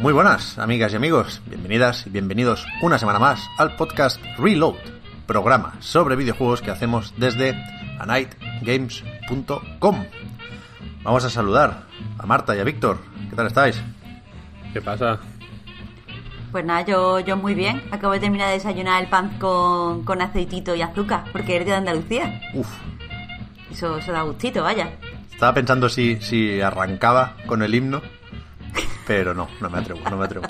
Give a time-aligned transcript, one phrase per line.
[0.00, 1.42] Muy buenas, amigas y amigos.
[1.46, 4.76] Bienvenidas y bienvenidos una semana más al podcast Reload,
[5.26, 7.54] programa sobre videojuegos que hacemos desde
[7.98, 10.04] anightgames.com.
[11.02, 11.82] Vamos a saludar
[12.18, 12.98] a Marta y a Víctor.
[13.28, 13.80] ¿Qué tal estáis?
[14.72, 15.18] ¿Qué pasa?
[16.50, 17.82] Pues nada, yo, yo muy bien.
[17.90, 21.74] Acabo de terminar de desayunar el pan con, con aceitito y azúcar, porque es de
[21.74, 22.40] Andalucía.
[22.54, 22.68] Uf,
[23.70, 24.90] Eso, eso da gustito, vaya.
[25.32, 28.02] estaba pensando si, si arrancaba con el himno,
[29.06, 30.46] pero no, no me atrevo, no me atrevo.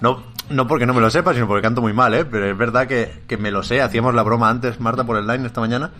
[0.00, 2.24] No, no porque no me lo sepa, sino porque canto muy mal, ¿eh?
[2.24, 3.80] Pero es verdad que, que me lo sé.
[3.80, 5.90] Hacíamos la broma antes, Marta, por el line esta mañana,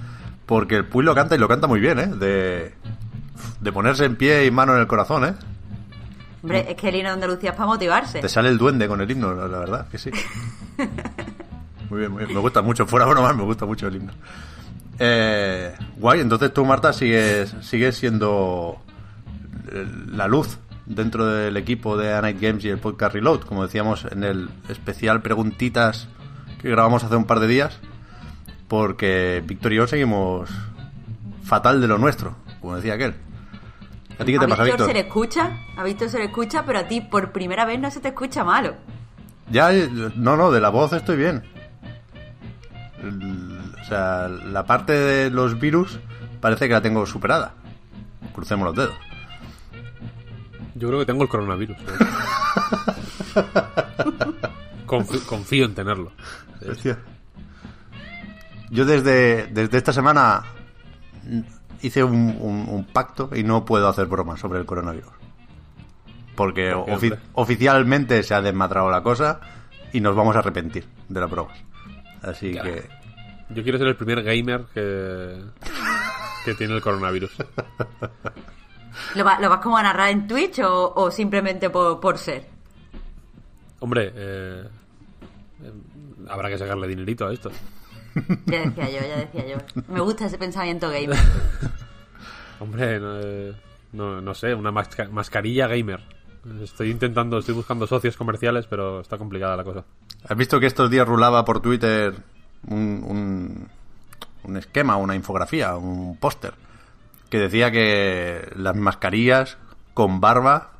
[0.47, 2.07] porque el Puy lo canta y lo canta muy bien, ¿eh?
[2.07, 2.75] De,
[3.61, 5.35] de ponerse en pie y mano en el corazón, ¿eh?
[6.43, 8.21] Hombre, es que el himno de Andalucía es para motivarse.
[8.21, 10.11] Te sale el duende con el himno, la verdad, que sí.
[11.89, 12.35] Muy bien, muy bien.
[12.35, 14.13] Me gusta mucho, fuera bromas, me gusta mucho el himno.
[14.99, 18.83] Eh, guay, entonces tú, Marta, sigues, sigues siendo
[20.09, 24.07] la luz dentro del equipo de A Night Games y el podcast Reload, como decíamos
[24.11, 26.09] en el especial preguntitas
[26.61, 27.79] que grabamos hace un par de días,
[28.69, 30.51] porque Víctor y yo seguimos
[31.45, 33.15] fatal de lo nuestro, como decía aquel.
[34.19, 36.65] ¿A ti qué te a pasa, Víctor se le escucha, a Víctor se le escucha,
[36.65, 38.75] pero a ti por primera vez no se te escucha malo.
[39.51, 41.43] Ya, eh, no, no, de la voz estoy bien.
[43.81, 45.99] O sea, la parte de los virus
[46.41, 47.55] parece que la tengo superada.
[48.33, 49.12] Crucemos los dedos.
[50.83, 51.77] Yo creo que tengo el coronavirus.
[51.79, 51.85] ¿eh?
[55.29, 56.11] Confío en tenerlo.
[58.71, 60.43] Yo desde, desde esta semana
[61.83, 65.13] hice un, un- un pacto y no puedo hacer bromas sobre el coronavirus.
[66.35, 66.75] Porque
[67.35, 69.39] oficialmente se ha desmadrado la cosa
[69.93, 71.59] y nos vamos a arrepentir de las bromas.
[72.23, 72.89] Así que...
[73.51, 75.43] Yo quiero ser el primer gamer que,
[76.45, 77.31] que tiene el coronavirus.
[79.15, 82.47] ¿Lo, va- lo vas como a narrar en Twitch o, o simplemente por, por ser?
[83.81, 84.65] Hombre, eh,
[85.63, 85.73] eh,
[86.29, 87.51] habrá que sacarle dinerito a esto.
[88.47, 89.83] Ya decía yo, ya decía yo.
[89.89, 91.17] Me gusta ese pensamiento gamer.
[92.61, 93.55] Hombre, no, eh,
[93.93, 96.01] no, no sé, una masca- mascarilla gamer.
[96.63, 99.85] Estoy intentando, estoy buscando socios comerciales, pero está complicada la cosa.
[100.29, 102.15] ¿Has visto que estos días rulaba por Twitter
[102.67, 103.69] un, un,
[104.45, 106.53] un esquema, una infografía, un póster?
[107.33, 109.57] Que decía que las mascarillas
[109.95, 110.73] con barba,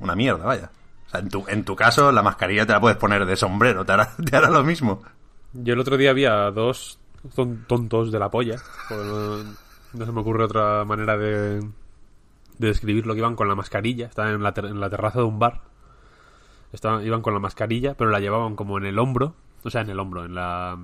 [0.00, 0.70] una mierda, vaya.
[1.06, 3.84] O sea, en tu, en tu caso, la mascarilla te la puedes poner de sombrero,
[3.84, 5.02] te hará, te hará lo mismo.
[5.52, 6.98] Yo el otro día había dos
[7.36, 8.56] ton- tontos de la polla.
[9.92, 11.68] No, se me ocurre otra manera de, de
[12.66, 13.12] describirlo.
[13.12, 14.06] Que iban con la mascarilla.
[14.06, 15.60] Estaban en la, ter- en la terraza de un bar.
[16.72, 19.34] Estaban, iban con la mascarilla, pero la llevaban como en el hombro.
[19.64, 20.78] O sea, en el hombro, en la.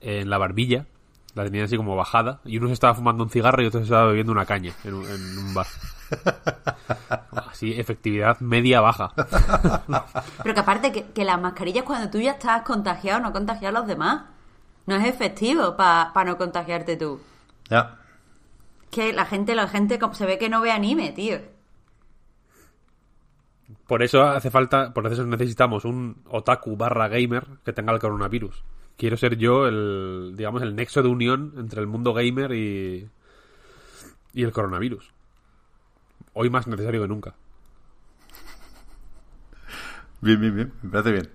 [0.00, 0.86] En la barbilla.
[1.34, 2.40] La tenían así como bajada.
[2.44, 4.94] Y uno se estaba fumando un cigarro y otro se estaba bebiendo una caña en
[4.94, 5.66] un, en un bar.
[7.50, 9.12] Así, efectividad media-baja.
[10.42, 13.78] Pero que aparte que, que las mascarillas cuando tú ya estás contagiado, no contagiar a
[13.78, 14.22] los demás.
[14.86, 17.20] No es efectivo para no contagiarte tú.
[17.68, 17.96] Ya.
[18.90, 21.38] Que la gente, la gente como- se ve que no ve anime, tío.
[23.86, 28.64] Por eso hace falta, por eso necesitamos un otaku barra gamer que tenga el coronavirus.
[29.00, 33.08] Quiero ser yo el, digamos, el nexo de unión entre el mundo gamer y,
[34.34, 35.14] y el coronavirus.
[36.34, 37.34] Hoy más necesario que nunca.
[40.20, 40.72] Bien, bien, bien.
[40.82, 41.30] Me parece bien.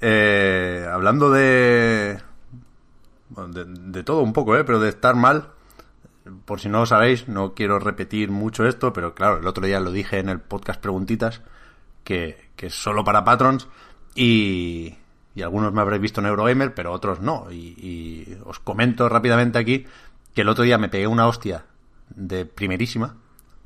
[0.00, 2.18] Eh, hablando de,
[3.30, 4.64] de todo un poco, ¿eh?
[4.64, 5.50] Pero de estar mal.
[6.44, 9.78] Por si no lo sabéis, no quiero repetir mucho esto, pero claro, el otro día
[9.78, 11.40] lo dije en el podcast Preguntitas,
[12.02, 13.68] que, que es solo para patrons
[14.16, 14.96] y,
[15.36, 17.52] y algunos me habréis visto en Eurogamer, pero otros no.
[17.52, 19.86] Y, os comento rápidamente aquí
[20.34, 21.66] que el otro día me pegué una hostia
[22.08, 23.16] de primerísima,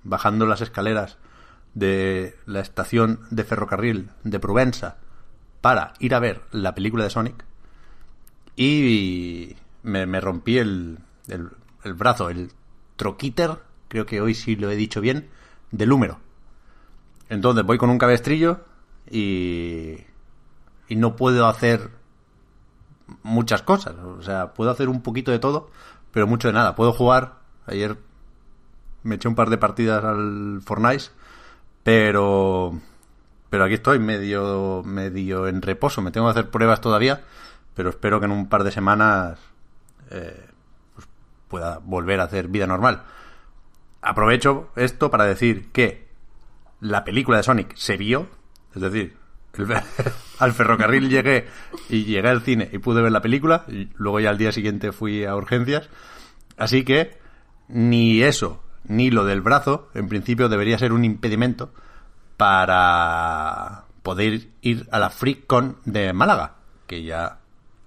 [0.03, 1.17] bajando las escaleras
[1.75, 4.97] de la estación de ferrocarril de Provenza
[5.61, 7.45] para ir a ver la película de Sonic
[8.57, 11.51] y me, me rompí el, el,
[11.85, 12.51] el brazo, el
[12.97, 15.29] troquíter creo que hoy sí lo he dicho bien,
[15.71, 16.19] del húmero.
[17.29, 18.65] Entonces voy con un cabestrillo
[19.09, 19.99] y,
[20.91, 21.89] y no puedo hacer
[23.23, 23.95] muchas cosas.
[23.95, 25.71] O sea, puedo hacer un poquito de todo,
[26.11, 26.75] pero mucho de nada.
[26.75, 27.37] Puedo jugar.
[27.67, 27.97] Ayer
[29.05, 31.05] me eché un par de partidas al Fortnite,
[31.85, 32.79] pero
[33.49, 36.03] pero aquí estoy medio medio en reposo.
[36.03, 37.23] Me tengo que hacer pruebas todavía,
[37.75, 39.39] pero espero que en un par de semanas
[40.11, 40.45] eh,
[40.95, 41.07] pues
[41.47, 43.05] pueda volver a hacer vida normal.
[44.03, 46.09] Aprovecho esto para decir que
[46.81, 48.27] la película de Sonic se vio,
[48.75, 49.20] es decir,
[50.39, 51.49] al ferrocarril llegué
[51.89, 54.93] y llegué al cine y pude ver la película, y luego ya al día siguiente
[54.93, 55.89] fui a urgencias,
[56.57, 57.19] así que
[57.69, 61.73] ni eso, ni lo del brazo, en principio debería ser un impedimento
[62.37, 66.55] para poder ir a la FreakCon de Málaga,
[66.87, 67.39] que ya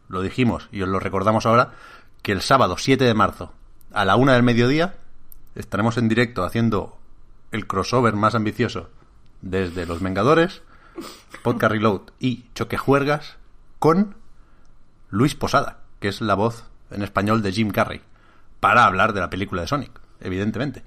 [0.07, 1.73] lo dijimos y os lo recordamos ahora,
[2.21, 3.51] que el sábado 7 de marzo
[3.91, 4.95] a la una del mediodía
[5.55, 6.97] estaremos en directo haciendo
[7.51, 8.89] el crossover más ambicioso
[9.41, 10.61] desde Los Vengadores,
[11.41, 13.37] Podcast Reload y Choquejuergas
[13.79, 14.15] con
[15.09, 18.01] Luis Posada, que es la voz en español de Jim Carrey,
[18.59, 19.91] para hablar de la película de Sonic,
[20.21, 20.83] evidentemente.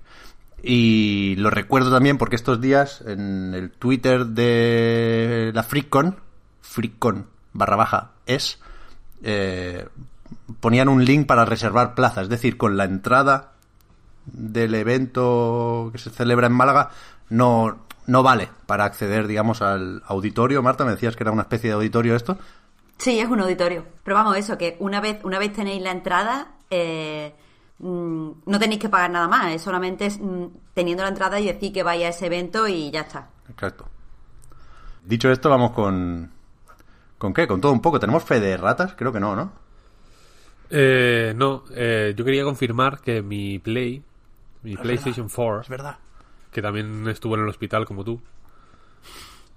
[0.63, 6.17] Y lo recuerdo también porque estos días en el Twitter de la FreakCon,
[6.63, 8.59] FreakCon barra baja es,
[9.23, 9.87] eh,
[10.61, 13.53] ponían un link para reservar plazas, es decir, con la entrada
[14.25, 16.91] del evento que se celebra en Málaga
[17.29, 20.63] no, no vale para acceder, digamos, al auditorio.
[20.63, 22.39] Marta, me decías que era una especie de auditorio esto.
[22.99, 23.85] Sí, es un auditorio.
[24.03, 27.35] Pero vamos, eso, que una vez, una vez tenéis la entrada, eh,
[27.79, 29.53] mm, no tenéis que pagar nada más.
[29.53, 33.01] Es solamente mm, teniendo la entrada y decir que vaya a ese evento y ya
[33.01, 33.29] está.
[33.49, 33.89] Exacto.
[35.05, 36.31] Dicho esto, vamos con...
[37.19, 37.47] ¿Con qué?
[37.47, 37.99] Con todo un poco.
[37.99, 38.95] ¿Tenemos fe de ratas?
[38.97, 39.53] Creo que no, ¿no?
[40.69, 44.03] Eh, no, eh, yo quería confirmar que mi Play,
[44.63, 45.97] mi PlayStation 4, Es verdad.
[46.57, 48.19] Que también estuvo en el hospital como tú,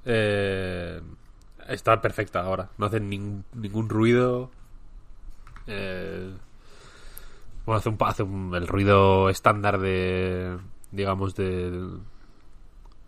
[0.03, 1.01] eh,
[1.69, 2.69] está perfecta ahora.
[2.77, 4.51] No hace nin- ningún ruido.
[5.65, 6.29] Eh,
[7.65, 10.57] bueno, hace, un, hace un- el ruido estándar de,
[10.91, 11.87] digamos, de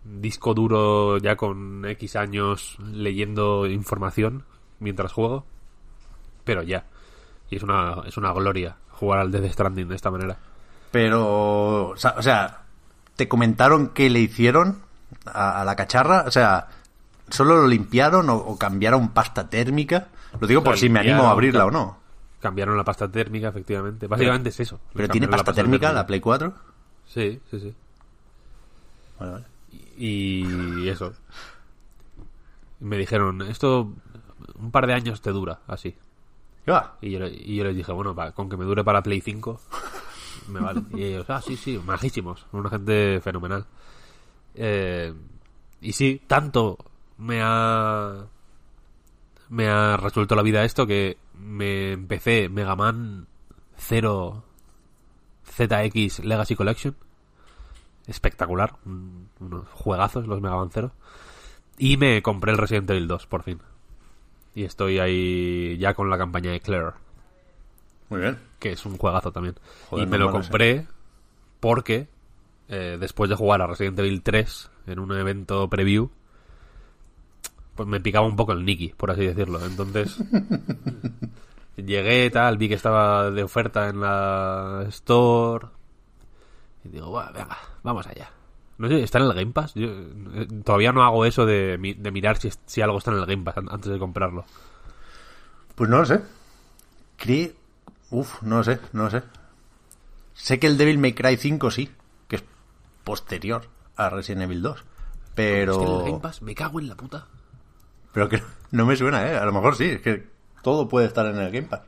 [0.04, 4.44] disco duro ya con X años leyendo información
[4.80, 5.44] mientras juego.
[6.44, 6.86] Pero ya.
[7.50, 10.38] Y es una, es una gloria jugar al Death Stranding de esta manera.
[10.92, 12.61] Pero, o sea,
[13.16, 14.78] ¿te comentaron qué le hicieron
[15.26, 16.24] a, a la cacharra?
[16.26, 16.68] O sea,
[17.28, 20.08] ¿solo lo limpiaron o, o cambiaron pasta térmica?
[20.40, 21.98] Lo digo por La si me animo a abrirla o no.
[22.40, 24.06] Cambiaron la pasta térmica, efectivamente.
[24.06, 24.80] Básicamente es eso.
[24.94, 26.52] ¿Pero tiene pasta térmica la Play 4?
[27.06, 27.74] Sí, sí, sí.
[29.20, 29.44] Vale, vale.
[29.96, 31.12] Y eso.
[32.80, 33.92] Me dijeron, esto
[34.58, 35.94] un par de años te dura, así.
[36.64, 36.96] ¿Qué va?
[37.00, 39.60] Y yo, y yo les dije, bueno, pa- con que me dure para Play 5,
[40.48, 40.82] me vale.
[40.94, 42.46] Y ellos, ah, sí, sí, majísimos.
[42.52, 43.66] Una gente fenomenal.
[44.54, 45.12] Eh,
[45.80, 46.78] y sí, tanto
[47.18, 48.26] me ha.
[49.48, 53.26] Me ha resuelto la vida esto que me empecé Mega Man
[53.76, 54.44] 0
[55.44, 56.96] ZX Legacy Collection.
[58.06, 58.76] Espectacular.
[58.86, 60.92] un- unos juegazos los Mega Man 0.
[61.78, 63.60] Y me compré el Resident Evil 2, por fin.
[64.54, 66.92] Y estoy ahí ya con la campaña de Claire,
[68.12, 68.38] Muy bien.
[68.58, 69.54] que es un juegazo también.
[69.90, 70.86] Joder, y me no lo compré
[71.60, 72.08] porque
[72.68, 76.10] eh, después de jugar a Resident Evil 3 en un evento preview,
[77.74, 79.64] pues me picaba un poco el Nicky, por así decirlo.
[79.64, 80.18] Entonces
[81.76, 85.66] llegué, tal, vi que estaba de oferta en la Store.
[86.84, 88.30] Y digo, "Buah, venga, vamos allá.
[88.78, 89.74] No sé, ¿está en el Game Pass?
[89.74, 93.26] Yo, eh, todavía no hago eso de, de mirar si, si algo está en el
[93.26, 94.44] Game Pass an- antes de comprarlo.
[95.76, 96.20] Pues no lo sé.
[97.16, 97.54] Cree...
[98.12, 99.22] Uf, no lo sé, no lo sé.
[100.34, 101.90] Sé que el Devil May Cry 5 sí,
[102.28, 102.44] que es
[103.04, 104.84] posterior a Resident Evil 2.
[105.34, 105.72] Pero...
[105.72, 107.26] Es que en el Game Pass me cago en la puta.
[108.12, 109.36] Pero que no me suena, ¿eh?
[109.36, 110.26] A lo mejor sí, es que
[110.62, 111.80] todo puede estar en el Game Pass.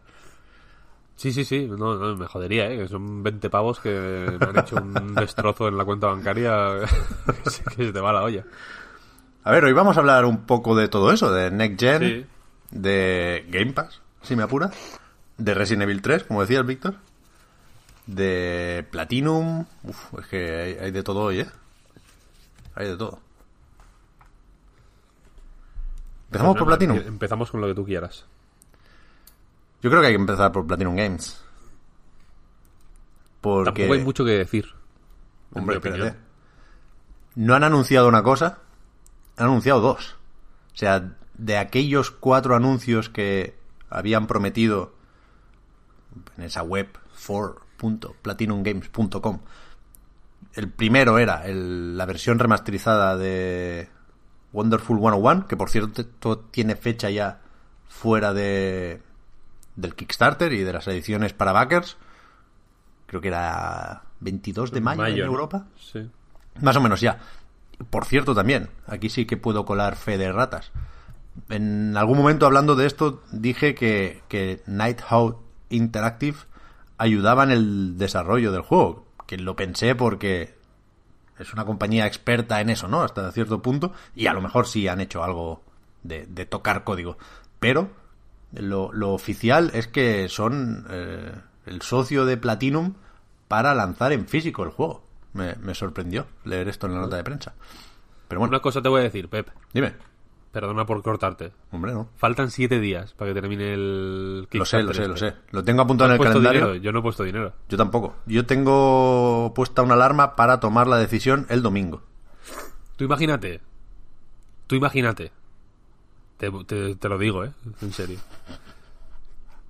[1.16, 2.76] Sí, sí, sí, no, no, me jodería, ¿eh?
[2.78, 6.80] que son 20 pavos que me han hecho un destrozo en la cuenta bancaria
[7.44, 8.44] que se- te va la olla.
[9.44, 12.26] A ver, hoy vamos a hablar un poco de todo eso, de Next Gen, Sí.
[12.72, 14.70] de Game Pass, si me apura,
[15.38, 16.96] de Resident Evil 3, como decía el Víctor,
[18.06, 21.46] de Platinum, uf, es que hay, hay de todo hoy, ¿eh?
[22.74, 23.18] Hay de todo.
[26.26, 27.14] ¿Empezamos por Pues venga, Platinum?
[27.14, 28.24] Empezamos con lo que tú quieras.
[29.82, 31.40] Yo creo que hay que empezar por Platinum Games.
[33.40, 33.82] Porque...
[33.82, 34.66] Tampoco hay mucho que decir.
[35.52, 36.16] Hombre, espérate.
[37.36, 38.58] No han anunciado una cosa,
[39.36, 40.16] han anunciado dos.
[40.72, 43.54] O sea, de aquellos cuatro anuncios que
[43.90, 44.93] habían prometido
[46.36, 49.40] en esa web for.platinumgames.com,
[50.54, 53.88] el primero era el- la versión remasterizada de
[54.52, 57.40] Wonderful 101, que por cierto tiene fecha ya
[57.88, 59.02] fuera de
[59.76, 61.96] del Kickstarter y de las ediciones para backers.
[63.06, 65.26] Creo que era 22 de mayo, en.
[65.26, 65.66] Europa.
[65.80, 66.08] Sí.
[66.60, 67.18] Más o menos ya.
[67.90, 70.70] Por cierto, también, aquí sí que puedo colar fe de ratas.
[71.48, 75.38] En algún momento hablando de esto dije que, que Nighthawk
[75.70, 76.38] Interactive
[76.98, 79.06] ayudaba en el desarrollo del juego.
[79.26, 80.54] Que lo pensé porque
[81.38, 83.02] es una compañía experta en eso, ¿no?
[83.02, 83.92] Hasta cierto punto.
[84.14, 85.62] Y a lo mejor sí han hecho algo
[86.02, 87.16] de, de tocar código.
[87.58, 87.88] Pero
[88.52, 91.32] lo, lo oficial es que son eh,
[91.66, 92.94] el socio de Platinum
[93.48, 95.02] para lanzar en físico el juego.
[95.32, 97.54] Me, me sorprendió leer esto en la nota de prensa.
[98.28, 99.48] Pero bueno, Una cosa te voy a decir, Pep.
[99.72, 99.94] dime.
[100.54, 101.50] Perdona por cortarte.
[101.72, 102.08] Hombre, no.
[102.16, 105.30] Faltan siete días para que termine el Lo sé, lo sé, lo este.
[105.32, 105.36] sé.
[105.50, 106.60] Lo tengo apuntado en ¿Has el calendario.
[106.66, 106.82] dinero?
[106.82, 107.52] Yo no he puesto dinero.
[107.68, 108.14] Yo tampoco.
[108.26, 112.02] Yo tengo puesta una alarma para tomar la decisión el domingo.
[112.96, 113.60] Tú imagínate.
[114.68, 115.32] Tú imagínate.
[116.36, 117.50] Te, te- te lo digo, ¿eh?
[117.82, 118.20] En serio.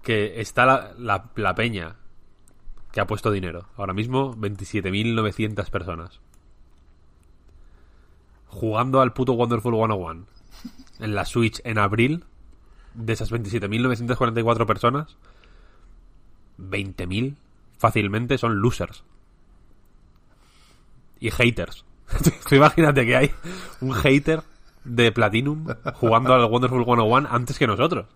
[0.03, 1.97] Que está la, la- la peña
[2.93, 3.69] que ha puesto dinero.
[3.79, 6.21] Ahora mismo 27.900 personas.
[8.49, 10.27] Jugando al puto Wonderful 101
[10.99, 12.25] en la Switch en abril.
[12.95, 15.17] De esas 27.944 personas,
[16.59, 17.35] 20.000
[17.79, 19.03] fácilmente son losers.
[21.19, 21.85] Y haters.
[22.51, 23.31] Imagínate que hay
[23.81, 24.43] un hater
[24.85, 28.07] de Platinum jugando al Wonderful 101 antes que nosotros.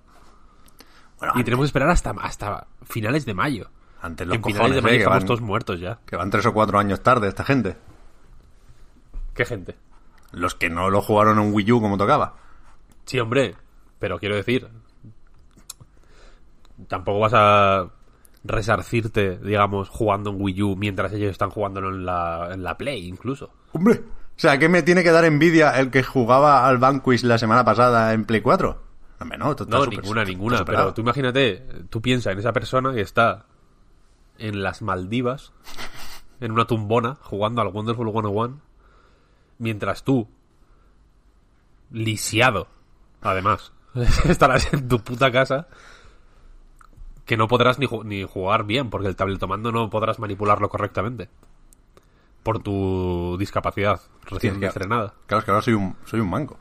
[1.19, 3.71] Bueno, Y tenemos que esperar hasta, hasta finales de mayo.
[4.01, 5.99] Antes los en finales cojones, de mayo eh, estamos van- todos muertos ya.
[6.07, 7.77] que van tres o cuatro años tarde esta gente.
[9.35, 9.77] ¿Qué gente?
[10.31, 12.37] Los que no lo jugaron en Wii U como tocaba.
[13.09, 13.57] Sí, hombre,
[13.99, 14.69] pero quiero decir,
[16.89, 17.89] tampoco vas a
[18.45, 23.07] resarcirte, digamos, jugando en Wii U mientras ellos están jugándolo en la, en la Play,
[23.09, 23.51] incluso.
[23.73, 24.01] Hombre.
[24.37, 27.65] O sea, ¿qué me tiene que dar envidia el que jugaba al Vanquish la semana
[27.65, 28.83] pasada en Play 4?
[29.21, 30.65] Hombre, no, está No, súper- ninguna, ninguna.
[30.65, 31.57] Pero tú imagínate,
[31.91, 33.47] tú piensa en esa persona que está
[34.39, 35.53] en las Maldivas,
[36.41, 38.61] en una tumbona, jugando al Wonderful 101,
[39.59, 40.29] mientras tú,
[41.91, 42.69] lisiado,
[43.23, 43.73] además,
[44.25, 45.69] estarás en tu puta casa,
[47.25, 51.29] que no podrás ni, ju- ni jugar bien, porque el tabletomando no podrás manipularlo correctamente.
[52.43, 55.15] Por tu discapacidad recién es que- estrenada.
[55.27, 56.59] Claro, es que ahora soy un, soy un manco.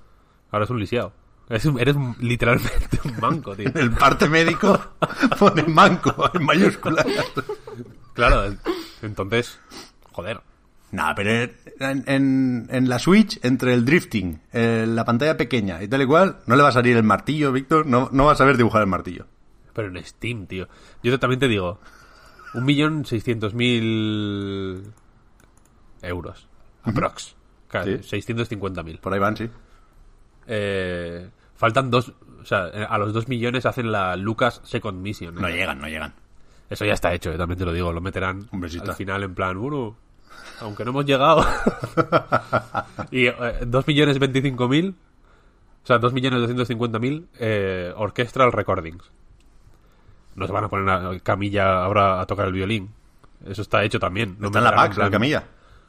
[0.51, 1.13] Ahora es un lisiado.
[1.49, 3.69] Eres, un- eres un- literalmente un manco, tío.
[3.73, 4.77] En el parte médico
[5.39, 7.05] pone manco en mayúsculas.
[8.13, 8.59] Claro, en-
[9.03, 9.59] entonces,
[10.11, 10.41] joder.
[10.91, 11.31] Nah, pero
[11.79, 16.05] en, en- en la Switch, entre el drifting, eh, la pantalla pequeña y tal y
[16.05, 17.85] cual, no le va a salir el martillo, Víctor.
[17.85, 19.25] No, no va a saber dibujar el martillo.
[19.73, 20.67] Pero en Steam, tío.
[21.03, 21.79] Yo también te digo,
[22.53, 24.83] un millón seiscientos mil
[26.01, 26.47] euros.
[26.83, 27.35] Aprox.
[27.67, 28.21] Claro, Sí.
[28.21, 28.99] 650.000.
[28.99, 29.49] Por ahí van, sí.
[30.47, 32.13] Eh, faltan dos...
[32.41, 35.37] O sea, eh, a los dos millones hacen la Lucas Second Mission.
[35.37, 35.41] ¿eh?
[35.41, 36.13] No llegan, no llegan.
[36.69, 37.91] Eso ya está hecho, eh, también te lo digo.
[37.91, 39.97] Lo meterán al final en plan, bueno,
[40.61, 41.45] aunque no hemos llegado.
[43.11, 43.33] y eh,
[43.65, 44.95] dos millones veinticinco mil,
[45.83, 49.11] o sea, dos millones doscientos cincuenta mil, eh, Orchestral Recordings.
[50.35, 52.93] No se van a poner a Camilla ahora a tocar el violín.
[53.45, 54.35] Eso está hecho también.
[54.39, 55.43] No Está en la PAX, la plan- camilla.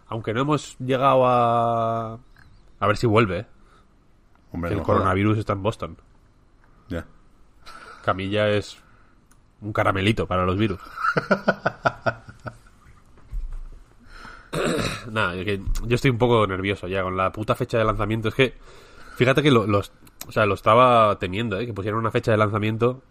[0.09, 2.19] Aunque no hemos llegado a...
[2.81, 3.47] A ver si vuelve.
[4.52, 5.99] Hombre, El no coronavirus está en Boston.
[6.88, 7.05] Ya.
[8.02, 8.78] Camilla es
[9.61, 10.81] un caramelito para los virus.
[15.11, 18.28] Nada, yo estoy un poco nervioso ya con la puta fecha de lanzamiento.
[18.28, 18.55] Es que,
[19.17, 19.93] fíjate que lo, los,
[20.26, 21.67] o sea, lo estaba temiendo, ¿eh?
[21.67, 23.02] que pusieran una fecha de lanzamiento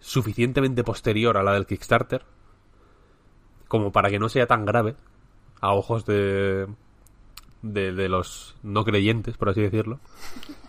[0.00, 2.24] suficientemente posterior a la del Kickstarter,
[3.66, 4.94] como para que no sea tan grave
[5.60, 6.66] a ojos de,
[7.62, 9.98] de, de los no creyentes, por así decirlo,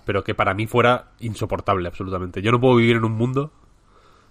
[0.06, 2.42] pero que para mí fuera insoportable absolutamente.
[2.42, 3.51] Yo no puedo vivir en un mundo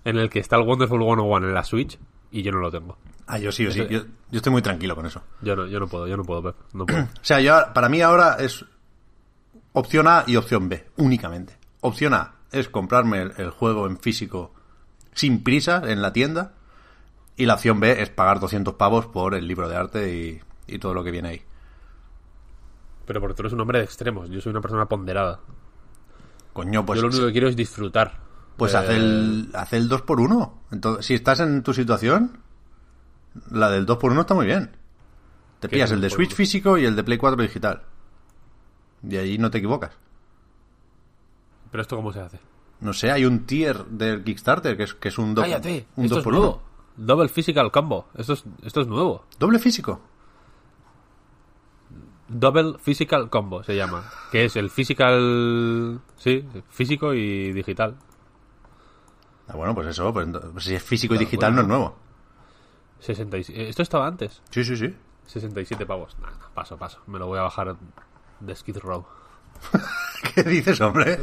[0.04, 1.98] en el que está el Wonderful 101 en la Switch
[2.30, 2.96] y yo no lo tengo.
[3.28, 3.80] Ah, yo sí, yo sí.
[3.82, 5.22] Ese- Yo, yo estoy muy tranquilo con eso.
[5.42, 7.02] Yo no, yo no puedo, yo no puedo, no puedo.
[7.04, 8.64] O sea, yo, para mí ahora es
[9.72, 11.56] opción A y opción B, únicamente.
[11.82, 14.52] Opción A es comprarme el, el juego en físico
[15.14, 16.52] sin prisa en la tienda.
[17.36, 20.40] Y la opción B es pagar 200 pavos por el libro de arte y,
[20.74, 21.42] y todo lo que viene ahí.
[23.06, 25.40] Pero porque tú eres un hombre de extremos, yo soy una persona ponderada.
[26.52, 28.18] Coño, pues, yo lo único que quiero es disfrutar.
[28.56, 30.52] pues Eh, haz, el, haz el 2x1.
[30.72, 32.38] Entonces, si estás en tu situación,
[33.50, 34.70] la del 2x1 está muy bien.
[35.60, 36.14] Te ¿Qué pillas el de 2x1?
[36.14, 37.82] Switch físico y el de Play 4 digital.
[39.08, 39.92] Y ahí no te equivocas.
[41.70, 42.40] Pero esto cómo se hace.
[42.80, 46.04] No sé, hay un tier del Kickstarter que es, que es un 2 Cállate, un
[46.04, 46.62] esto dos es por nuevo.
[46.96, 47.06] uno.
[47.06, 49.24] Double Physical Combo, esto es, esto es nuevo.
[49.38, 50.00] ¿Doble físico?
[52.28, 54.04] Double Physical Combo se llama.
[54.30, 56.00] Que es el physical.
[56.16, 57.96] Sí, físico y digital.
[59.46, 60.28] Ah, bueno, pues eso, pues,
[60.58, 61.68] si es físico y digital bueno.
[61.68, 61.96] no es nuevo.
[63.00, 63.68] 66.
[63.68, 64.42] Esto estaba antes.
[64.50, 64.94] Sí, sí, sí.
[65.26, 66.16] 67 pavos.
[66.20, 67.00] Nah, nah, paso, paso.
[67.06, 67.76] Me lo voy a bajar
[68.40, 69.06] de Skid Row.
[70.34, 71.18] ¿Qué dices, hombre?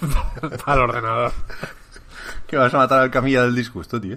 [0.66, 1.32] Al ordenador.
[2.46, 4.16] que vas a matar al camilla del disgusto, tío.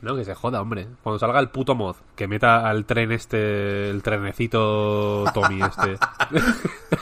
[0.00, 0.88] No, que se joda, hombre.
[1.02, 5.96] Cuando salga el puto mod, que meta al tren este, el trenecito Tommy este.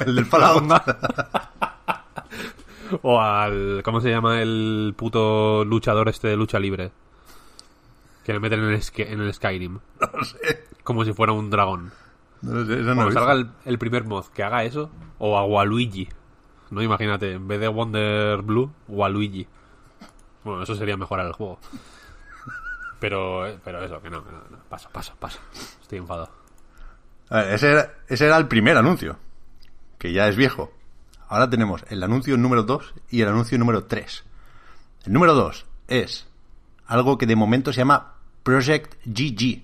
[0.05, 0.71] El del Fallout.
[3.03, 3.83] o al.
[3.83, 6.93] ¿Cómo se llama el puto luchador este de lucha libre?
[8.25, 9.79] Que le meten en el, en el Skyrim.
[10.01, 10.65] No sé.
[10.83, 11.93] Como si fuera un dragón.
[12.43, 13.21] No lo sé, eso no lo he Cuando visto.
[13.21, 16.09] salga el, el primer mod que haga eso, o a Waluigi.
[16.71, 19.47] No, imagínate, en vez de Wonder Blue, Waluigi.
[20.45, 21.59] Bueno, eso sería mejorar el juego.
[22.99, 24.59] Pero, eh, pero eso, que no, que no, no.
[24.69, 25.39] Paso, paso, paso.
[25.81, 26.31] Estoy enfadado.
[27.31, 29.17] A ver, ese, era, ese era el primer anuncio,
[29.99, 30.73] que ya es viejo.
[31.29, 34.25] Ahora tenemos el anuncio número 2 y el anuncio número 3.
[35.05, 36.29] El número 2 es
[36.87, 38.10] algo que de momento se llama
[38.43, 39.63] Project GG,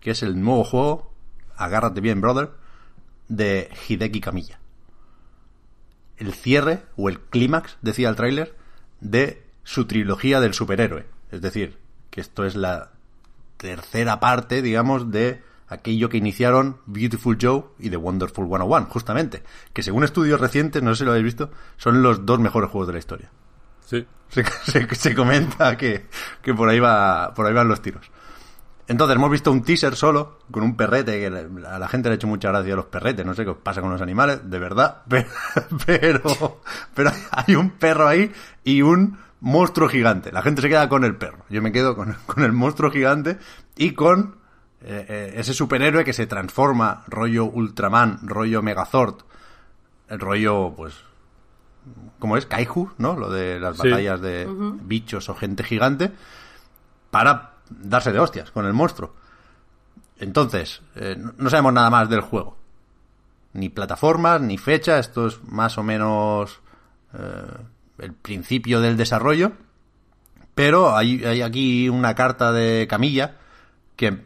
[0.00, 1.12] que es el nuevo juego,
[1.56, 2.50] agárrate bien, brother,
[3.28, 4.58] de Hideki Kamiya.
[6.16, 8.56] El cierre, o el clímax, decía el tráiler,
[9.00, 11.06] de su trilogía del superhéroe.
[11.32, 11.78] Es decir,
[12.10, 12.90] que esto es la
[13.56, 19.42] tercera parte, digamos, de aquello que iniciaron Beautiful Joe y The Wonderful 101, justamente.
[19.72, 22.86] Que según estudios recientes, no sé si lo habéis visto, son los dos mejores juegos
[22.86, 23.30] de la historia.
[23.84, 24.06] Sí.
[24.28, 24.44] Se,
[24.96, 26.06] se- comenta que,
[26.42, 28.10] que por ahí va por ahí van los tiros.
[28.86, 31.26] Entonces hemos visto un teaser solo con un perrete que
[31.66, 33.80] a la gente le ha hecho mucha gracia a los perretes, no sé qué pasa
[33.80, 35.28] con los animales, de verdad, pero
[35.86, 36.60] pero,
[36.94, 38.30] pero hay un perro ahí
[38.64, 40.32] y un monstruo gigante.
[40.32, 43.38] La gente se queda con el perro, yo me quedo con, con el monstruo gigante
[43.76, 44.36] y con
[44.82, 49.16] eh, eh, ese superhéroe que se transforma rollo Ultraman, rollo Megazord,
[50.08, 50.94] el rollo pues
[52.24, 52.46] ¿cómo es?
[52.46, 53.16] Kaiju, ¿no?
[53.18, 53.86] Lo de las Sí.
[53.86, 56.10] batallas de bichos o gente gigante,
[57.10, 59.14] para darse de hostias con el monstruo.
[60.18, 62.56] Entonces, eh, no- no sabemos nada más del juego.
[63.52, 66.60] Ni plataformas, ni fecha, esto es más o menos
[67.12, 67.58] eh,
[67.98, 69.52] el principio del desarrollo.
[70.54, 73.36] Pero hay, hay aquí una carta de Camilla
[73.96, 74.24] que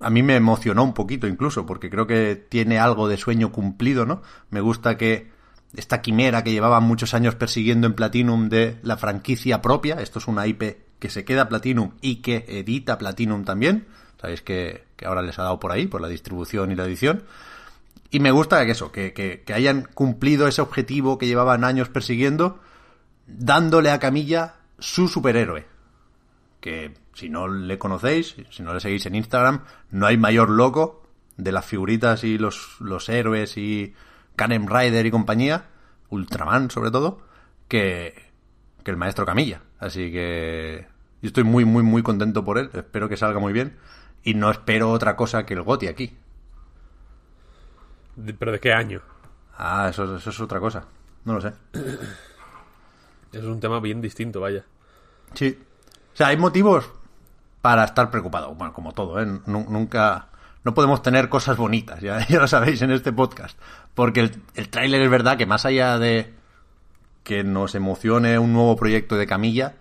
[0.00, 4.04] a mí me emocionó un poquito incluso, porque creo que tiene algo de sueño cumplido,
[4.04, 4.20] ¿no?
[4.50, 5.30] Me gusta que
[5.74, 10.28] esta quimera que llevaban muchos años persiguiendo en Platinum de la franquicia propia, esto es
[10.28, 13.86] una IP que se queda Platinum y que edita Platinum también,
[14.20, 17.24] sabéis que, que ahora les ha dado por ahí, por la distribución y la edición,
[18.10, 21.88] y me gusta que eso, que, que, que hayan cumplido ese objetivo que llevaban años
[21.88, 22.60] persiguiendo,
[23.26, 25.66] dándole a Camilla su superhéroe.
[26.60, 31.02] Que si no le conocéis, si no le seguís en Instagram, no hay mayor loco
[31.36, 33.94] de las figuritas y los, los héroes y
[34.36, 35.64] Kanem Rider y compañía,
[36.10, 37.20] Ultraman sobre todo,
[37.68, 38.30] que,
[38.84, 39.62] que el maestro Camilla.
[39.78, 40.86] Así que
[41.22, 42.70] yo estoy muy, muy, muy contento por él.
[42.72, 43.76] Espero que salga muy bien.
[44.22, 46.16] Y no espero otra cosa que el Goti aquí.
[48.38, 49.00] ¿Pero de qué año?
[49.56, 50.84] Ah, eso, eso es otra cosa.
[51.24, 51.52] No lo sé.
[53.32, 54.64] Es un tema bien distinto, vaya.
[55.34, 55.58] Sí.
[56.14, 56.90] O sea, hay motivos
[57.60, 58.54] para estar preocupado.
[58.54, 59.26] Bueno, como todo, ¿eh?
[59.26, 60.28] Nu- nunca...
[60.66, 63.56] No podemos tener cosas bonitas, ya, ya lo sabéis en este podcast.
[63.94, 66.34] Porque el, el tráiler es verdad que más allá de
[67.22, 69.74] que nos emocione un nuevo proyecto de Camilla,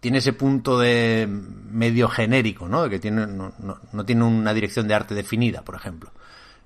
[0.00, 2.86] tiene ese punto de medio genérico, ¿no?
[2.90, 6.12] Que tiene, no, no- no tiene una dirección de arte definida, por ejemplo.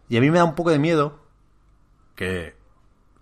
[0.09, 1.21] Y a mí me da un poco de miedo
[2.17, 2.57] que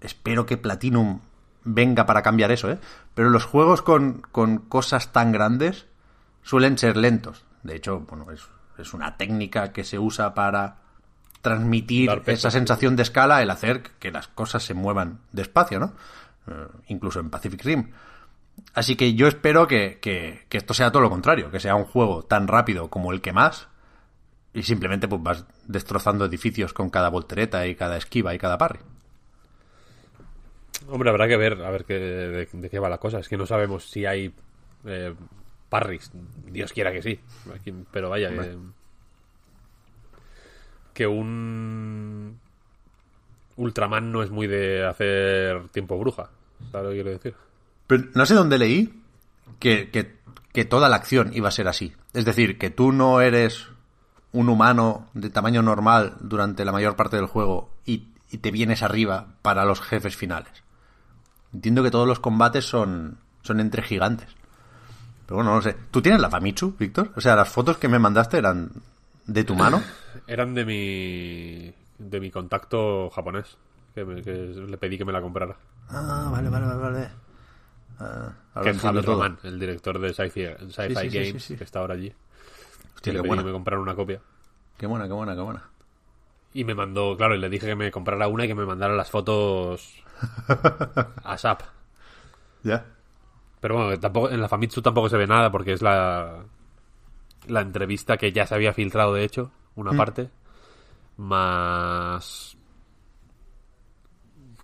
[0.01, 1.21] espero que Platinum
[1.65, 2.79] venga para cambiar eso, ¿eh?
[3.15, 5.85] Pero los juegos con, con cosas tan grandes
[6.43, 7.45] suelen ser lentos.
[7.63, 8.41] De hecho, bueno, es,
[8.79, 10.77] es una técnica que se usa para
[11.43, 15.93] transmitir esa sensación de escala, el hacer que las cosas se muevan despacio, ¿no?
[16.49, 17.91] Eh, incluso en Pacific Rim.
[18.75, 21.85] Así que yo espero que, que- que esto sea todo lo contrario, que sea un
[21.85, 23.69] juego tan rápido como el que más
[24.55, 28.81] y simplemente pues vas destrozando edificios con cada voltereta y cada esquiva y cada parry.
[30.89, 33.19] Hombre, habrá que ver a ver qué, de, de qué va la cosa.
[33.19, 34.33] Es que no sabemos si hay
[34.85, 35.15] eh,
[35.69, 36.11] parries.
[36.47, 37.21] Dios quiera que sí.
[37.91, 38.37] Pero vaya, que,
[40.95, 42.39] que un
[43.57, 46.31] Ultraman no es muy de hacer tiempo bruja.
[46.73, 47.35] ¿Sabes lo que quiero decir?
[47.87, 49.03] Pero no sé dónde leí
[49.59, 50.17] que, que-
[50.53, 51.93] que toda la acción iba a ser así.
[52.15, 53.69] Es decir, que tú no eres
[54.33, 58.83] un humano de tamaño normal durante la mayor parte del juego y, y te vienes
[58.83, 60.51] arriba para los jefes finales.
[61.53, 64.35] Entiendo que todos los combates son, son entre gigantes.
[65.27, 65.75] Pero bueno, no sé.
[65.91, 67.11] ¿Tú tienes la Famitsu, Víctor?
[67.17, 68.71] O sea, las fotos que me mandaste eran
[69.27, 69.83] de tu mano.
[70.27, 73.57] Eran de mi de mi contacto japonés,
[73.95, 75.57] que, me- que le pedí que me la comprara.
[75.89, 76.81] Ah, vale, vale, vale.
[76.81, 77.09] vale.
[77.99, 78.83] Ah, que es.
[78.83, 81.57] Román, el director de Sci-Fi, Sci-Fi sí, sí, Games, sí.
[81.57, 82.13] que está ahora allí.
[82.95, 83.43] Hostia, le qué pedí buena.
[83.43, 84.21] que me comprara una copia.
[84.77, 85.63] Qué buena, qué buena, qué buena.
[86.55, 88.95] Y me mandó, claro, y le dije que me comprara una y que me mandara
[88.95, 90.03] las fotos
[91.25, 91.63] a SAP.
[92.63, 92.85] Ya.
[93.67, 96.45] Pero bueno, tampoco, en la Famitsu tampoco se ve nada porque es la,
[97.49, 99.97] la entrevista que ya se había filtrado, de hecho, una Mm.
[99.97, 100.31] parte.
[101.17, 102.57] Más...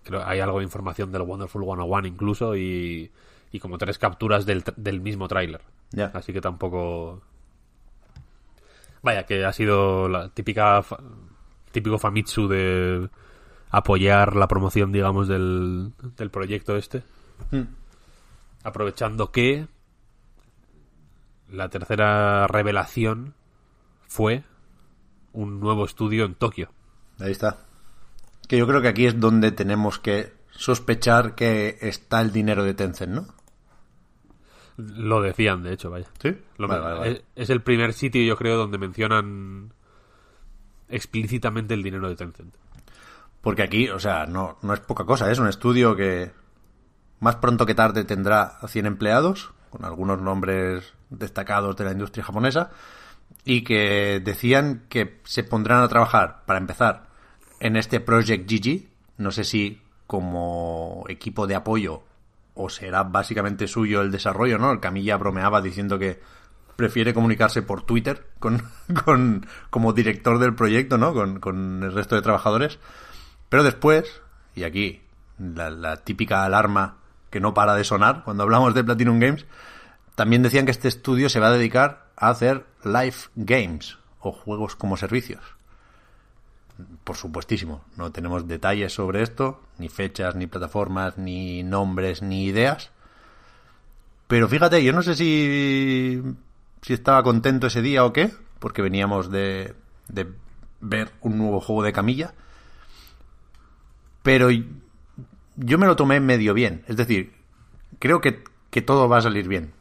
[0.03, 3.11] Creo hay algo de información del Wonderful 101 incluso y,
[3.51, 5.59] y como tres capturas del, del mismo tráiler.
[5.91, 6.05] Ya.
[6.13, 7.21] Así que tampoco...
[9.01, 10.81] Vaya, que ha sido la típica
[11.73, 13.09] típico Famitsu de
[13.69, 17.03] apoyar la promoción, digamos, del, del proyecto este.
[17.51, 17.63] Mm.
[18.63, 19.67] Aprovechando que
[21.49, 23.33] la tercera revelación
[24.07, 24.43] fue
[25.33, 26.69] un nuevo estudio en Tokio.
[27.19, 27.57] Ahí está.
[28.47, 32.73] Que yo creo que aquí es donde tenemos que sospechar que está el dinero de
[32.73, 33.27] Tencent, ¿no?
[34.77, 36.07] Lo decían, de hecho, vaya.
[36.21, 36.35] Sí.
[36.57, 37.11] Lo Vale, men- vale, vale.
[37.11, 39.73] Es, es el primer sitio, yo creo, donde mencionan
[40.89, 42.53] explícitamente el dinero de Tencent.
[43.41, 46.31] Porque aquí, o sea, no, no es poca cosa, es un estudio que
[47.23, 52.25] más pronto que tarde tendrá a 100 empleados, con algunos nombres destacados de la industria
[52.25, 52.71] japonesa,
[53.45, 57.07] y que decían que se pondrán a trabajar, para empezar,
[57.61, 62.03] en este Project GG, no sé si como equipo de apoyo
[62.55, 64.71] o será básicamente suyo el desarrollo, ¿no?
[64.71, 66.19] El Camilla bromeaba diciendo que
[66.75, 68.61] prefiere comunicarse por Twitter con,
[69.05, 71.13] con como director del proyecto, ¿no?
[71.13, 72.79] Con, con el resto de trabajadores.
[73.47, 74.21] Pero después,
[74.55, 75.01] y aquí
[75.39, 76.97] la típica alarma
[77.33, 79.47] que no para de sonar cuando hablamos de Platinum Games,
[80.13, 84.75] también decían que este estudio se va a dedicar a hacer live games o juegos
[84.75, 85.41] como servicios.
[87.03, 92.91] Por supuestísimo, no tenemos detalles sobre esto, ni fechas, ni plataformas, ni nombres, ni ideas.
[94.27, 96.21] Pero fíjate, yo no sé si,
[96.83, 99.73] si estaba contento ese día o qué, porque veníamos de,
[100.07, 100.27] de
[100.81, 102.35] ver un nuevo juego de camilla.
[104.21, 104.51] Pero
[105.55, 106.83] yo me lo tomé medio bien.
[106.87, 107.33] Es decir,
[107.99, 109.73] creo que, que todo va a salir bien.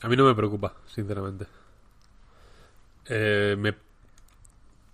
[0.00, 1.46] A mí no me preocupa, sinceramente.
[3.06, 3.70] Eh, me...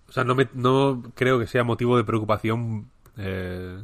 [0.07, 3.83] O sea, no, me, no creo que sea motivo de preocupación eh,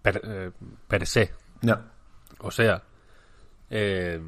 [0.00, 0.50] per, eh,
[0.88, 1.34] per se.
[1.60, 1.92] Ya.
[2.38, 2.82] O sea,
[3.70, 4.20] eh,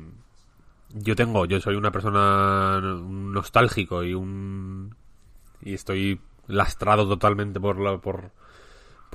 [0.90, 4.94] yo tengo, yo soy una persona nostálgico y un
[5.60, 8.30] y estoy lastrado totalmente por la, por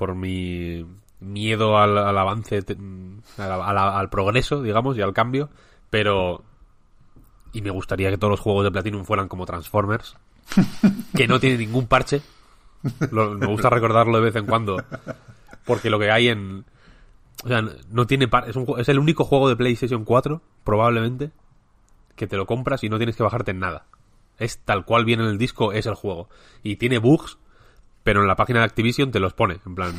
[0.00, 0.86] por mi
[1.20, 2.64] miedo al, al avance,
[3.36, 5.50] al, al- al progreso, digamos, y al cambio,
[5.90, 6.42] pero
[7.52, 10.16] y me gustaría que todos los juegos de Platinum fueran como Transformers,
[11.14, 12.22] que no tiene ningún parche.
[13.10, 14.82] Lo- me gusta recordarlo de vez en cuando,
[15.66, 16.64] porque lo que hay en
[17.44, 21.30] o sea, no tiene par es, un es el único juego de PlayStation 4, probablemente,
[22.16, 23.84] que te lo compras y no tienes que bajarte en nada.
[24.38, 26.30] Es tal cual viene en el disco, es el juego.
[26.62, 27.36] Y tiene bugs,
[28.02, 29.58] pero en la página de Activision te los pone.
[29.66, 29.94] En plan,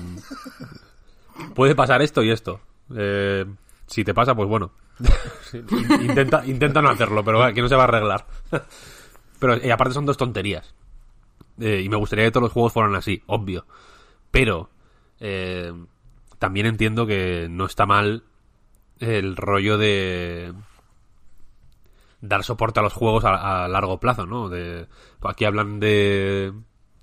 [1.55, 2.59] puede pasar esto y esto.
[2.95, 3.45] Eh,
[3.87, 4.71] si te pasa, pues bueno.
[5.53, 8.25] In- intenta, intenta no hacerlo, pero que no se va a arreglar.
[9.39, 10.73] pero y aparte son dos tonterías.
[11.59, 13.65] Eh, y me gustaría que todos los juegos fueran así, obvio.
[14.31, 14.69] Pero
[15.19, 15.73] eh,
[16.39, 18.23] también entiendo que no está mal
[18.99, 20.53] el rollo de
[22.21, 24.47] dar soporte a los juegos a, a largo plazo, ¿no?
[24.49, 24.87] De,
[25.23, 26.53] aquí hablan de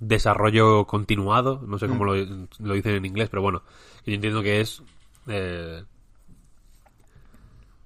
[0.00, 3.62] desarrollo continuado, no sé cómo lo, lo dicen en inglés, pero bueno,
[4.06, 4.82] yo entiendo que es...
[5.26, 5.82] eh,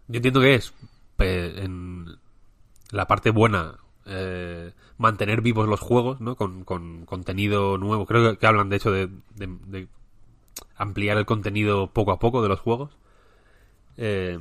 [0.09, 0.75] yo entiendo que es
[1.19, 2.07] eh, en
[2.91, 6.37] la parte buena eh, mantener vivos los juegos, ¿no?
[6.37, 8.05] Con, con contenido nuevo.
[8.07, 9.89] Creo que, que hablan, de hecho, de, de- de
[10.77, 12.91] ampliar el contenido poco a poco de los juegos.
[13.97, 14.39] Eh,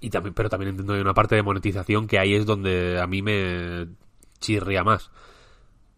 [0.00, 3.00] y también, pero también entiendo que hay una parte de monetización que ahí es donde
[3.00, 3.88] a mí me
[4.40, 5.10] chirría más.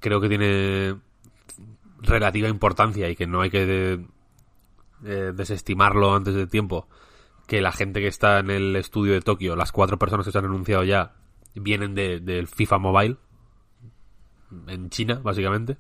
[0.04, 0.96] Creo que tiene
[2.02, 4.04] relativa importancia y que no hay que
[5.02, 6.86] eh, desestimarlo antes de tiempo.
[7.46, 10.36] Que la gente que está en el estudio de Tokio, las cuatro personas que se
[10.38, 11.14] han anunciado ya,
[11.54, 13.16] vienen de- del FIFA Mobile,
[14.66, 15.78] en China, básicamente.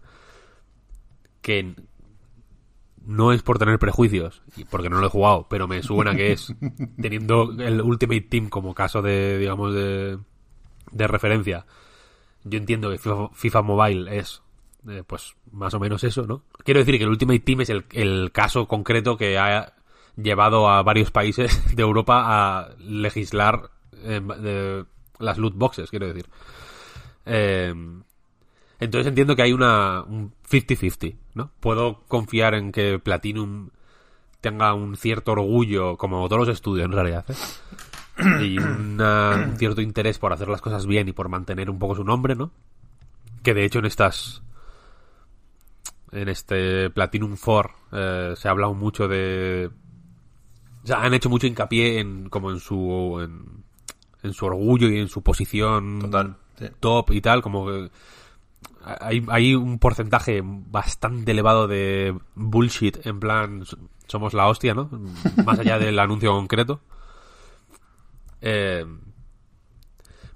[1.42, 1.74] Que
[3.04, 6.54] no es por tener prejuicios, porque no lo he jugado, pero me suena que es
[6.98, 10.18] teniendo el Ultimate Team como caso de, digamos, de,
[10.92, 11.66] de referencia.
[12.44, 14.42] Yo entiendo que FIFA, FIFA Mobile es,
[14.88, 16.42] eh, pues, más o menos eso, ¿no?
[16.64, 19.72] Quiero decir que el Ultimate Team es el, el caso concreto que ha
[20.16, 23.70] llevado a varios países de Europa a legislar
[24.02, 24.84] eh,
[25.18, 26.26] las loot boxes, quiero decir.
[27.26, 27.74] Eh,
[28.80, 31.50] Entonces entiendo que hay una un 50-50, ¿no?
[31.60, 33.70] Puedo confiar en que Platinum
[34.40, 37.34] tenga un cierto orgullo, como todos los estudios en realidad, ¿eh?
[38.40, 41.94] Y una- un cierto interés por hacer las cosas bien y por mantener un poco
[41.96, 42.50] su nombre, ¿no?
[43.42, 44.42] Que de hecho en estas
[46.12, 49.68] en este Platinum 4 eh, se ha hablado mucho de
[50.84, 53.64] o sea, han hecho mucho hincapié en como en su en,
[54.22, 56.36] en su orgullo y en su posición Total.
[56.58, 56.66] sí.
[56.80, 57.90] top y tal, como que
[59.00, 63.64] hay, hay un porcentaje bastante elevado de bullshit, en plan,
[64.06, 64.90] somos la hostia, ¿no?
[65.46, 66.80] Más allá del anuncio concreto.
[68.46, 68.84] Eh,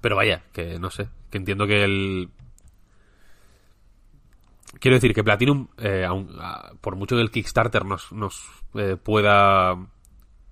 [0.01, 2.29] pero vaya, que no sé, que entiendo que el...
[4.79, 8.45] Quiero decir que Platinum, eh, aun- a- por mucho que el Kickstarter nos, nos
[8.75, 9.75] eh, pueda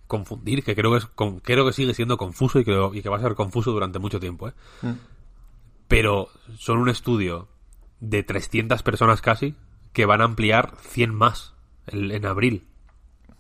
[0.08, 3.10] confundir, que creo que, es, con- creo que sigue siendo confuso y que, y que
[3.10, 4.54] va a ser confuso durante mucho tiempo, ¿eh?
[5.88, 7.48] pero son un estudio
[8.00, 9.56] de 300 personas casi
[9.94, 11.54] que van a ampliar 100 más
[11.88, 12.68] el- en abril.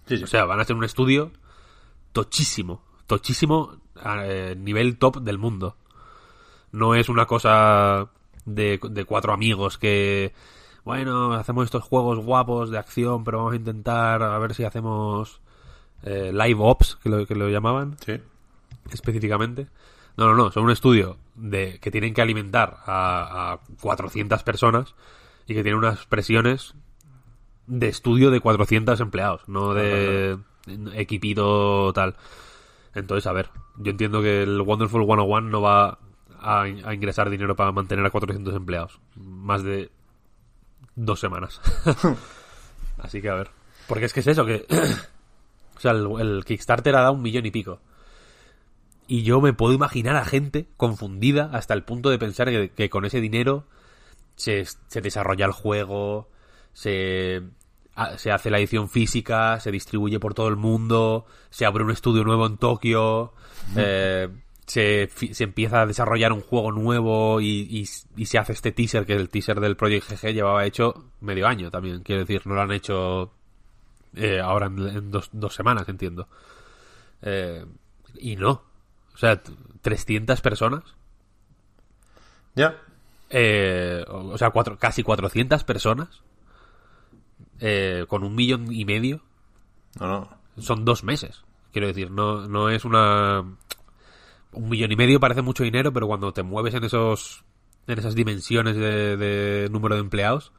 [0.05, 0.23] Sí, sí.
[0.23, 1.31] O sea, van a ser un estudio
[2.13, 5.75] tochísimo, tochísimo a eh, nivel top del mundo.
[6.71, 8.09] No es una cosa
[8.45, 10.33] de, de cuatro amigos que,
[10.83, 15.41] bueno, hacemos estos juegos guapos de acción, pero vamos a intentar a ver si hacemos
[16.03, 18.13] eh, live ops, que lo, que lo llamaban Sí.
[18.91, 19.67] específicamente.
[20.17, 24.95] No, no, no, son un estudio de que tienen que alimentar a, a 400 personas
[25.47, 26.73] y que tienen unas presiones
[27.67, 30.37] de estudio de 400 empleados, no de
[30.93, 32.15] equipito tal.
[32.97, 35.99] Entonces, a ver, yo entiendo que el Wonderful 101 no va
[36.39, 38.99] a, a ingresar dinero para mantener a 400 empleados.
[39.15, 39.91] Más de
[40.95, 41.61] dos semanas.
[42.97, 43.51] Así que a ver.
[43.87, 44.65] Porque es que es eso, que...
[45.77, 47.79] o sea, el, el Kickstarter ha dado un millón y pico.
[49.07, 52.89] Y yo me puedo imaginar a gente confundida hasta el punto de pensar que, que
[52.89, 53.65] con ese dinero
[54.35, 56.29] se, se desarrolla el juego,
[56.73, 57.43] se,
[58.17, 62.23] se hace la edición física, se distribuye por todo el mundo, se abre un estudio
[62.23, 63.33] nuevo en Tokio,
[63.75, 64.29] eh,
[64.65, 67.87] se, se empieza a desarrollar un juego nuevo y, y-
[68.21, 71.71] y se hace este teaser, que el teaser del Project GG llevaba hecho medio año
[71.71, 73.31] también, quiero decir, no lo han hecho
[74.15, 76.27] eh, ahora en, en dos, dos semanas, entiendo.
[77.21, 77.65] Eh,
[78.19, 78.63] y no.
[79.13, 80.83] O sea, t- 300 personas.
[82.55, 82.75] Ya.
[84.09, 86.21] o o sea, cuatro, casi 400 personas.
[87.59, 89.21] Eh, con un millón y medio.
[89.99, 90.37] No, no.
[90.61, 91.43] Son dos meses.
[91.71, 93.41] Quiero decir, no, no es una...
[94.53, 97.43] Un millón y medio parece mucho dinero, pero cuando te mueves en esos...
[97.87, 100.51] En esas dimensiones de, de número de empleados,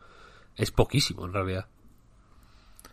[0.57, 1.67] es poquísimo en realidad.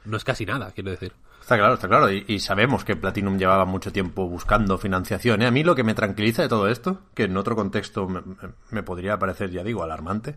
[0.03, 1.13] No es casi nada, quiero decir.
[1.39, 2.11] Está claro, está claro.
[2.11, 5.41] Y, y sabemos que Platinum llevaba mucho tiempo buscando financiación.
[5.41, 5.45] ¿eh?
[5.47, 8.35] A mí lo que me tranquiliza de todo esto, que en otro contexto me, me-
[8.71, 10.35] me podría parecer, ya digo, alarmante,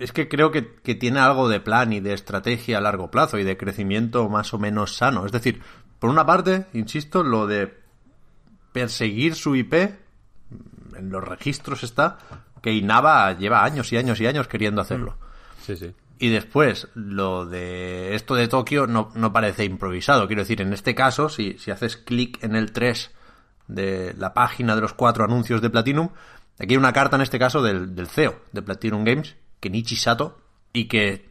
[0.00, 3.38] es que creo que, que tiene algo de plan y de estrategia a largo plazo
[3.38, 5.26] y de crecimiento más o menos sano.
[5.26, 5.60] Es decir,
[5.98, 7.78] por una parte, insisto, lo de
[8.72, 12.18] perseguir su IP, en los registros está,
[12.62, 15.18] que Inaba lleva años y años y años queriendo hacerlo.
[15.60, 15.92] Sí, sí.
[16.18, 20.26] Y después, lo de esto de Tokio no, no parece improvisado.
[20.26, 23.10] Quiero decir, en este caso, si, si haces clic en el 3
[23.68, 26.08] de la página de los cuatro anuncios de Platinum,
[26.58, 30.40] aquí hay una carta en este caso del, del CEO de Platinum Games, Kenichi Sato,
[30.72, 31.28] y que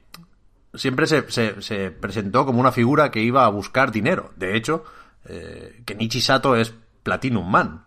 [0.73, 4.31] siempre se, se- se presentó como una figura que iba a buscar dinero.
[4.35, 4.83] De hecho,
[5.25, 7.85] eh, Kenichi Sato es Platinum Man.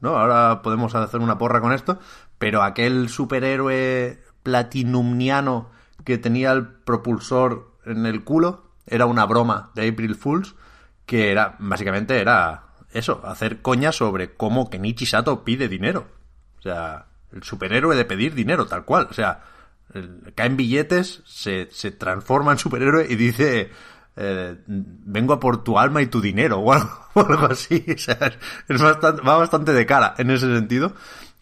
[0.00, 0.16] ¿no?
[0.16, 1.98] Ahora podemos hacer una porra con esto,
[2.38, 5.70] pero aquel superhéroe platinumniano
[6.04, 10.54] que tenía el propulsor en el culo era una broma de April Fools
[11.06, 16.06] que era básicamente era eso, hacer coña sobre cómo Kenichi Sato pide dinero.
[16.58, 19.08] O sea, el superhéroe de pedir dinero, tal cual.
[19.10, 19.42] O sea,
[20.34, 23.70] caen billetes, se, se transforma en superhéroe y dice,
[24.16, 27.84] eh, vengo a por tu alma y tu dinero o algo, así.
[27.94, 28.32] O sea,
[28.68, 30.94] es bastante, va bastante de cara en ese sentido.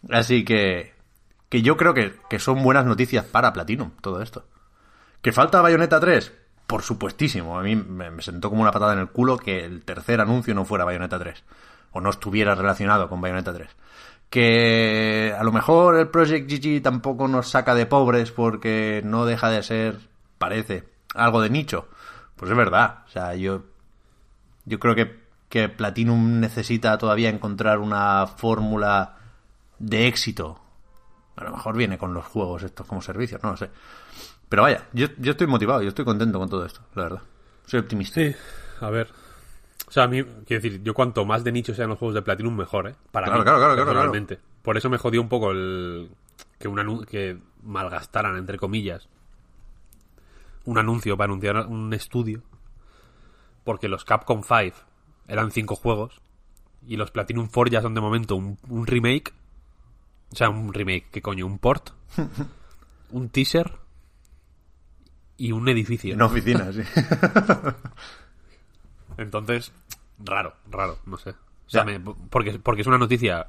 [0.09, 0.93] Así que,
[1.49, 4.45] que yo creo que, que son buenas noticias para Platinum todo esto.
[5.21, 6.33] ¿Que falta Bayonetta 3?
[6.67, 7.59] Por supuestísimo.
[7.59, 10.53] A mí me, me sentó como una patada en el culo que el tercer anuncio
[10.53, 11.43] no fuera Bayonetta 3.
[11.91, 13.69] O no estuviera relacionado con Bayonetta 3.
[14.33, 19.51] Que a lo mejor el Project GG tampoco nos saca de pobres porque no deja
[19.51, 19.99] de ser,
[20.39, 21.87] parece, algo de nicho.
[22.35, 23.03] Pues es verdad.
[23.05, 23.61] O sea, yo,
[24.65, 25.19] yo creo que,
[25.49, 29.17] que Platinum necesita todavía encontrar una fórmula
[29.77, 30.59] de éxito.
[31.35, 33.69] A lo mejor viene con los juegos estos como servicios, no lo sé.
[34.49, 37.21] Pero vaya, yo, yo estoy motivado, yo estoy contento con todo esto, la verdad.
[37.67, 38.19] Soy optimista.
[38.19, 38.35] Sí,
[38.81, 39.11] a ver.
[39.93, 42.23] O sea, a mí, quiero decir, yo cuanto más de nicho sean los juegos de
[42.23, 42.95] Platinum, mejor, ¿eh?
[43.11, 44.39] Para Claro, mí, claro, claro, claro.
[44.63, 46.09] Por eso me jodió un poco el...
[46.57, 49.07] que, un que malgastaran, entre comillas,
[50.65, 52.41] un anuncio para anunciar un estudio,
[53.63, 54.75] porque los Capcom 5
[55.27, 56.21] eran cinco juegos
[56.87, 59.31] y los Platinum 4 ya son de momento un, un remake,
[60.31, 61.45] o sea, un remake, ¿qué coño?
[61.45, 61.91] Un port,
[63.11, 63.73] un teaser
[65.37, 66.15] y un edificio.
[66.15, 66.81] En oficinas, sí.
[69.17, 69.71] Entonces,
[70.19, 71.31] raro, raro, no sé.
[71.31, 73.47] O sea, me- porque, porque es una noticia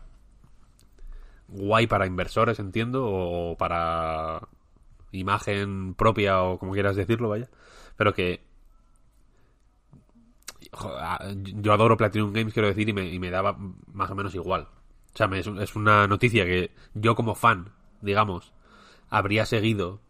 [1.48, 4.40] guay para inversores, entiendo, o para
[5.12, 7.48] imagen propia, o como quieras decirlo, vaya.
[7.96, 8.42] Pero que.
[11.62, 13.56] Yo adoro Platinum Games, quiero decir, y me, y me daba
[13.92, 14.62] más o menos igual.
[15.14, 18.52] O sea, me- es, es una noticia que yo, como fan, digamos,
[19.10, 20.00] habría seguido.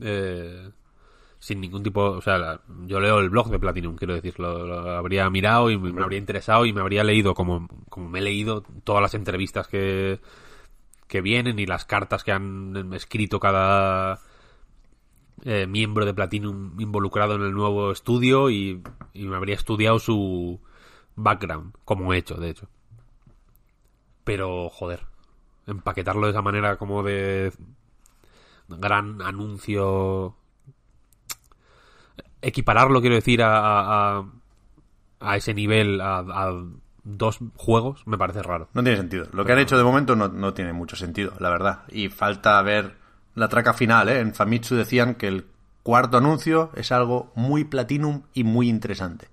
[0.00, 0.70] eh,
[1.40, 4.64] sin ningún tipo, o sea, la- yo leo el blog de Platinum, quiero decir, lo,
[4.66, 8.20] lo habría mirado y me, me habría interesado y me habría leído como, como me
[8.20, 10.20] he leído todas las entrevistas que,
[11.08, 14.20] que vienen y las cartas que han escrito cada
[15.44, 18.82] eh, miembro de Platinum involucrado en el nuevo estudio y,
[19.14, 20.60] y me habría estudiado su
[21.16, 22.68] background, como he hecho, de hecho.
[24.24, 25.06] Pero, joder,
[25.66, 27.50] empaquetarlo de esa manera como de
[28.68, 30.36] gran anuncio
[32.42, 34.24] equipararlo, quiero decir, a,
[35.20, 36.64] a, ese nivel, a, a
[37.04, 38.68] dos juegos, me parece raro.
[38.74, 39.26] No tiene sentido.
[39.32, 41.80] Lo que han hecho de momento no, no tiene mucho sentido, la verdad.
[41.88, 42.96] Y falta ver
[43.34, 44.20] la traca final, ¿eh?
[44.20, 45.46] En Famitsu decían que el
[45.82, 49.28] cuarto anuncio es algo muy platinum y muy interesante.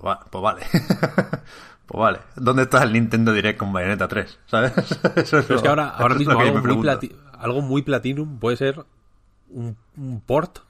[0.00, 0.62] Pues pues vale.
[1.86, 2.20] pues vale.
[2.36, 4.38] ¿Dónde está el Nintendo Direct con Bayonetta 3?
[4.46, 4.72] ¿Sabes?
[5.16, 8.84] Eso Pero es que ahora, ahora es mismo algo muy, algo muy Platinum puede ser
[9.50, 10.60] un, un port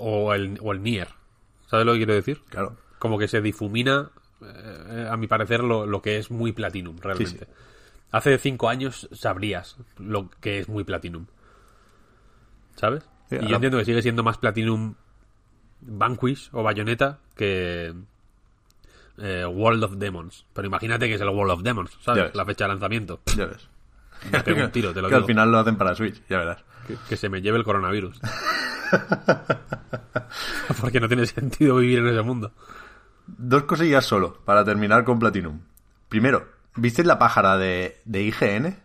[0.00, 1.08] o el, o el Nier.
[1.68, 2.40] ¿Sabes lo que quiero decir?
[2.48, 2.76] Claro.
[2.98, 4.10] Como que se difumina,
[4.42, 7.38] eh, a mi parecer, lo, lo que es muy Platinum, realmente.
[7.38, 7.52] Sí,
[8.12, 11.26] Hace cinco años sabrías lo que es muy Platinum.
[12.76, 13.04] ¿Sabes?
[13.28, 14.94] Sí, y ahora- yo entiendo que sigue siendo más Platinum
[15.80, 17.94] Vanquish o Bayonetta que
[19.18, 20.44] eh, World of Demons.
[20.52, 22.34] Pero imagínate que es el World of Demons, ¿sabes?
[22.34, 23.20] La fecha de lanzamiento.
[23.36, 23.68] Ya ves.
[24.32, 25.24] Me pego un tiro, te lo que digo.
[25.24, 26.64] al final lo hacen para Switch, ya verás.
[26.86, 28.20] Que, que se me lleve el coronavirus.
[30.80, 32.52] Porque no tiene sentido vivir en ese mundo.
[33.26, 35.60] Dos cosillas solo, para terminar con Platinum.
[36.08, 38.76] Primero, ¿viste la pájara de, de IGN?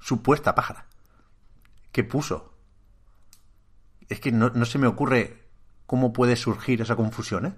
[0.00, 0.86] Supuesta pájara.
[1.92, 2.54] ¿Qué puso?
[4.08, 5.48] Es que no, no se me ocurre
[5.86, 7.54] cómo puede surgir esa confusión, ¿eh?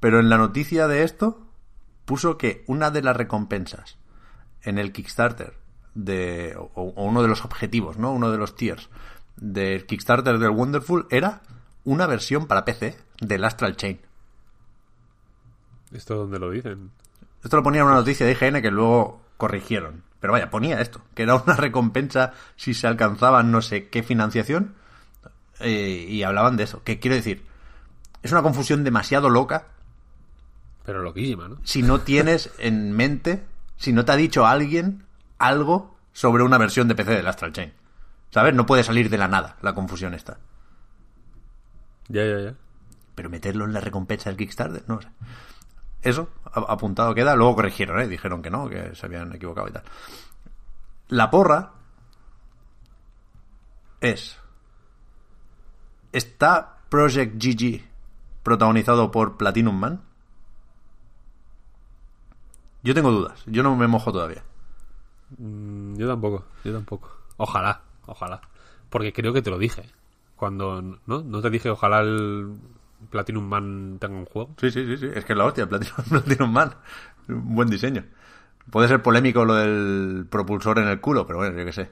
[0.00, 1.46] Pero en la noticia de esto
[2.04, 3.98] puso que una de las recompensas
[4.62, 5.56] en el Kickstarter
[5.94, 8.12] de o, o uno de los objetivos, ¿no?
[8.12, 8.90] Uno de los tiers
[9.36, 11.42] del Kickstarter del Wonderful era
[11.84, 14.00] una versión para PC del Astral Chain.
[15.92, 16.90] ¿Esto dónde lo dicen?
[17.42, 20.02] Esto lo ponía en una noticia de IGN que luego corrigieron.
[20.20, 24.74] Pero vaya, ponía esto, que era una recompensa si se alcanzaba no sé qué financiación.
[25.60, 26.82] eh, y hablaban de eso.
[26.82, 27.44] Que quiero decir,
[28.22, 29.66] es una confusión demasiado loca
[30.84, 31.58] Pero loquísima, ¿no?
[31.62, 33.44] si no tienes en mente,
[33.76, 35.04] si no te ha dicho alguien
[35.38, 37.72] algo sobre una versión de PC del Astral Chain.
[38.34, 38.52] ¿Sabes?
[38.52, 40.38] No puede salir de la nada la confusión esta.
[42.08, 42.54] Ya, ya, ya.
[43.14, 45.08] Pero meterlo en la recompensa del Kickstarter, no sé.
[46.02, 47.36] Eso, apuntado queda.
[47.36, 48.08] Luego corrigieron, ¿eh?
[48.08, 49.84] Dijeron que no, que se habían equivocado y tal.
[51.06, 51.74] La porra
[54.00, 54.36] es...
[56.10, 57.84] ¿Está Project GG
[58.42, 60.02] protagonizado por Platinum Man?
[62.82, 63.44] Yo tengo dudas.
[63.46, 64.42] Yo no me mojo todavía.
[65.38, 67.16] Mm, Yo tampoco, yo tampoco.
[67.36, 68.40] Ojalá, ojalá.
[68.90, 69.84] Porque creo que te lo dije.
[70.36, 71.22] Cuando, ¿no?
[71.22, 72.56] ¿No te dije ojalá el
[73.10, 74.54] Platinum Man tenga un juego?
[74.60, 75.06] Sí, sí, sí, sí.
[75.14, 76.74] Es que es la hostia, Platinum, Platinum Man.
[77.28, 78.04] Un buen diseño.
[78.70, 81.90] Puede ser polémico lo del propulsor en el culo, pero bueno, yo qué sé.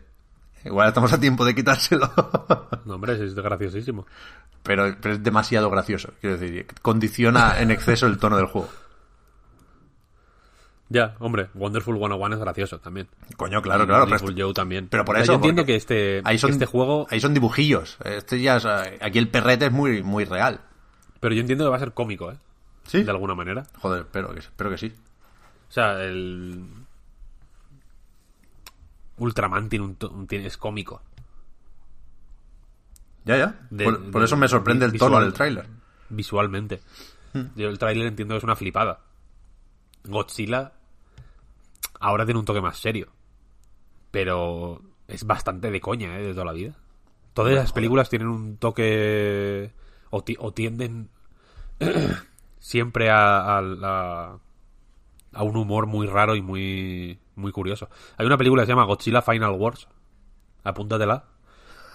[0.64, 2.10] Igual estamos a tiempo de quitárselo.
[2.84, 4.06] No, hombre, es graciosísimo.
[4.64, 6.12] pero, pero es demasiado gracioso.
[6.20, 8.68] Quiero decir, condiciona en exceso el tono del juego.
[10.94, 13.08] Ya, hombre, Wonderful 101 es gracioso también.
[13.38, 14.04] Coño, claro, claro.
[14.04, 14.88] Beautiful Joe también.
[14.88, 15.32] pero por O sea, eso.
[15.32, 17.06] Yo entiendo que este, ahí son, este juego.
[17.10, 17.96] Ahí son dibujillos.
[18.04, 20.60] Este ya es, aquí el perrete es muy, muy real.
[21.18, 22.36] Pero yo entiendo que va a ser cómico, ¿eh?
[22.84, 23.02] ¿Sí?
[23.04, 23.64] De alguna manera.
[23.80, 24.92] Joder, espero que, espero que sí.
[25.68, 26.62] O sea, el.
[29.16, 31.00] Ultraman tiene un, tiene- es cómico.
[33.24, 33.60] Ya, ya.
[33.70, 35.66] De- por, eso me sorprende el tono visual- del tráiler.
[36.10, 36.80] Visualmente.
[37.32, 37.44] Hmm.
[37.56, 39.00] Yo el tráiler entiendo que es una flipada.
[40.04, 40.72] Godzilla
[42.02, 43.08] ahora tiene un toque más serio.
[44.10, 46.22] Pero es bastante de coña, ¿eh?
[46.22, 46.76] De toda la vida.
[47.34, 49.72] Todas las películas tienen un toque...
[50.10, 51.08] O, ti- o tienden
[52.58, 54.38] siempre a, a la-
[55.34, 57.88] a un humor muy raro y muy muy curioso.
[58.18, 59.88] Hay una película que se llama Godzilla Final Wars.
[60.64, 61.24] Apúntatela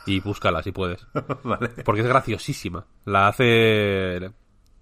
[0.08, 1.06] y búscala si puedes.
[1.44, 1.70] vale.
[1.86, 2.88] Porque es graciosísima.
[3.06, 4.32] La hace.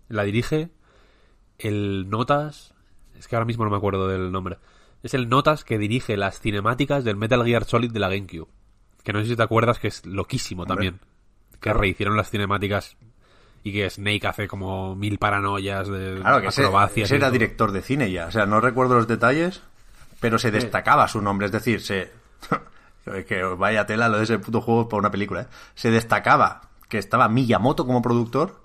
[0.07, 0.69] La dirige
[1.59, 2.73] el Notas.
[3.17, 4.57] Es que ahora mismo no me acuerdo del nombre.
[5.05, 8.47] Es el Notas que dirige las cinemáticas del Metal Gear Solid de la GameCube.
[9.03, 10.99] Que no sé si te acuerdas que es loquísimo también.
[11.51, 11.81] Que claro.
[11.81, 12.97] rehicieron las cinemáticas
[13.61, 17.05] y que Snake hace como mil paranoias de Claro que ese, acrobacias.
[17.05, 17.33] ese y era todo.
[17.33, 18.25] director de cine ya.
[18.25, 19.61] O sea, no recuerdo los detalles,
[20.19, 21.45] pero se destacaba su nombre.
[21.45, 22.11] Es decir, se.
[23.27, 25.47] que vaya tela lo de ese puto juego por una película, ¿eh?
[25.75, 28.59] Se destacaba que estaba Miyamoto como productor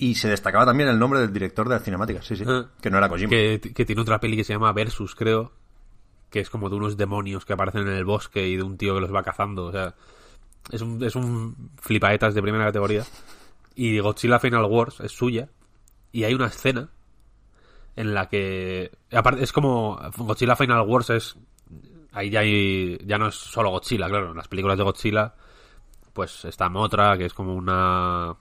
[0.00, 2.24] y se destacaba también el nombre del director de las cinemáticas.
[2.24, 2.42] Sí, sí.
[2.48, 2.64] Eh.
[2.80, 3.28] Que no era Kojima.
[3.28, 5.52] Que, que tiene otra peli que se llama Versus, creo.
[6.30, 8.94] Que es como de unos demonios que aparecen en el bosque y de un tío
[8.94, 9.66] que los va cazando.
[9.66, 9.94] O sea,
[10.70, 13.04] es un, es un flipaetas de primera categoría.
[13.74, 15.50] Y Godzilla Final Wars es suya.
[16.12, 16.88] Y hay una escena
[17.94, 18.92] en la que.
[19.12, 20.00] Aparte, es como.
[20.16, 21.36] Godzilla Final Wars es.
[22.12, 24.30] Ahí ya, hay, ya no es solo Godzilla, claro.
[24.30, 25.34] En las películas de Godzilla,
[26.14, 28.34] pues está Motra, que es como una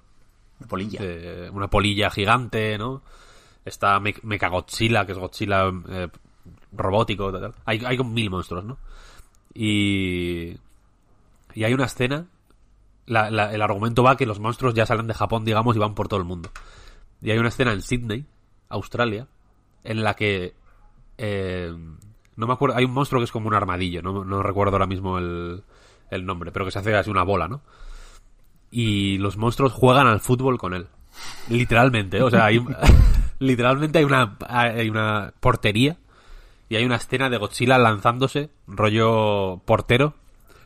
[1.54, 3.02] Una polilla gigante, ¿no?
[3.66, 6.08] Está Me- Mechagodzilla, que es Godzilla eh,
[6.72, 7.32] robótico.
[7.66, 8.78] Hay, hay mil monstruos, ¿no?
[9.54, 10.58] Y...
[11.56, 12.26] Y hay una escena...
[13.06, 15.96] la- la- el argumento va que los monstruos ya salen de Japón, digamos, y van
[15.96, 16.50] por todo el mundo.
[17.22, 18.26] Y hay una escena en Sydney,
[18.70, 19.28] Australia,
[19.84, 20.54] en la que...
[21.18, 21.74] eh,
[22.36, 24.86] no me acuerdo, hay un monstruo que es como un armadillo, no, no recuerdo ahora
[24.88, 25.64] mismo el,
[26.10, 27.62] el nombre, pero que se hace así una bola, ¿no?
[28.72, 30.88] Y los monstruos juegan al fútbol con él.
[31.50, 32.22] Literalmente, ¿eh?
[32.24, 32.64] o sea, hay,
[33.40, 35.98] literalmente hay una, hay una portería
[36.70, 40.14] y hay una escena de Godzilla lanzándose, rollo portero,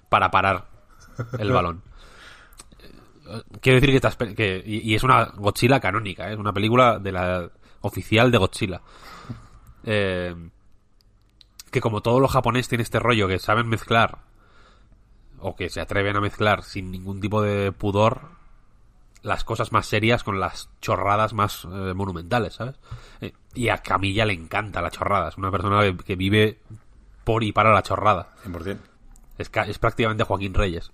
[0.09, 0.65] para parar
[1.39, 1.81] el balón.
[3.61, 6.33] Quiero decir que, estas pe- que y, es una Godzilla canónica, ¿eh?
[6.33, 7.49] es una película de la
[7.81, 8.81] oficial de Godzilla.
[9.85, 10.35] Eh,
[11.71, 14.19] que como todos los japoneses tienen este rollo que saben mezclar
[15.43, 18.21] o que se atreven a mezclar sin ningún tipo de pudor
[19.21, 22.75] las cosas más serias con las chorradas más eh, monumentales, ¿sabes?
[23.21, 26.59] Eh, y a Camilla le encanta la chorrada, es una persona que, vive
[27.23, 28.33] por y para la chorrada.
[28.45, 28.77] 100%.
[29.37, 30.91] Es, ca- es prácticamente Joaquín Reyes.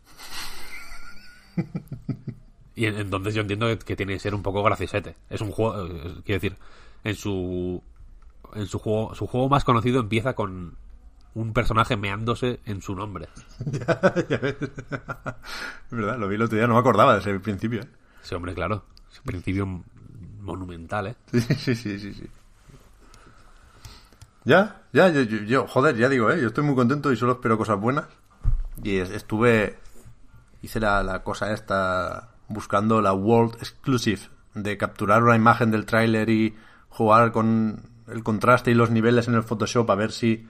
[2.75, 5.15] y en- entonces yo entiendo que, que tiene que ser un poco graciosete.
[5.29, 6.57] Es un juego, eh, quiero decir,
[7.03, 7.81] en su
[8.55, 10.75] en su juego su juego más conocido empieza con
[11.35, 13.27] un personaje meándose en su nombre.
[15.91, 17.81] Es verdad, lo vi el otro día, no me acordaba de ese principio.
[17.81, 17.87] ¿eh?
[18.23, 19.83] Ese hombre, claro, es un principio
[20.41, 21.15] monumental, ¿eh?
[21.31, 22.27] Sí, sí, sí, sí, sí.
[24.45, 26.39] Ya, ya, yo, yo- yo, joder, ya digo, ¿eh?
[26.41, 28.05] Yo estoy muy contento y solo espero cosas buenas.
[28.83, 29.77] Y es- estuve,
[30.61, 34.21] hice la, la cosa esta buscando la World Exclusive
[34.55, 36.55] de capturar una imagen del tráiler y
[36.89, 40.47] jugar con el contraste y los niveles en el Photoshop a ver si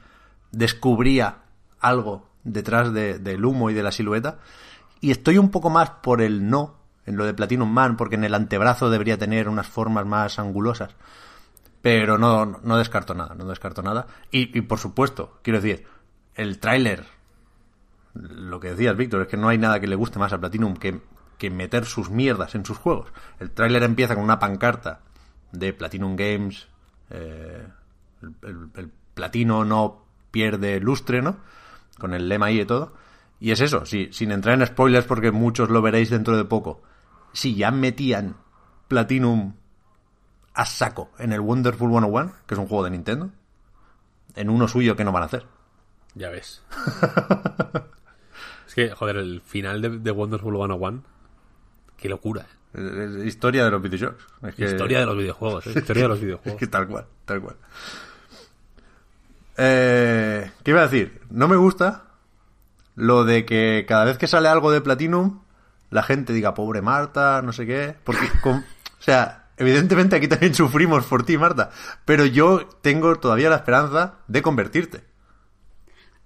[0.52, 1.40] descubría
[1.80, 4.40] algo detrás de- del humo y de la silueta.
[5.02, 6.76] Y estoy un poco más por el no
[7.06, 10.96] en lo de Platinum Man, porque en el antebrazo debería tener unas formas más angulosas.
[11.82, 14.08] Pero no, no descarto nada, no descarto nada.
[14.32, 15.86] Y, por supuesto, quiero decir,
[16.36, 17.06] el tráiler,
[18.14, 20.76] lo que decías, Víctor, es que no hay nada que le guste más a Platinum
[20.76, 21.02] que,
[21.38, 23.12] que meter sus mierdas en sus juegos.
[23.40, 25.00] El tráiler empieza con una pancarta
[25.52, 26.68] de Platinum Games,
[27.10, 27.66] eh,
[28.22, 31.38] el, el- el platino no pierde lustre, ¿no?
[31.98, 32.94] Con el lema ahí y todo.
[33.40, 36.82] Y es eso, sí, sin entrar en spoilers porque muchos lo veréis dentro de poco.
[37.34, 38.36] Si ya metían
[38.88, 39.54] Platinum
[40.54, 43.30] a saco en el Wonderful 101, que es un juego de Nintendo,
[44.36, 45.46] en uno suyo que no van a hacer.
[46.16, 46.64] Ya ves.
[48.68, 51.04] es que, joder, el final de, de Wonderful 101,
[51.98, 52.42] qué locura.
[52.42, 52.46] ¿eh?
[52.74, 54.26] Es- es historia de los videojuegos.
[54.44, 55.74] Es que- Historia de los videojuegos, ¿eh?
[55.76, 56.60] Historia de los Es videojuegos.
[56.60, 57.56] que tal cual, tal cual.
[59.62, 61.22] Eh, ¿Qué iba a decir?
[61.30, 62.06] No me gusta
[62.96, 65.42] lo de que cada vez que sale algo de Platinum,
[65.90, 67.96] la gente diga, pobre Marta, no sé qué.
[68.04, 71.72] Porque, con- o sea, evidentemente aquí también sufrimos por ti, Marta.
[72.06, 75.04] Pero yo tengo todavía la esperanza de convertirte.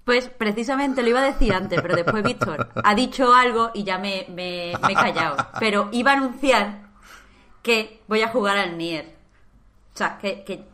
[0.05, 3.97] Pues precisamente lo iba a decir antes, pero después Víctor ha dicho algo y ya
[3.97, 5.37] me, me- me he callado.
[5.59, 6.81] Pero iba a anunciar
[7.61, 9.15] que voy a jugar al Nier.
[9.93, 10.65] O sea, que, que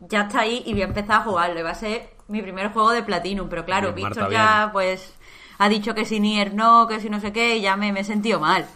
[0.00, 1.60] ya está ahí y voy a empezar a jugarlo.
[1.60, 3.48] Y va a ser mi primer juego de Platinum.
[3.48, 4.72] Pero claro, Bien, Víctor Marta, ya bien.
[4.72, 5.14] pues
[5.58, 8.00] ha dicho que si Nier no, que si no sé qué, y ya me, me
[8.00, 8.66] he sentido mal.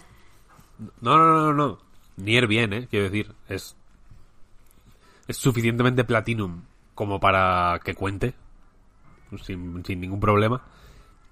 [1.01, 1.79] No, no, no, no, no.
[2.17, 2.87] Nier bien, ¿eh?
[2.91, 3.77] Quiero decir, es...
[5.27, 6.63] Es suficientemente Platinum
[6.95, 8.35] como para que cuente.
[9.45, 10.63] Sin, sin ningún problema.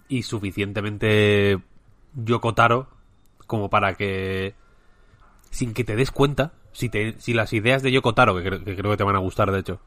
[0.09, 1.61] Y suficientemente
[2.15, 2.89] Yokotaro
[3.47, 4.55] como para que...
[5.51, 8.77] Sin que te des cuenta, si, te, si las ideas de Yokotaro, que, creo- que
[8.77, 9.81] creo que te van a gustar, de hecho,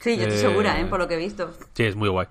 [0.00, 0.84] Sí, yo estoy Eh, segura, ¿eh?
[0.86, 1.50] Por lo que he visto.
[1.72, 2.26] Sí, es muy guay.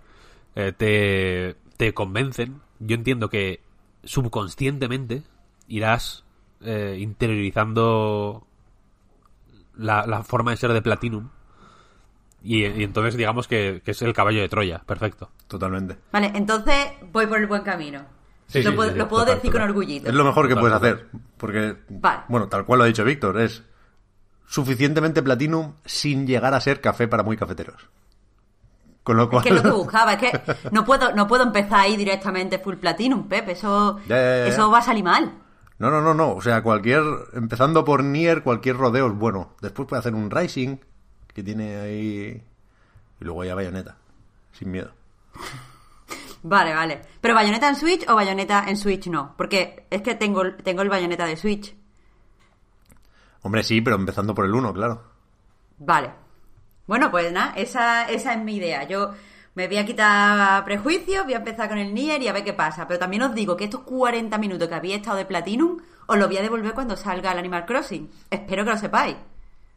[0.55, 2.61] Eh, te, te convencen.
[2.79, 3.61] Yo entiendo que
[4.03, 5.23] subconscientemente
[5.67, 6.23] irás
[6.61, 8.45] eh, interiorizando
[9.77, 11.29] la, la forma de ser de Platinum.
[12.43, 14.83] Y, y entonces digamos que, que es el caballo de Troya.
[14.85, 15.31] Perfecto.
[15.47, 15.97] Totalmente.
[16.11, 18.05] Vale, entonces voy por el buen camino.
[18.47, 19.67] Sí, lo sí, puedo, sí, lo puedo total, decir total.
[19.67, 20.07] con orgullito.
[20.07, 20.93] Es lo mejor que Total, puedes total.
[20.93, 21.21] hacer.
[21.37, 22.21] Porque, Vale.
[22.27, 23.63] bueno, tal cual lo ha dicho Víctor, es
[24.47, 27.89] suficientemente Platinum sin llegar a ser café para muy cafeteros.
[29.03, 29.45] Con lo cual...
[29.45, 30.41] Es que es lo que buscaba, es que
[30.71, 34.47] no puedo, no puedo empezar ahí directamente full platinum, Pep, eso, Ya, ya, ya, ya.
[34.47, 35.31] eso va a salir mal.
[35.77, 36.31] No, no, no, no.
[36.31, 37.03] O sea, cualquier.
[37.33, 39.55] Empezando por Nier, cualquier rodeo es bueno.
[39.61, 40.77] Después puede hacer un Rising,
[41.33, 42.43] que tiene ahí.
[43.19, 43.97] Y luego ya Bayonetta.
[44.53, 44.91] Sin miedo.
[46.43, 47.01] Vale, vale.
[47.19, 49.33] ¿Pero bayoneta en Switch o bayoneta en Switch no?
[49.35, 51.75] Porque es que tengo, tengo el bayoneta de Switch.
[53.45, 55.03] Hombre, sí, pero empezando por el 1, claro.
[55.77, 56.09] Vale.
[56.87, 58.87] Bueno, pues nada, esa, esa es mi idea.
[58.87, 59.11] Yo
[59.53, 62.53] me voy a quitar prejuicios, voy a empezar con el Nier y a ver qué
[62.53, 62.87] pasa.
[62.87, 65.77] Pero también os digo que estos 40 minutos que había estado de Platinum,
[66.07, 68.09] os los voy a devolver cuando salga el Animal Crossing.
[68.31, 69.15] Espero que lo sepáis.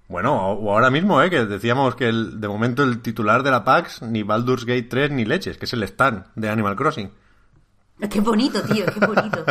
[0.09, 1.29] Bueno, o ahora mismo, ¿eh?
[1.29, 5.11] Que decíamos que el- de momento el titular de la PAX, ni Baldur's Gate 3
[5.11, 7.11] ni leches, que es el stand de Animal Crossing.
[8.01, 9.45] Es que es bonito, tío, es que es bonito.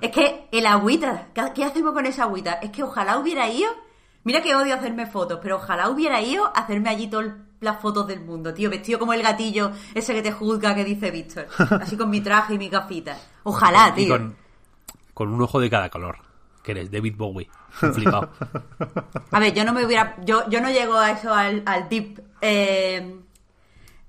[0.00, 2.54] es que el agüita, ¿qué, hacemos con esa agüita?
[2.54, 3.70] Es que ojalá hubiera ido.
[4.24, 8.06] Mira que odio hacerme fotos, pero ojalá hubiera ido a hacerme allí todas las fotos
[8.06, 11.46] del mundo, tío, vestido como el gatillo ese que te juzga que dice Víctor.
[11.80, 13.16] Así con mi traje y mi gafita.
[13.42, 14.16] Ojalá, Y tío.
[14.16, 14.36] con,
[15.12, 16.18] con un ojo de cada color.
[16.62, 17.48] Que eres David Bowie.
[17.68, 18.30] Flipado.
[19.30, 20.16] A ver, yo no me hubiera.
[20.24, 22.22] Yo, yo no llego a eso al, al deep.
[22.40, 23.20] Eh,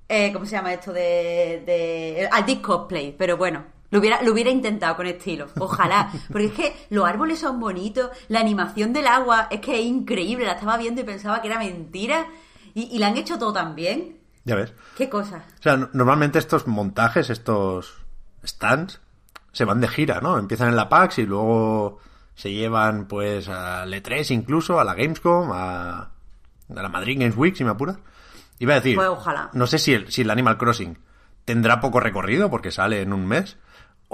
[0.08, 0.93] eh, ¿Cómo se llama esto?
[0.93, 2.30] De, de.
[2.32, 3.74] Al deep cosplay, pero bueno.
[3.92, 5.48] Lo hubiera, lo hubiera intentado con estilo.
[5.60, 6.12] Ojalá.
[6.32, 8.10] Porque es que los árboles son bonitos.
[8.28, 10.46] La animación del agua es que es increíble.
[10.46, 12.26] La estaba viendo y pensaba que era mentira.
[12.74, 14.18] Y, y la han hecho todo tan bien.
[14.44, 14.74] Ya ves.
[14.98, 15.44] Qué cosa.
[15.60, 17.94] O sea, no- normalmente estos montajes, estos
[18.46, 19.00] stands,
[19.52, 20.38] se van de gira, ¿no?
[20.38, 22.00] Empiezan en la PAX y luego
[22.36, 26.12] se llevan, pues, al E3 incluso, a la Gamescom, a, a
[26.70, 27.98] la Madrid Games Week, si me apuras.
[28.60, 29.50] Iba a decir, Pues ojalá.
[29.54, 30.98] no sé si el, si el Animal Crossing
[31.46, 33.58] tendrá poco recorrido porque sale en un mes,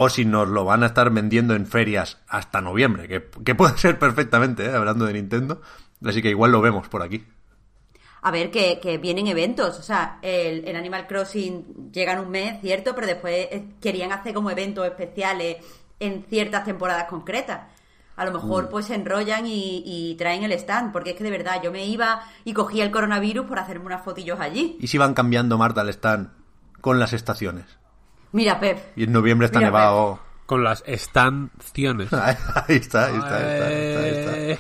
[0.04, 3.78] o si nos lo van a estar vendiendo en ferias hasta noviembre, que, que puede
[3.78, 4.76] ser perfectamente, ¿eh?
[4.76, 5.62] hablando de Nintendo.
[6.04, 7.24] Así que igual lo vemos por aquí.
[8.24, 9.78] A ver, que, que vienen eventos.
[9.78, 14.12] O sea, el, el Animal Crossing llega en un mes, cierto, pero después eh, querían
[14.12, 15.58] hacer como eventos especiales
[16.00, 17.68] en ciertas temporadas concretas.
[18.16, 21.30] A lo mejor pues se enrollan y, y traen el stand, porque es que de
[21.30, 24.78] verdad yo me iba y cogía el coronavirus por hacerme unas fotillos allí.
[24.80, 26.32] ¿Y si van cambiando, Marta, el stand
[26.82, 27.81] con las estaciones?
[28.32, 28.98] Mira, Pep.
[28.98, 30.20] Y en noviembre está Mira, nevado.
[30.46, 32.12] Con las estanciones.
[32.14, 34.38] Ahí está, ahí está, ahí está, ahí está.
[34.38, 34.60] Eh,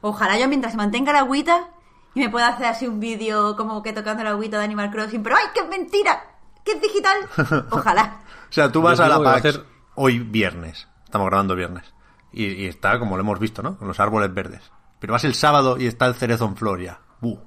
[0.00, 1.70] Ojalá yo mientras se mantenga la agüita
[2.14, 5.22] y me pueda hacer así un vídeo como que tocando la agüita de Animal Crossing,
[5.22, 6.22] pero ¡ay, que es mentira!
[6.64, 7.16] ¡Que es digital!
[7.70, 8.20] Ojalá.
[8.48, 10.86] O sea, tú vas Yo a la PAX ser- hoy viernes.
[11.04, 11.84] Estamos grabando viernes.
[12.32, 13.76] Y, y está, como lo hemos visto, ¿no?
[13.78, 14.70] Con los árboles verdes.
[15.00, 17.00] Pero vas el sábado y está el cerezo en flor ya.
[17.20, 17.38] ¡Buh!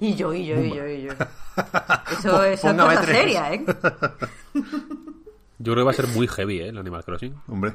[0.00, 1.12] Y yo, y yo, y yo, y yo.
[2.10, 3.16] Eso, eso es Póngame cosa tres.
[3.18, 3.64] seria, ¿eh?
[5.58, 6.68] Yo creo que va a ser muy heavy, ¿eh?
[6.68, 7.34] El Animal Crossing.
[7.48, 7.74] Hombre.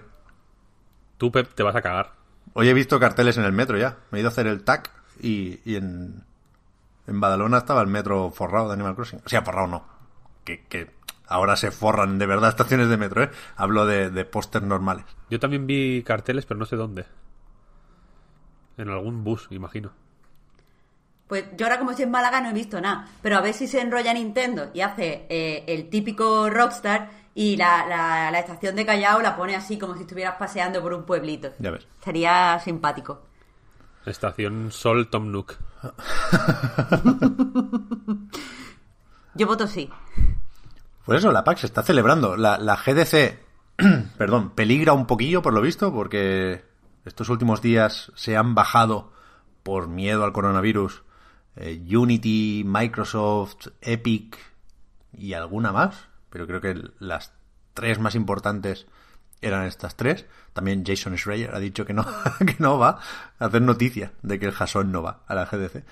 [1.18, 2.14] Tú, Pep, te vas a cagar.
[2.54, 3.98] Hoy he visto carteles en el metro ya.
[4.10, 4.90] Me he ido a hacer el TAC
[5.22, 6.24] y, y en,
[7.06, 9.22] en Badalona estaba el metro forrado de Animal Crossing.
[9.24, 9.86] O sea, forrado no.
[10.44, 10.90] Que, que
[11.28, 13.30] ahora se forran de verdad estaciones de metro, ¿eh?
[13.56, 15.06] Hablo de, de pósters normales.
[15.30, 17.06] Yo también vi carteles, pero no sé dónde.
[18.78, 19.92] En algún bus, imagino.
[21.28, 23.68] Pues yo ahora como estoy en Málaga no he visto nada, pero a ver si
[23.68, 28.86] se enrolla Nintendo y hace eh, el típico Rockstar y la, la, la estación de
[28.86, 31.52] Callao la pone así como si estuvieras paseando por un pueblito.
[31.60, 31.88] Ya ves.
[32.04, 33.24] Sería simpático.
[34.06, 35.56] Estación Sol Tom Nook.
[39.34, 39.90] Yo voto sí.
[41.06, 42.38] Pues eso, la PAX se está celebrando.
[42.38, 43.40] La, la GDC,
[44.18, 46.64] perdón, peligra un poquillo por lo visto, porque
[47.04, 49.12] estos últimos días se han bajado
[49.64, 51.04] por miedo al coronavirus
[51.56, 54.38] eh, Unity, Microsoft, Epic
[55.14, 57.34] y alguna más, pero creo que las
[57.74, 58.88] tres más importantes
[59.42, 60.26] eran estas tres.
[60.54, 62.06] También Jason Schreier ha dicho que no,
[62.40, 63.00] que no va
[63.40, 65.84] a hacer noticia de que el Jason no va a la GDC.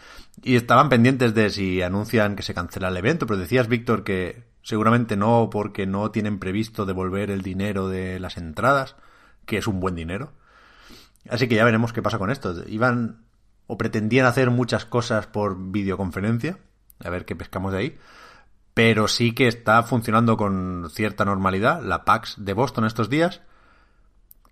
[0.44, 4.44] Y estaban pendientes de si anuncian que se cancela el evento, pero decías, Víctor, que
[4.62, 8.96] seguramente no porque no tienen previsto devolver el dinero de las entradas,
[9.46, 10.32] que es un buen dinero.
[11.30, 12.68] Así que ya veremos qué pasa con esto.
[12.68, 13.23] Iban
[13.68, 16.58] o pretendían hacer muchas cosas por videoconferencia,
[17.04, 17.98] a ver qué pescamos de ahí,
[18.74, 23.42] pero sí que está funcionando con cierta normalidad la PAX de Boston estos días,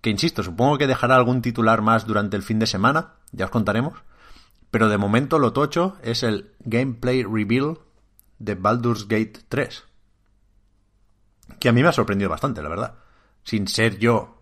[0.01, 3.51] que insisto, supongo que dejará algún titular más durante el fin de semana, ya os
[3.51, 4.03] contaremos,
[4.71, 7.79] Pero de momento lo tocho es el gameplay reveal
[8.39, 9.83] de Baldur's Gate 3.
[11.59, 12.95] Que a mí me ha sorprendido bastante, la verdad.
[13.43, 14.41] Sin ser yo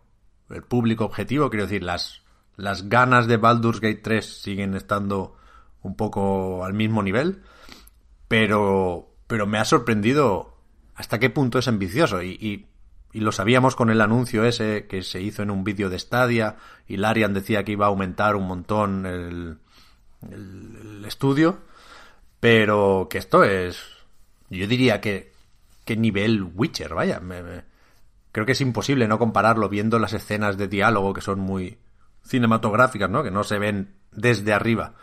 [0.50, 2.22] el público objetivo, quiero decir, las,
[2.60, 5.38] las ganas de Baldur's Gate 3 siguen estando
[5.82, 7.42] un poco al mismo nivel.
[8.28, 10.58] Pero, pero me ha sorprendido
[10.96, 12.22] hasta qué punto es ambicioso.
[12.22, 12.68] Y, y,
[13.14, 16.58] y lo sabíamos con el anuncio ese que se hizo en un vídeo de Stadia.
[16.86, 19.58] Y Larian decía que iba a aumentar un montón el,
[20.30, 21.60] el, el estudio.
[22.42, 23.82] Pero que esto es.
[24.50, 25.32] Yo diría que.
[25.86, 27.22] que nivel Witcher, vaya.
[27.22, 27.64] Me, me,
[28.34, 31.78] creo que es imposible no compararlo viendo las escenas de diálogo que son muy
[32.30, 33.24] cinematográficas, ¿no?
[33.24, 34.94] Que no se ven desde arriba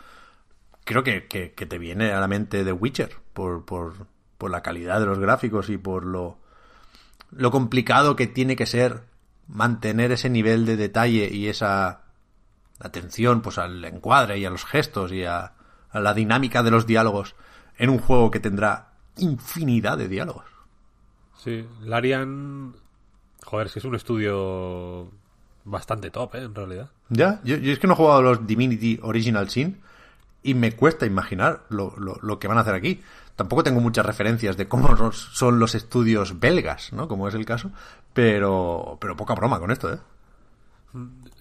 [0.87, 4.07] creo que, que, te viene a la mente de Witcher por, por,
[4.37, 6.39] por, la calidad de los gráficos y por lo,
[7.29, 9.03] lo complicado que tiene que ser
[9.47, 12.03] mantener ese nivel de detalle y esa
[12.79, 15.53] atención pues al encuadre y a los gestos y a,
[15.89, 17.35] a la dinámica de los diálogos
[17.77, 20.45] en un juego que tendrá infinidad de diálogos.
[21.35, 22.75] Sí, Larian,
[23.43, 25.11] joder, es que es un estudio
[25.67, 26.43] bastante top, ¿eh?
[26.43, 26.89] En realidad.
[27.09, 29.81] Ya, yo, yo es que no he jugado los Divinity Original Sin,
[30.43, 33.01] y me cuesta imaginar lo, lo, lo, que van a hacer aquí.
[33.35, 37.07] Tampoco tengo muchas referencias de cómo son los estudios belgas, ¿no?
[37.07, 37.71] Como es el caso,
[38.13, 39.99] pero, pero poca broma con esto, ¿eh?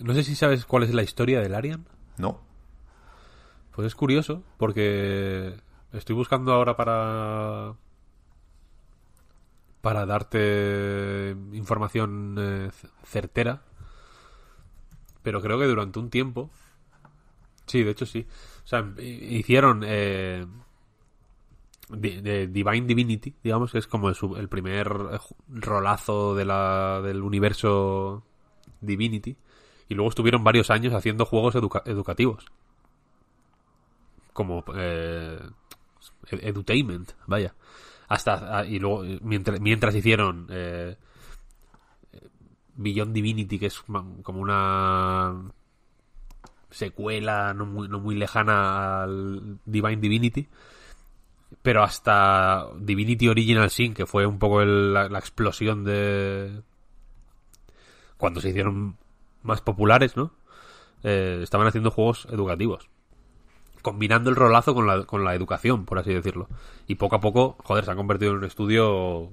[0.01, 1.87] No sé si sabes cuál es la historia del Arian.
[2.19, 2.41] No.
[3.75, 5.55] Pues es curioso, porque
[5.93, 7.75] estoy buscando ahora para
[9.81, 12.71] para darte información eh,
[13.05, 13.63] certera,
[15.27, 16.51] pero creo que durante un tiempo,
[17.67, 18.25] sí, de hecho sí,
[18.65, 20.47] o sea, hicieron eh,
[21.89, 24.89] Divine Divinity, digamos, que es como el, primer
[25.49, 28.23] rolazo de la, del universo
[28.81, 29.37] Divinity.
[29.89, 32.47] Y luego estuvieron varios años haciendo juegos educa educativos.
[34.33, 35.41] Como eh,
[36.31, 37.53] edutainment, vaya.
[38.07, 40.97] Hasta y luego mientras, mientras hicieron eh,
[42.77, 45.51] Beyond Divinity, que es como una
[46.71, 50.49] secuela no muy, no muy lejana al Divine Divinity.
[51.63, 56.63] Pero hasta Divinity Original Sin, que fue un poco la, explosión de.
[58.17, 58.97] cuando se hicieron
[59.43, 60.33] más populares, ¿no?
[61.03, 62.89] Eh, estaban haciendo juegos educativos.
[63.83, 66.49] Combinando el rolazo con la, con la educación, por así decirlo.
[66.89, 69.31] Y poco a poco, joder, se ha convertido en un estudio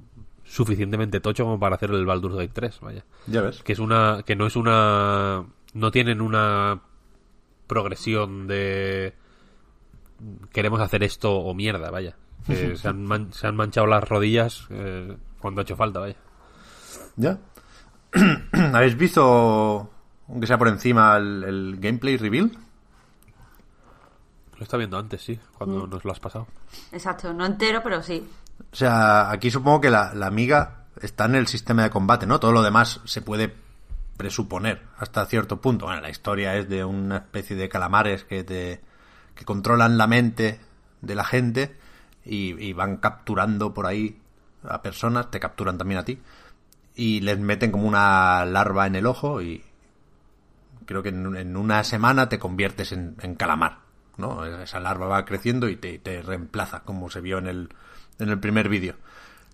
[0.54, 3.04] suficientemente tocho como para hacer el Baldur's Gate 3, vaya.
[3.26, 3.64] Ya ves.
[3.64, 4.22] Que es una.
[4.24, 5.44] que no es una.
[5.74, 6.80] no tienen una
[7.66, 9.16] progresión de
[10.52, 12.16] queremos hacer esto o mierda, vaya.
[12.46, 16.18] Que se, han man se han manchado las rodillas eh, cuando ha hecho falta, vaya.
[17.16, 17.40] ¿Ya?
[18.74, 19.90] ¿Habéis visto,
[20.28, 22.52] aunque sea por encima, el, el gameplay reveal?
[24.58, 25.90] Lo está viendo antes, sí, cuando mm.
[25.90, 26.48] nos lo has pasado.
[26.92, 28.28] Exacto, no entero, pero sí.
[28.72, 32.40] O sea, aquí supongo que la, la amiga está en el sistema de combate, ¿no?
[32.40, 33.54] Todo lo demás se puede
[34.18, 35.86] presuponer hasta cierto punto.
[35.86, 38.82] Bueno, la historia es de una especie de calamares que te
[39.36, 40.60] que controlan la mente
[41.02, 41.76] de la gente
[42.26, 44.22] y, van capturando por ahí
[44.64, 46.22] a personas, te capturan también a ti
[46.96, 49.64] y les meten como una larva en el ojo y
[50.86, 53.80] creo que en, una semana te conviertes en, en, calamar,
[54.18, 54.46] ¿no?
[54.46, 57.70] Esa larva va creciendo y te, te reemplaza, como se vio en el,
[58.20, 58.96] en el primer vídeo.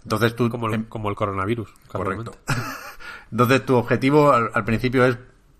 [0.04, 0.50] Entonces tú...
[0.50, 1.70] Como el, como el coronavirus.
[1.88, 2.36] Correcto.
[3.32, 5.18] Entonces tu objetivo al, al, principio es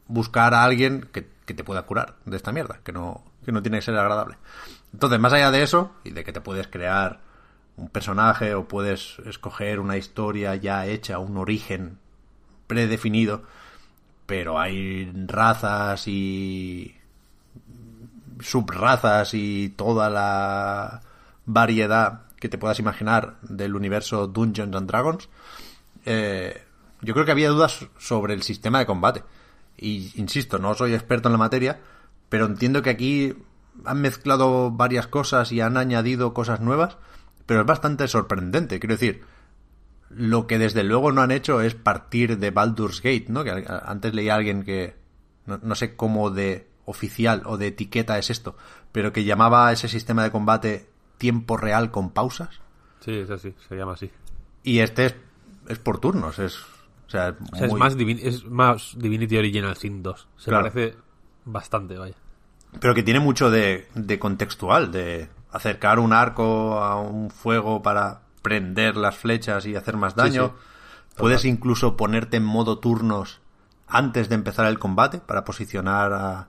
[0.08, 3.62] buscar a alguien que, que, te pueda curar de esta mierda, que no, que no
[3.62, 4.38] tiene que ser agradable.
[4.94, 7.20] Entonces, más allá de eso, y de que te puedes crear
[7.78, 12.00] un personaje o puedes escoger una historia ya hecha, un origen
[12.68, 13.44] predefinido,
[14.26, 16.96] pero hay razas y
[18.40, 21.02] subrazas y toda la
[21.46, 25.30] variedad que te puedas imaginar del universo Dungeons and Dragons,
[26.06, 26.64] eh,
[27.02, 29.24] yo creo que había dudas sobre el sistema de combate.
[29.78, 31.80] Y insisto, no soy experto en la materia,
[32.28, 33.36] pero entiendo que aquí
[33.86, 36.98] han mezclado varias cosas y han añadido cosas nuevas,
[37.46, 38.80] pero es bastante sorprendente.
[38.80, 39.24] Quiero decir,
[40.10, 43.44] lo que desde luego no han hecho es partir de Baldur's Gate, ¿no?
[43.44, 44.96] Que antes leí a alguien que
[45.46, 48.58] no, no sé cómo de oficial o de etiqueta es esto,
[48.92, 52.60] pero que llamaba a ese sistema de combate tiempo real con pausas.
[53.02, 54.10] Sí, es así, se llama así.
[54.64, 55.16] Y este es,
[55.68, 57.76] es por turnos, es o sea, o sea, muy...
[57.76, 60.28] es, más Divin es más Divinity Original Sin 2.
[60.38, 60.72] Se claro.
[60.72, 60.98] parece
[61.46, 62.16] bastante, vaya.
[62.80, 68.22] Pero que tiene mucho de, de, contextual, de acercar un arco a un fuego para
[68.44, 70.48] prender las flechas y hacer más daño.
[70.48, 70.54] Sí,
[71.10, 71.16] sí.
[71.18, 73.42] Puedes incluso ponerte en modo turnos
[73.88, 76.48] antes de empezar el combate para posicionar a,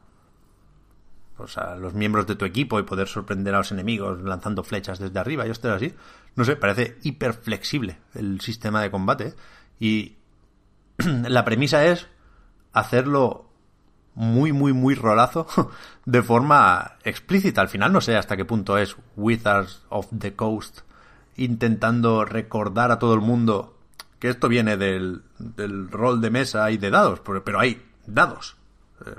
[1.43, 4.99] o sea, los miembros de tu equipo y poder sorprender a los enemigos lanzando flechas
[4.99, 5.95] desde arriba y esto así.
[6.37, 9.35] No sé, parece hiper flexible el sistema de combate.
[9.79, 10.17] Y
[10.99, 12.09] la premisa es
[12.73, 13.51] hacerlo
[14.15, 15.47] muy, muy, muy rolazo
[16.05, 17.61] de forma explícita.
[17.61, 20.81] Al final no sé hasta qué punto es Wizards of the Coast
[21.37, 23.79] intentando recordar a todo el mundo
[24.19, 28.57] que esto viene del, del rol de mesa y de dados, pero hay dados
[29.07, 29.15] eh,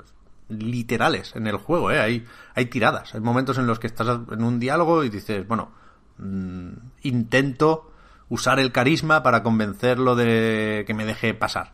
[0.58, 2.00] literales en el juego, ¿eh?
[2.00, 5.72] hay, hay tiradas, hay momentos en los que estás en un diálogo y dices, bueno,
[6.18, 6.70] mm,
[7.02, 7.90] intento
[8.28, 11.72] usar el carisma para convencerlo de que me deje pasar.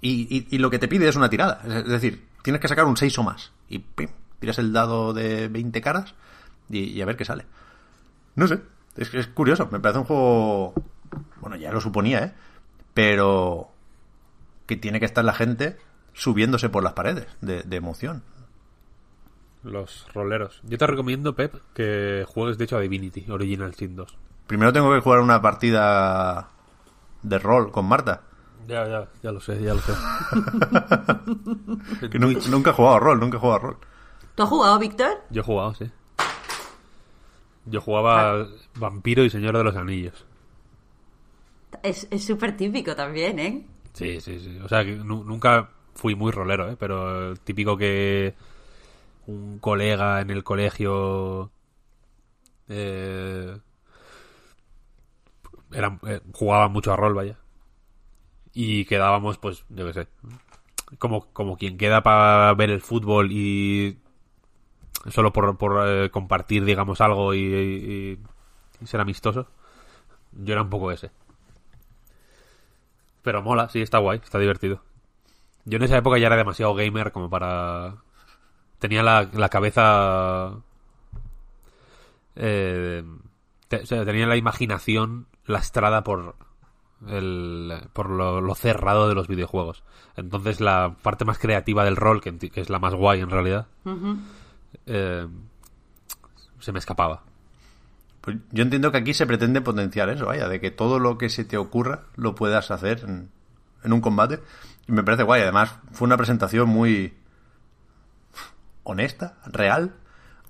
[0.00, 2.96] Y, y, lo que te pide es una tirada, es decir, tienes que sacar un
[2.96, 4.10] 6 o más y ¡pim!
[4.38, 6.14] tiras el dado de 20 caras
[6.68, 7.46] y, a ver qué sale.
[8.34, 8.60] No sé,
[8.96, 10.74] es, es curioso, me parece un juego,
[11.40, 12.34] bueno, ya lo suponía, ¿eh?
[12.92, 13.70] pero
[14.66, 15.78] que tiene que estar la gente
[16.14, 18.22] subiéndose por las paredes de, emoción.
[19.62, 20.60] Los roleros.
[20.64, 24.16] Yo te recomiendo, Pep, que juegues de hecho a Divinity Original Sin 2.
[24.46, 26.48] Primero tengo que jugar una partida
[27.22, 28.22] de rol con Marta.
[28.68, 29.92] Ya, ya, ya lo sé, ya lo sé.
[32.10, 33.76] que nunca, he jugado a rol, nunca he jugado a rol.
[34.34, 35.22] ¿Tú has jugado, Víctor?
[35.30, 35.90] Yo he jugado, sí.
[37.66, 38.46] Yo jugaba ah.
[38.76, 40.26] Vampiro y Señor de los Anillos.
[41.82, 43.66] Es súper típico también, ¿eh?
[43.94, 44.58] Sí, sí, sí.
[44.62, 46.76] O sea, que nunca fui muy rolero, ¿eh?
[46.78, 48.34] Pero típico que
[49.26, 51.50] un colega en el colegio
[52.68, 53.58] eh,
[55.72, 57.38] era, eh, jugaba mucho a rol, vaya.
[58.52, 60.08] Y quedábamos, pues, yo qué sé,
[60.98, 63.98] como, como quien queda para ver el fútbol y
[65.10, 68.18] solo por, por eh, compartir, digamos, algo y,
[68.80, 69.48] y ser amistoso.
[70.32, 71.10] Yo era un poco ese.
[73.22, 74.82] Pero mola, sí, está guay, está divertido.
[75.64, 77.96] Yo en esa época ya era demasiado gamer como para...
[78.78, 80.52] Tenía la, la cabeza...
[82.36, 83.04] Eh,
[83.68, 86.36] tenía la imaginación lastrada por
[87.08, 89.84] el, por lo, cerrado de los videojuegos.
[90.16, 93.66] Entonces la parte más creativa del rol, que, es la más guay en realidad,
[94.86, 95.26] eh,
[96.60, 97.22] se me escapaba.
[98.20, 101.28] Pues yo entiendo que aquí se pretende potenciar eso, vaya, de que todo lo que
[101.28, 104.40] se te ocurra lo puedas hacer en, un combate.
[104.86, 105.42] Me parece guay.
[105.42, 107.14] Además, fue una presentación muy
[108.82, 109.94] honesta, real,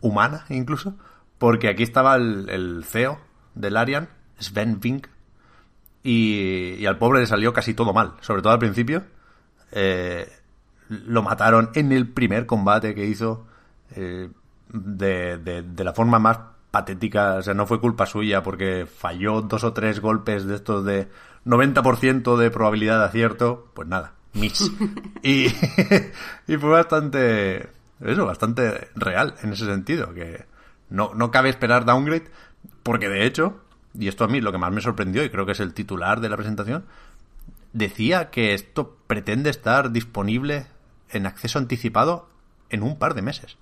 [0.01, 0.95] humana incluso,
[1.39, 3.19] porque aquí estaba el, CEO
[3.55, 4.09] del Arian,
[4.39, 5.07] Sven Vink,
[6.03, 9.05] y, al pobre le salió casi todo mal, sobre todo al principio.
[9.73, 10.31] Eh,
[10.89, 13.47] lo mataron en el primer combate que hizo
[13.97, 14.29] eh,
[14.69, 16.39] de, de, la forma más
[16.71, 20.85] patética, o sea, no fue culpa suya porque falló dos o tres golpes de estos
[20.85, 21.09] de
[21.47, 24.71] 90% de probabilidad de acierto, pues nada, miss.
[25.23, 25.47] y,
[26.47, 27.69] y fue bastante,
[28.01, 30.45] eso, bastante real en ese sentido, que
[30.91, 32.31] no, no cabe esperar downgrade,
[32.83, 33.61] porque de hecho,
[33.99, 36.21] y esto a mí lo que más me sorprendió, y creo que es el titular
[36.21, 36.85] de la presentación,
[37.73, 40.67] decía que esto pretende estar disponible
[41.11, 42.29] en acceso anticipado
[42.71, 43.57] en un par de meses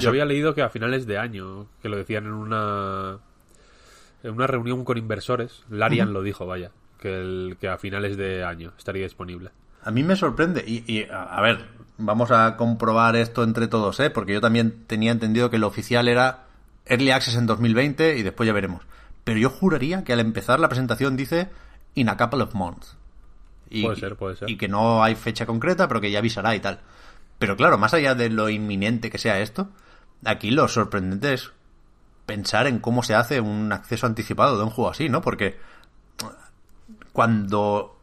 [0.00, 3.18] yo había leído que a finales de año, que lo decían en una
[4.22, 6.70] en una reunión con inversores, Larian lo dijo, vaya,
[7.04, 9.50] que, el, que a finales de año estaría disponible.
[9.82, 11.66] A mí me sorprende, y, a, ver,
[11.98, 14.08] vamos a comprobar esto entre todos, ¿eh?
[14.08, 16.44] porque yo también tenía entendido que lo oficial era
[16.86, 18.84] Early Access en 2020 y después ya veremos.
[19.22, 21.50] Pero yo juraría que al empezar la presentación dice
[21.94, 22.96] In a couple of months.
[23.68, 24.48] Y, puede ser, puede ser.
[24.48, 26.80] Y que no hay fecha concreta, pero que ya avisará y tal.
[27.38, 29.68] Pero claro, más allá de lo inminente que sea esto,
[30.24, 31.52] aquí lo sorprendente es
[32.24, 35.20] pensar en cómo se hace un acceso anticipado de un juego así, ¿no?
[35.20, 35.58] Porque
[37.14, 37.96] cuando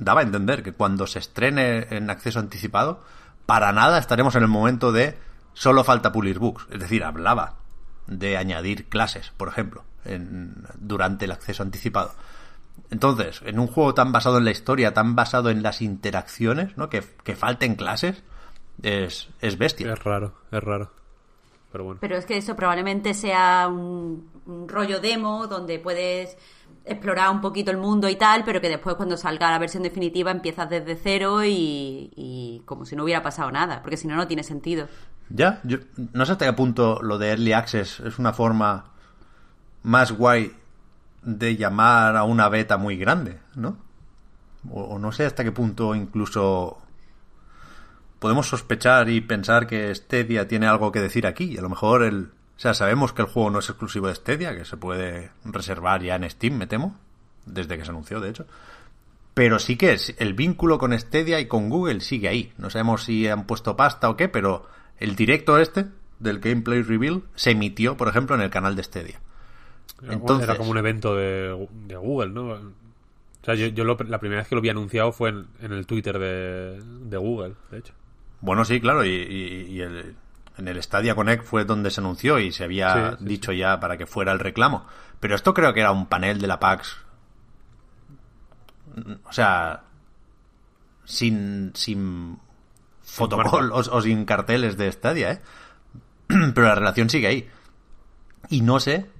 [0.00, 3.04] daba a entender que cuando se estrene en acceso anticipado,
[3.46, 5.16] para nada estaremos en el momento de
[5.52, 6.66] solo falta pulir bugs.
[6.72, 7.58] Es decir, hablaba
[8.08, 12.12] de añadir clases, por ejemplo, en, durante el acceso anticipado.
[12.90, 16.88] Entonces, en un juego tan basado en la historia, tan basado en las interacciones, ¿no?
[16.88, 18.22] Que, que falten clases,
[18.82, 19.92] es, es bestia.
[19.92, 20.90] Es raro, es raro.
[21.70, 22.00] Pero bueno.
[22.00, 24.28] Pero es que eso probablemente sea un,
[24.68, 26.36] rollo demo donde puedes
[26.84, 30.30] explorar un poquito el mundo y tal, pero que después cuando salga la versión definitiva
[30.30, 34.26] empiezas desde cero y, y como si no hubiera pasado nada, porque si no, no
[34.26, 34.88] tiene sentido.
[35.30, 35.78] Ya, yo
[36.12, 38.92] no sé hasta qué punto lo de Early Access es una forma
[39.82, 40.52] más guay
[41.22, 43.78] de llamar a una beta muy grande, ¿no?
[44.70, 46.78] o no sé hasta qué punto incluso
[48.18, 51.58] podemos sospechar y pensar que Stadia tiene algo que decir aquí.
[51.58, 52.30] A lo mejor el.
[52.56, 56.02] O sea, sabemos que el juego no es exclusivo de Stadia, que se puede reservar
[56.02, 56.96] ya en Steam, me temo.
[57.46, 58.46] Desde que se anunció, de hecho.
[59.34, 62.52] Pero sí que es, el vínculo con Stadia y con Google sigue ahí.
[62.56, 64.66] No sabemos si han puesto pasta o qué, pero
[64.98, 65.86] el directo este
[66.20, 69.20] del Gameplay Reveal se emitió, por ejemplo, en el canal de Stadia.
[70.08, 72.48] Entonces, Era como un evento de, de Google, ¿no?
[72.52, 72.60] O
[73.44, 75.86] sea, yo, yo lo- la primera vez que lo vi anunciado fue en, en el
[75.86, 77.92] Twitter de, de Google, de hecho.
[78.40, 80.14] Bueno, sí, claro, y, y- y el-
[80.56, 83.80] en el Stadia Connect fue donde se anunció y se había Sí, sí, dicho ya
[83.80, 84.86] para que fuera el reclamo.
[85.20, 86.96] Pero esto creo que era un panel de la PAX.
[89.24, 89.84] O sea,
[91.04, 92.38] sin, sin
[93.18, 95.40] o sin carteles de Stadia, ¿eh?
[96.26, 97.50] Pero la relación sigue ahí.
[98.48, 99.10] Y no sé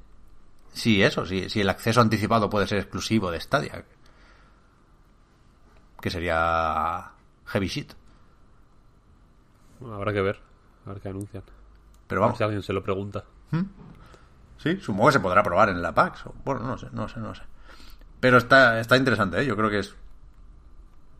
[0.73, 3.85] si eso, si, si el acceso anticipado puede ser exclusivo de Stadia.
[6.01, 7.13] Que sería
[7.47, 7.93] heavy shit.
[9.81, 10.41] Habrá que ver,
[10.87, 11.43] a ver qué anuncian.
[12.07, 12.39] Pero A ver vamos.
[12.39, 13.25] si alguien se lo pregunta.
[14.59, 16.27] Sí, supongo que se podrá probar en la PAX.
[16.27, 17.43] o- Bueno, no sé, no sé, no sé.
[18.21, 19.47] Pero está, está interesante, ¿eh?
[19.47, 19.95] Yo creo que es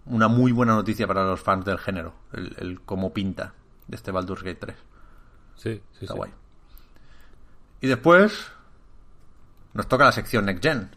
[0.07, 2.15] una muy buena noticia para los fans del género.
[2.33, 3.53] El, el cómo pinta
[3.87, 4.77] de este Baldur's Gate 3.
[5.57, 6.19] Sí, sí, Está sí.
[6.19, 6.31] guay.
[7.81, 8.51] Y después
[9.75, 10.91] nos toca la sección Next Gen.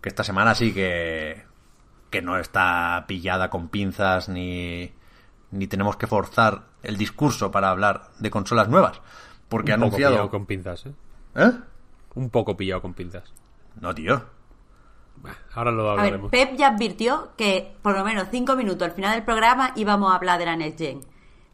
[0.00, 1.44] Que esta semana sí que,
[2.10, 4.92] que no está pillada con pinzas ni,
[5.52, 9.00] ni tenemos que forzar el discurso para hablar de consolas nuevas.
[9.48, 10.12] Porque ha Un poco anunciado...
[10.14, 10.92] pillado con pinzas, ¿eh?
[11.36, 11.52] ¿Eh?
[12.14, 13.32] Un poco pillado con pinzas.
[13.80, 14.22] No, tío.
[15.54, 16.30] Ahora lo A ver, hablaremos.
[16.30, 20.16] Pep ya advirtió que por lo menos cinco minutos al final del programa íbamos a
[20.16, 21.00] hablar de la Next Gen.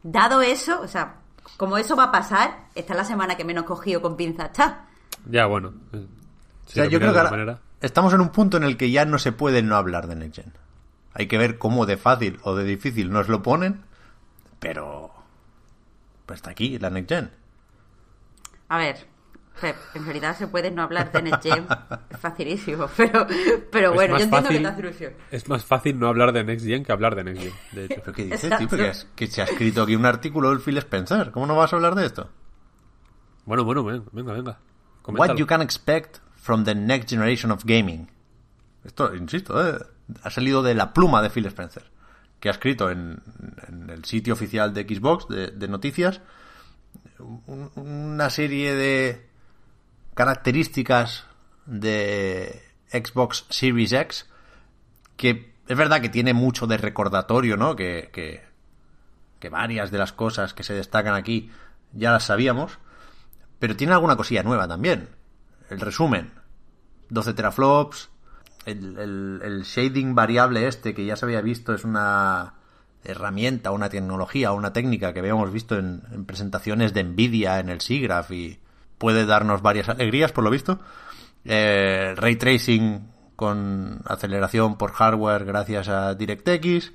[0.01, 1.17] Dado eso, o sea,
[1.57, 4.85] como eso va a pasar, esta es la semana que menos cogido con pinzas está.
[5.29, 5.73] Ya, bueno.
[5.93, 9.05] O sea, yo creo que ahora manera- estamos en un punto en el que ya
[9.05, 10.53] no se puede no hablar de Next Gen.
[11.13, 13.83] Hay que ver cómo de fácil o de difícil nos lo ponen,
[14.59, 15.11] pero
[16.25, 17.31] pues está aquí la Next Gen.
[18.67, 18.97] A ver,
[19.59, 21.65] Pep, en realidad se puede no hablar de Next Gen.
[22.09, 23.25] es facilísimo, pero,
[23.71, 25.13] pero Es bueno, más yo entiendo que fácil- te hace ilusión.
[25.31, 28.01] Es más fácil no hablar de Next Gen que hablar de Next Gen, de hecho.
[28.03, 28.67] ¿Pero qué dices, tío?
[28.69, 31.31] Porque es- que se ha escrito aquí un artículo del Phil Spencer.
[31.31, 32.29] ¿Cómo no vas a hablar de esto?
[33.45, 34.51] Bueno, bueno, ven- venga, venga.
[34.51, 35.39] What Coméntalo.
[35.39, 38.07] you can expect from the next generation of gaming.
[38.85, 39.77] Esto, insisto, ¿eh?
[40.23, 41.83] ha salido de la pluma de Phil Spencer,
[42.39, 43.21] que ha escrito en,
[43.67, 46.21] en el sitio oficial de Xbox de, noticias
[47.19, 49.27] un- una serie de
[50.13, 51.25] características
[51.65, 52.61] de
[52.91, 54.25] Xbox Series X
[55.15, 57.75] que es verdad que tiene mucho de recordatorio, ¿no?
[57.75, 58.41] Que, que,
[59.39, 61.51] que varias de las cosas que se destacan aquí
[61.93, 62.79] ya las sabíamos,
[63.59, 65.09] pero tiene alguna cosilla nueva también.
[65.69, 66.31] El resumen,
[67.09, 68.09] 12 teraflops,
[68.65, 72.53] el, el- shading variable este que ya se había visto es una
[73.03, 77.81] herramienta, una tecnología, una técnica que habíamos visto en, en presentaciones de Nvidia en el
[77.81, 78.59] SIGGRAPH y
[78.97, 80.79] puede darnos varias alegrías por lo visto.
[81.45, 86.91] Eh, ray tracing con aceleración por hardware gracias a DirectX,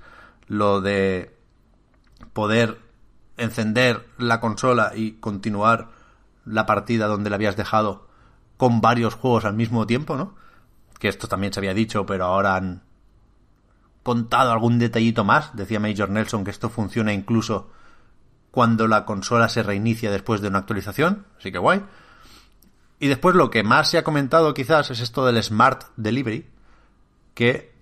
[0.46, 1.34] lo de
[2.34, 2.78] poder
[3.38, 5.88] encender la consola y continuar
[6.44, 8.06] la partida donde la habías dejado
[8.58, 10.34] con varios juegos al mismo tiempo, ¿no?
[11.04, 12.82] Que esto también se había dicho, pero ahora han
[14.02, 15.54] contado algún detallito más.
[15.54, 17.70] Decía Major Nelson que esto funciona incluso
[18.50, 21.84] cuando la consola se reinicia después de una actualización, así que guay.
[23.00, 26.48] Y después lo que más se ha comentado quizás es esto del Smart Delivery,
[27.34, 27.74] que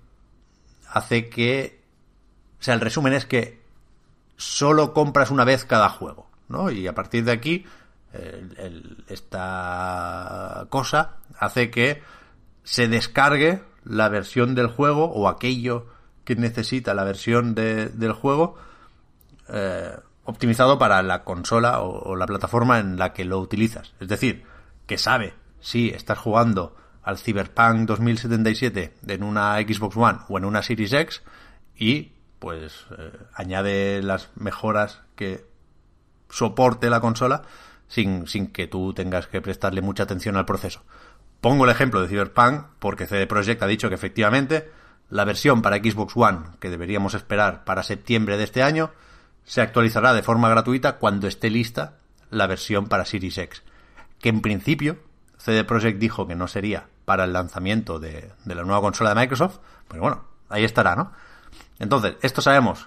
[0.89, 1.81] hace que...
[2.59, 3.63] O sea, el resumen es que
[4.37, 6.73] solo compras una vez cada juego, ¿no?
[6.73, 7.67] Y a partir de aquí,
[9.07, 12.03] esta cosa hace que
[12.65, 15.87] se descargue la versión del juego o aquello
[16.25, 18.57] que necesita la versión de- del juego
[19.49, 19.91] eh,
[20.25, 23.93] optimizado para la consola o, la plataforma en la que lo utilizas.
[24.01, 24.45] Es decir,
[24.87, 30.63] que sabe si estás jugando al Cyberpunk 2077 en una Xbox One o en una
[30.63, 31.23] Series X
[31.77, 35.45] y pues eh, añade las mejoras que
[36.31, 37.43] soporte la consola
[37.89, 40.83] sin, sin que tú tengas que prestarle mucha atención al proceso.
[41.43, 44.71] Pongo el ejemplo de Cyberpunk porque CD Projekt ha dicho que efectivamente
[45.11, 48.93] la versión para Xbox One que deberíamos esperar para septiembre de este año
[49.43, 51.99] se actualizará de forma gratuita cuando esté lista
[52.31, 53.65] la versión para Series X.
[54.21, 54.99] Que en principio
[55.37, 59.59] CD Projekt dijo que no sería para el lanzamiento de, la nueva consola de Microsoft,
[59.89, 61.11] pero bueno, ahí estará, ¿no?
[61.81, 62.87] Entonces, esto sabemos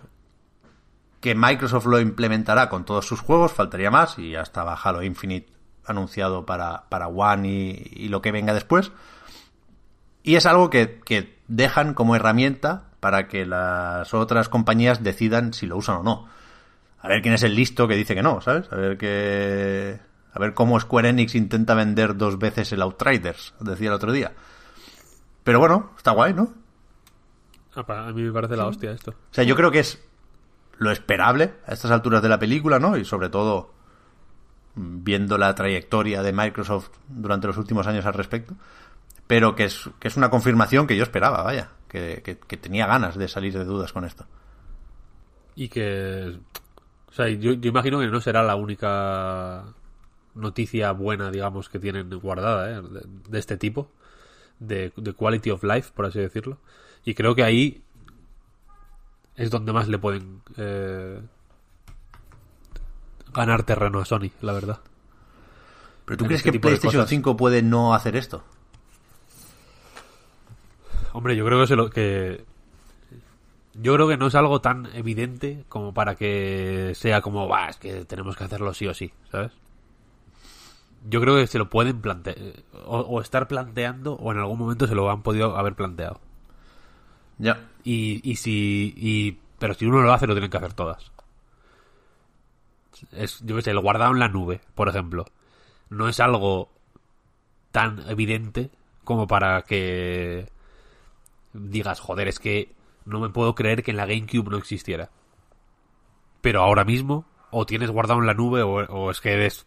[1.20, 5.55] que Microsoft lo implementará con todos sus juegos, faltaría más, y ya estaba Halo Infinite
[5.86, 8.92] anunciado para, para One y, y lo que venga después.
[10.24, 15.68] Y es algo que, que dejan como herramienta para que las otras compañías decidan si
[15.68, 16.28] lo usan o no.
[17.00, 18.72] A ver quién es el listo que dice que no, ¿sabes?
[18.72, 20.00] A ver qué...
[20.34, 24.34] A ver cómo Square Enix intenta vender dos veces el Outriders, decía el otro día.
[25.44, 26.54] Pero bueno, está guay, ¿no?
[27.76, 29.12] Ah, a mí me parece la hostia esto.
[29.12, 30.04] O sea, yo creo que es
[30.78, 32.98] lo esperable a estas alturas de la película, ¿no?
[32.98, 33.74] Y sobre todo
[34.76, 38.56] viendo la trayectoria de Microsoft durante los últimos años al respecto.
[39.28, 41.72] Pero que es, que es una confirmación que yo esperaba, vaya.
[41.88, 44.26] Que, que, tenía ganas de salir de dudas con esto.
[45.56, 46.38] Y que.
[47.08, 49.64] O sea, yo, imagino que no será la única
[50.34, 52.82] noticia buena, digamos, que tienen guardada, ¿eh?
[52.82, 53.90] de, de este tipo.
[54.60, 56.60] De, de quality of life, por así decirlo.
[57.06, 57.84] Y creo que ahí
[59.36, 61.22] es donde más le pueden eh,
[63.36, 64.80] ganar terreno a Sony, la verdad.
[66.06, 67.10] ¿Pero tú En crees este que PlayStation cosas.
[67.10, 68.44] 5 puede no hacer esto?
[71.14, 72.46] Hombre, yo creo que se lo que
[73.74, 77.78] yo creo que no es algo tan evidente como para que sea como, va, es
[77.78, 79.52] que tenemos que hacerlo sí o sí, ¿sabes?
[81.08, 82.38] Yo creo que se lo pueden plantear
[82.86, 86.20] o, o estar planteando o en algún momento se lo han podido haber planteado.
[87.38, 87.68] Ya.
[87.84, 91.12] Y, y si y pero si uno lo hace lo tienen que hacer todas.
[93.12, 95.26] Es, yo qué sé, el guardado en la nube, por ejemplo.
[95.90, 96.70] No es algo
[97.72, 98.72] tan evidente
[99.04, 100.50] como para que
[101.54, 102.74] digas, joder, es que
[103.06, 105.10] no me puedo creer que en la GameCube no existiera.
[106.42, 109.66] Pero ahora mismo, o tienes guardado en la nube, o, es que eres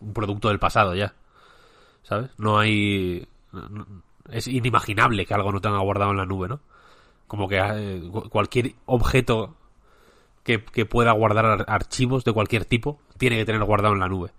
[0.00, 1.14] un producto del pasado ya.
[2.02, 2.30] ¿Sabes?
[2.38, 3.26] No hay.
[4.30, 6.60] Es inimaginable que algo no tenga guardado en la nube, ¿no?
[7.26, 9.56] Como que eh, cu- cualquier objeto
[10.42, 14.08] que, que pueda guardar ar- archivos de cualquier tipo tiene que tener guardado en la
[14.08, 14.30] nube.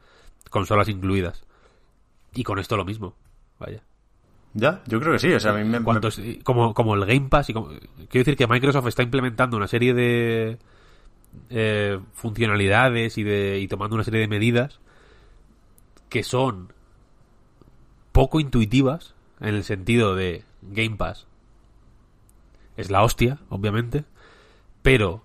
[0.49, 1.43] Consolas incluidas.
[2.34, 3.16] Y con esto lo mismo.
[3.60, 3.82] Vaya.
[4.54, 5.32] Ya, yo creo que sí.
[5.34, 8.36] O sea, a mí me, es- como, como el Game Pass y como- quiero decir
[8.36, 10.58] que Microsoft está implementando una serie de
[11.49, 14.80] eh, funcionalidades y de y tomando una serie de medidas
[16.10, 16.74] que son
[18.12, 21.28] poco intuitivas en el sentido de Game Pass
[22.76, 24.04] es la hostia obviamente
[24.82, 25.24] pero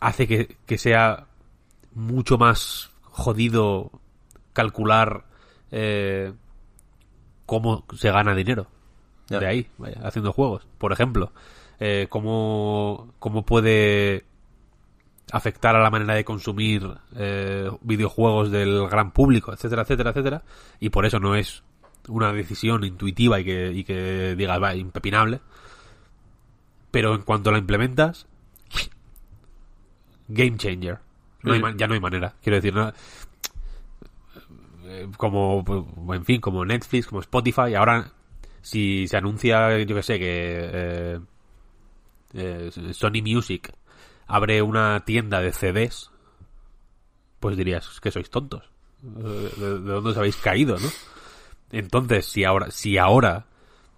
[0.00, 1.26] hace que, que sea
[1.94, 3.90] mucho más jodido
[4.52, 5.24] calcular
[5.70, 6.32] eh,
[7.46, 8.66] cómo se gana dinero
[9.28, 10.66] de ahí, vaya, haciendo juegos.
[10.78, 11.32] Por ejemplo,
[11.80, 14.24] eh, cómo, cómo puede
[15.30, 20.42] afectar a la manera de consumir eh, videojuegos del gran público, etcétera, etcétera, etcétera.
[20.80, 21.62] Y por eso no es
[22.08, 25.40] una decisión intuitiva y que, y que digas, va, impepinable.
[26.90, 28.26] Pero en cuanto la implementas,
[30.28, 30.98] game changer.
[31.42, 32.34] No hay ma- ya no hay manera.
[32.42, 32.92] Quiero decir, no,
[34.84, 35.64] eh, como,
[36.14, 37.74] en fin, como Netflix, como Spotify.
[37.74, 38.12] Ahora,
[38.62, 40.24] si se anuncia, yo que sé, que
[40.72, 41.20] eh,
[42.34, 43.72] eh, Sony Music
[44.26, 46.10] abre una tienda de CDs,
[47.40, 48.68] pues dirías "Es que sois tontos.
[49.00, 49.22] ¿De,
[49.58, 50.88] de dónde os habéis caído, no?
[51.70, 53.46] Entonces, si ahora, si ahora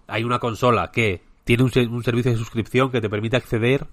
[0.07, 3.87] hay una consola que tiene un, un servicio de suscripción que te permite acceder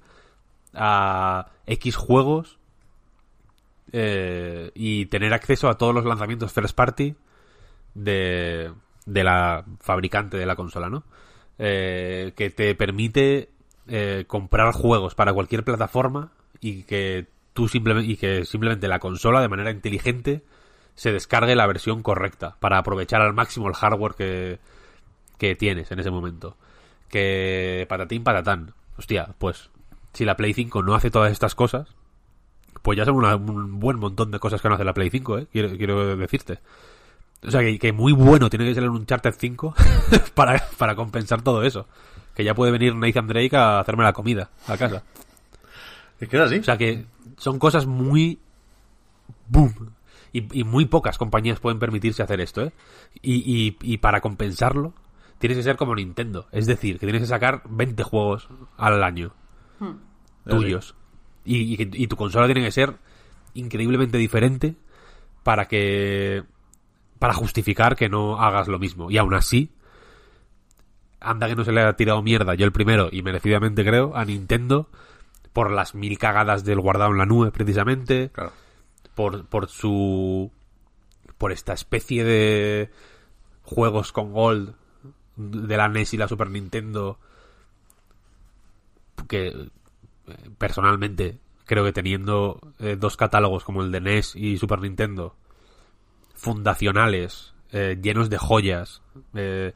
[0.75, 2.59] a X juegos
[3.93, 7.15] eh, y tener acceso a todos los lanzamientos first party
[7.95, 8.71] de,
[9.07, 11.05] de la fabricante de la consola, ¿no?
[11.59, 13.51] Eh, que te permite
[13.89, 19.41] eh, comprar juegos para cualquier plataforma y que tú simplemente y que simplemente la consola
[19.41, 20.45] de manera inteligente
[20.95, 24.59] se descargue la versión correcta para aprovechar al máximo el hardware que,
[25.39, 26.57] que tienes en ese momento.
[27.09, 28.75] Que patatín patatán.
[28.97, 29.71] Hostia, pues
[30.13, 31.89] si la Play 5 no hace todas estas cosas,
[32.83, 35.39] pues ya son una- un buen montón de cosas que no hace la Play 5,
[35.39, 35.47] ¿eh?
[35.53, 36.61] Quiero, quiero decirte.
[37.47, 39.75] O sea, que, que muy bueno tiene que ser un Uncharted 5
[40.35, 41.87] para, para compensar todo eso.
[42.35, 45.03] Que ya puede venir Nathan Drake a hacerme la comida a casa.
[46.21, 46.59] Es que es así.
[46.59, 47.05] O sea que
[47.37, 48.39] son cosas muy...
[49.49, 49.73] ¡Boom!
[50.33, 52.73] Y, y muy pocas compañías pueden permitirse hacer esto, ¿eh?
[53.23, 54.93] Y, y, y para compensarlo,
[55.39, 56.47] tienes que ser como Nintendo.
[56.53, 59.33] Es decir, que tienes que sacar 20 juegos al año
[60.45, 60.95] tuyos.
[61.45, 62.95] Y, y que- y tu consola tiene que ser
[63.55, 64.77] increíblemente diferente
[65.43, 66.45] para que...
[67.19, 69.11] para justificar que no hagas lo mismo.
[69.11, 69.71] Y aún así,
[71.21, 74.25] anda que no se le ha tirado mierda, yo el primero, y merecidamente creo, a
[74.25, 74.89] Nintendo
[75.53, 78.53] por las mil cagadas del guardado en la nube, precisamente, Claro.
[79.15, 80.53] por, por su...
[81.39, 82.91] por esta especie de
[83.63, 84.75] juegos con Gold
[85.37, 87.19] de la NES y la Super Nintendo
[89.29, 89.71] que eh,
[90.59, 95.37] personalmente creo que teniendo eh, dos catálogos como el de NES y Super Nintendo
[96.35, 99.03] fundacionales eh, llenos de joyas
[99.35, 99.73] eh,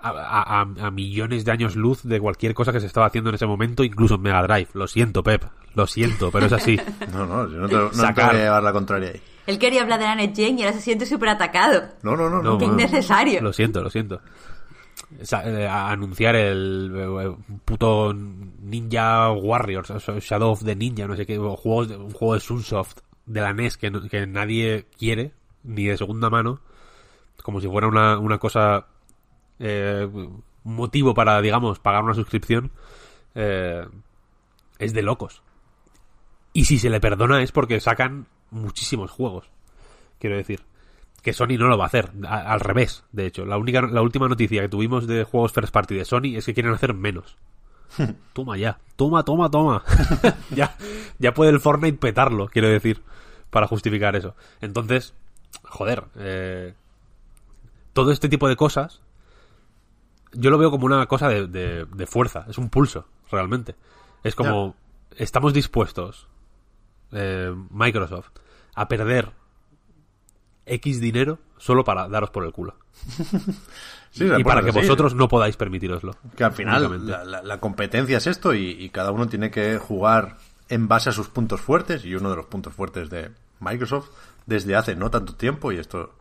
[0.00, 3.30] a, a- a- a millones de años luz de cualquier cosa que se estaba haciendo
[3.30, 4.68] en ese momento, incluso en Mega Drive.
[4.74, 5.44] Lo siento, Pep,
[5.74, 6.78] lo siento, pero es así.
[7.12, 8.32] No, no, yo no te, no te Sacar.
[8.32, 9.22] voy a llevar la contraria ahí.
[9.46, 11.82] Él quería hablar de la Net Gen y ahora se siente súper atacado.
[12.02, 12.42] No, no, no.
[12.42, 13.40] No, innecesario.
[13.40, 14.20] Lo siento, lo siento.
[15.18, 21.88] Eh, anunciar el eh, puto Ninja Warriors, Shadow of the Ninja, no sé qué, juegos
[21.88, 23.90] de, un juego de Sunsoft de la NES que,
[24.26, 25.32] nadie quiere,
[25.62, 26.60] ni de segunda mano,
[27.42, 28.86] como si fuera una, una cosa,
[29.58, 30.08] eh,
[30.64, 32.72] motivo para, digamos, pagar una suscripción,
[33.34, 33.86] eh,
[34.78, 35.42] es de locos.
[36.52, 39.50] Y si se le perdona es porque sacan muchísimos juegos,
[40.18, 40.62] quiero decir.
[41.22, 43.46] Que Sony no lo va a hacer, a- al revés, de hecho.
[43.46, 46.54] La única, la última noticia que tuvimos de juegos first party de Sony es que
[46.54, 47.36] quieren hacer menos.
[48.32, 49.84] toma ya, toma, toma, toma.
[50.50, 50.76] ya,
[51.18, 53.02] ya puede el Fortnite petarlo, quiero decir,
[53.50, 54.34] para justificar eso.
[54.60, 55.14] Entonces,
[55.64, 56.74] joder, eh,
[57.92, 59.02] todo este tipo de cosas,
[60.32, 63.76] yo lo veo como una cosa de, de- de fuerza, es un pulso, realmente.
[64.24, 64.74] Es como,
[65.16, 66.26] estamos dispuestos,
[67.12, 68.30] eh, Microsoft,
[68.74, 69.30] a perder
[70.74, 72.76] X dinero solo para daros por el culo.
[74.14, 74.78] Sí, y para que sí.
[74.78, 76.14] vosotros no podáis permitiroslo.
[76.36, 79.78] Que al final la, la- la competencia es esto y, y cada uno tiene que
[79.78, 80.36] jugar
[80.68, 84.10] en base a sus puntos fuertes y uno de los puntos fuertes de Microsoft
[84.44, 86.12] desde hace no tanto tiempo y esto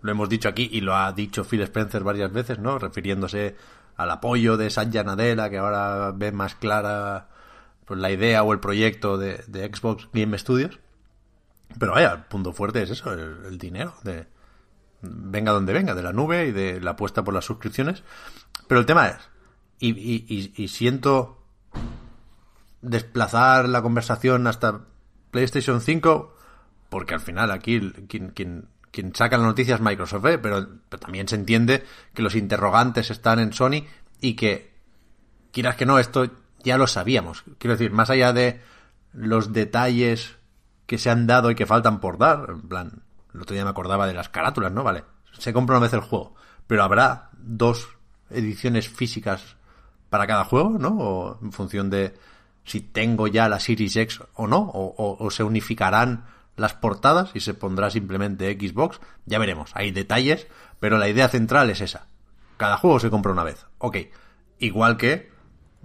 [0.00, 2.78] lo hemos dicho aquí y lo ha dicho Phil Spencer varias veces, ¿no?
[2.78, 3.56] Refiriéndose
[3.96, 7.26] al apoyo de Satya Nadella que ahora ve más clara
[7.84, 10.78] pues, la idea o el proyecto de, de Xbox Game Studios.
[11.78, 14.26] Pero vaya, el punto fuerte es eso, el, dinero de
[15.02, 18.02] venga donde venga, de la nube y de la apuesta por las suscripciones.
[18.66, 19.16] Pero el tema es,
[19.78, 21.42] y, y- y- siento
[22.82, 24.80] desplazar la conversación hasta
[25.30, 26.34] PlayStation 5,
[26.88, 27.80] porque al final aquí
[28.90, 30.38] quien saca la noticia es Microsoft, ¿eh?
[30.38, 33.84] pero, pero también se entiende que los interrogantes están en Sony
[34.20, 34.72] y que,
[35.52, 36.28] quieras que no, esto
[36.64, 37.44] ya lo sabíamos.
[37.58, 38.60] Quiero decir, más allá de
[39.12, 40.37] los detalles
[40.88, 43.02] que se han dado y que faltan por dar, en plan,
[43.34, 44.82] el otro día me acordaba de las carátulas, ¿no?
[44.82, 45.04] Vale,
[45.38, 46.34] se compra una vez el juego,
[46.66, 47.90] pero habrá dos
[48.30, 49.56] ediciones físicas
[50.08, 50.96] para cada juego, ¿no?
[50.98, 52.14] O en función de
[52.64, 56.24] si tengo ya la Series X o no, o, o- se unificarán
[56.56, 60.46] las portadas y se pondrá simplemente Xbox, ya veremos, hay detalles,
[60.80, 62.06] pero la idea central es esa.
[62.56, 63.96] Cada juego se compra una vez, ok.
[64.58, 65.30] Igual que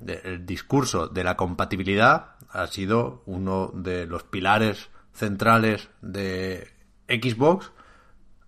[0.07, 6.67] el discurso de la compatibilidad ha sido uno de los pilares centrales de
[7.07, 7.71] Xbox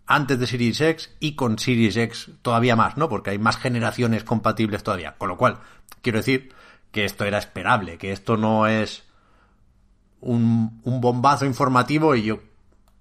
[0.07, 3.09] antes de Series X y con Series X todavía más, ¿no?
[3.09, 5.15] Porque hay más generaciones compatibles todavía.
[5.17, 5.59] Con lo cual,
[6.01, 6.53] quiero decir
[6.91, 9.03] que esto era esperable, que esto no es
[10.21, 12.39] un, un bombazo informativo y yo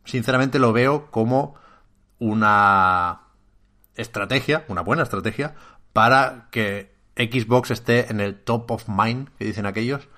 [0.04, 1.54] sinceramente lo veo como
[2.18, 3.20] una
[3.96, 5.54] estrategia, una buena estrategia,
[5.92, 10.08] para que Xbox esté en el top of mind, que dicen aquellos,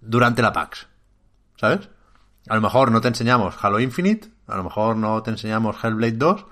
[0.00, 0.86] durante la PAX.
[1.56, 1.88] ¿Sabes?
[2.48, 6.12] A lo mejor no te enseñamos Halo Infinite, a lo mejor no te enseñamos Hellblade
[6.12, 6.46] 2,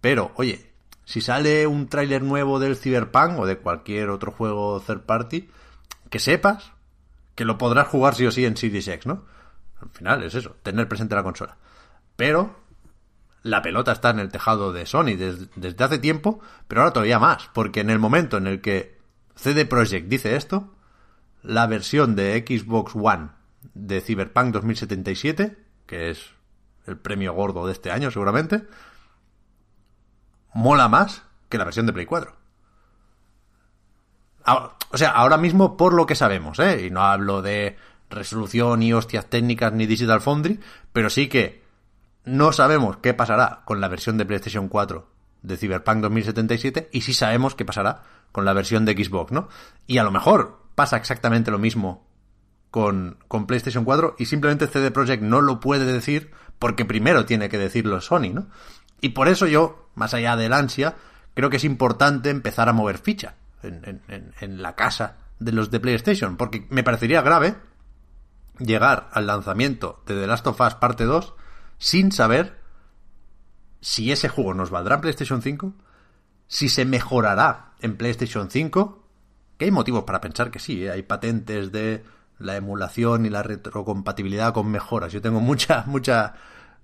[0.00, 0.72] pero oye,
[1.04, 5.48] si sale un tráiler nuevo del Cyberpunk o de cualquier otro juego third party,
[6.10, 6.72] que sepas
[7.36, 9.24] que lo podrás jugar sí o sí en Series X, ¿no?
[9.80, 11.56] Al final es eso, tener presente la consola.
[12.16, 12.56] Pero
[13.42, 17.20] la pelota está en el tejado de Sony desde, desde hace tiempo, pero ahora todavía
[17.20, 18.98] más, porque en el momento en el que
[19.36, 20.74] CD Projekt dice esto,
[21.42, 23.35] la versión de Xbox One
[23.76, 25.56] de Cyberpunk 2077,
[25.86, 26.30] que es
[26.86, 28.66] el premio gordo de este año seguramente,
[30.54, 32.34] mola más que la versión de Play 4.
[34.44, 36.86] Ahora- o sea, ahora mismo por lo que sabemos, ¿eh?
[36.86, 37.76] Y no hablo de
[38.08, 40.60] resolución y hostias técnicas ni Digital Foundry,
[40.92, 41.62] pero sí que
[42.24, 45.08] no sabemos qué pasará con la versión de PlayStation 4
[45.42, 48.02] de Cyberpunk 2077 y sí sabemos qué pasará
[48.32, 49.48] con la versión de Xbox, ¿no?
[49.86, 52.05] Y a lo mejor pasa exactamente lo mismo
[52.70, 57.48] con, con PlayStation 4 y simplemente CD Projekt no lo puede decir porque primero tiene
[57.48, 58.46] que decirlo Sony, ¿no?
[59.00, 60.96] Y por eso yo, más allá del ansia,
[61.34, 64.02] creo que es importante empezar a mover ficha en,
[64.40, 67.56] en- la casa de los de PlayStation, porque me parecería grave
[68.58, 71.34] llegar al lanzamiento de The Last of Us parte 2
[71.78, 72.58] sin saber
[73.82, 75.74] si ese juego nos valdrá en PlayStation 5,
[76.48, 79.04] si se mejorará en PlayStation 5,
[79.58, 80.90] que hay motivos para pensar que sí, ¿eh?
[80.90, 82.02] hay patentes de
[82.38, 85.12] la emulación y la retrocompatibilidad con mejoras.
[85.12, 86.34] Yo tengo mucha, mucha,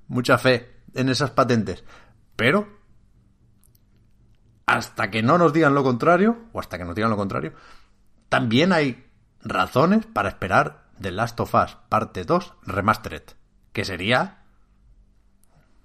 [0.08, 1.84] mucha fe en esas patentes.
[2.36, 2.68] Pero,
[4.66, 7.52] hasta que no nos digan lo contrario, o hasta que nos digan lo contrario,
[8.28, 9.06] también hay
[9.42, 13.22] razones para esperar The Last of Us parte 2 Remastered,
[13.72, 14.38] que sería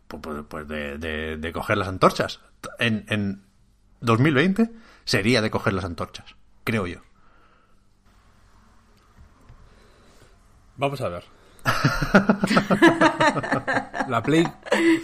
[0.08, 2.40] pues, pues- pues de, de- de coger las antorchas.
[2.80, 3.44] En, en
[4.02, 4.72] 2020
[5.04, 7.00] sería de coger las antorchas, creo yo.
[10.78, 11.24] Vamos a ver.
[14.08, 14.48] la Play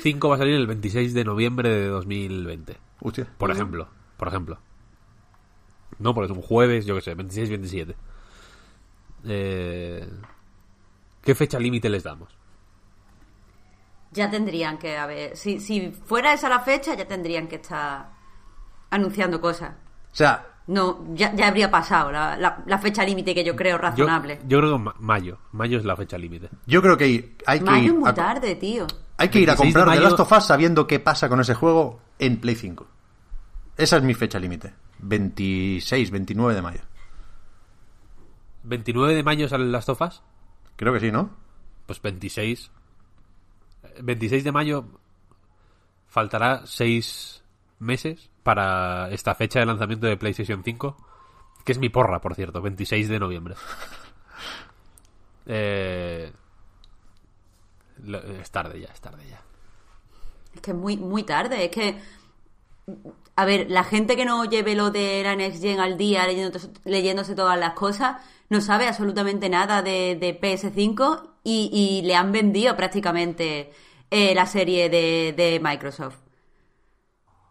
[0.01, 2.77] 5 va a salir el 26 de noviembre de 2020.
[3.01, 3.27] Hostia.
[3.37, 3.87] Por ejemplo.
[4.17, 4.59] Por ejemplo.
[5.99, 7.95] No, porque es un jueves, yo qué sé, 26-27.
[9.25, 10.09] eh,
[11.21, 12.29] ¿qué fecha límite les damos?
[14.11, 15.35] Ya tendrían que haber.
[15.35, 18.09] Si, si fuera esa la fecha, ya tendrían que estar
[18.91, 19.71] anunciando cosas.
[20.11, 23.77] O sea, No, ya, ya habría pasado la, la- la fecha límite que yo creo
[23.77, 24.39] razonable.
[24.47, 25.37] yo creo que ma- mayo.
[25.51, 26.49] Mayo es la fecha límite.
[26.65, 28.87] yo creo que hay, hay que Mayo ir es muy a, tarde, tío.
[29.17, 31.27] hay que ir a 26 de comprar The mayo- Last of Us sabiendo qué pasa
[31.27, 32.87] con ese juego en Play 5.
[33.75, 34.73] Esa es mi fecha límite.
[34.99, 36.79] 26, 29 de mayo.
[38.63, 40.21] 29 de mayo salen las tofas.
[40.77, 41.29] Creo que sí, ¿no?
[41.85, 42.71] Pues 26.
[43.83, 44.85] Eh, 26 de mayo
[46.07, 47.43] faltará 6
[47.79, 50.97] meses para esta fecha de lanzamiento de PlayStation 5.
[51.65, 52.61] Que es mi porra, por cierto.
[52.61, 53.55] 26 de noviembre.
[55.45, 56.31] Eh,
[58.41, 59.41] es tarde ya, es tarde ya.
[60.55, 61.65] Es que es muy, muy tarde.
[61.65, 61.97] Es que.
[63.35, 66.59] A ver, la gente que no lleve lo de la Next Gen al día leyendo-
[66.83, 68.17] leyéndose todas las cosas
[68.49, 73.71] no sabe absolutamente nada de, de PS5 y, le han vendido prácticamente
[74.11, 76.22] eh, la serie de Microsoft.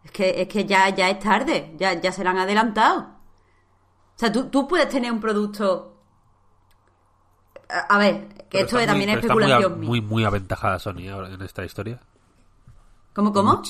[0.03, 3.01] Es que, es que ya, ya es tarde, ya, ya se la han adelantado.
[4.15, 5.97] O sea, tú, tú puedes tener un producto.
[7.69, 9.81] A, a ver, que Pero esto está también muy- es pero está muy especulación.
[9.85, 11.99] Muy, muy aventajada Sony ahora en esta historia.
[13.13, 13.61] ¿Cómo, cómo?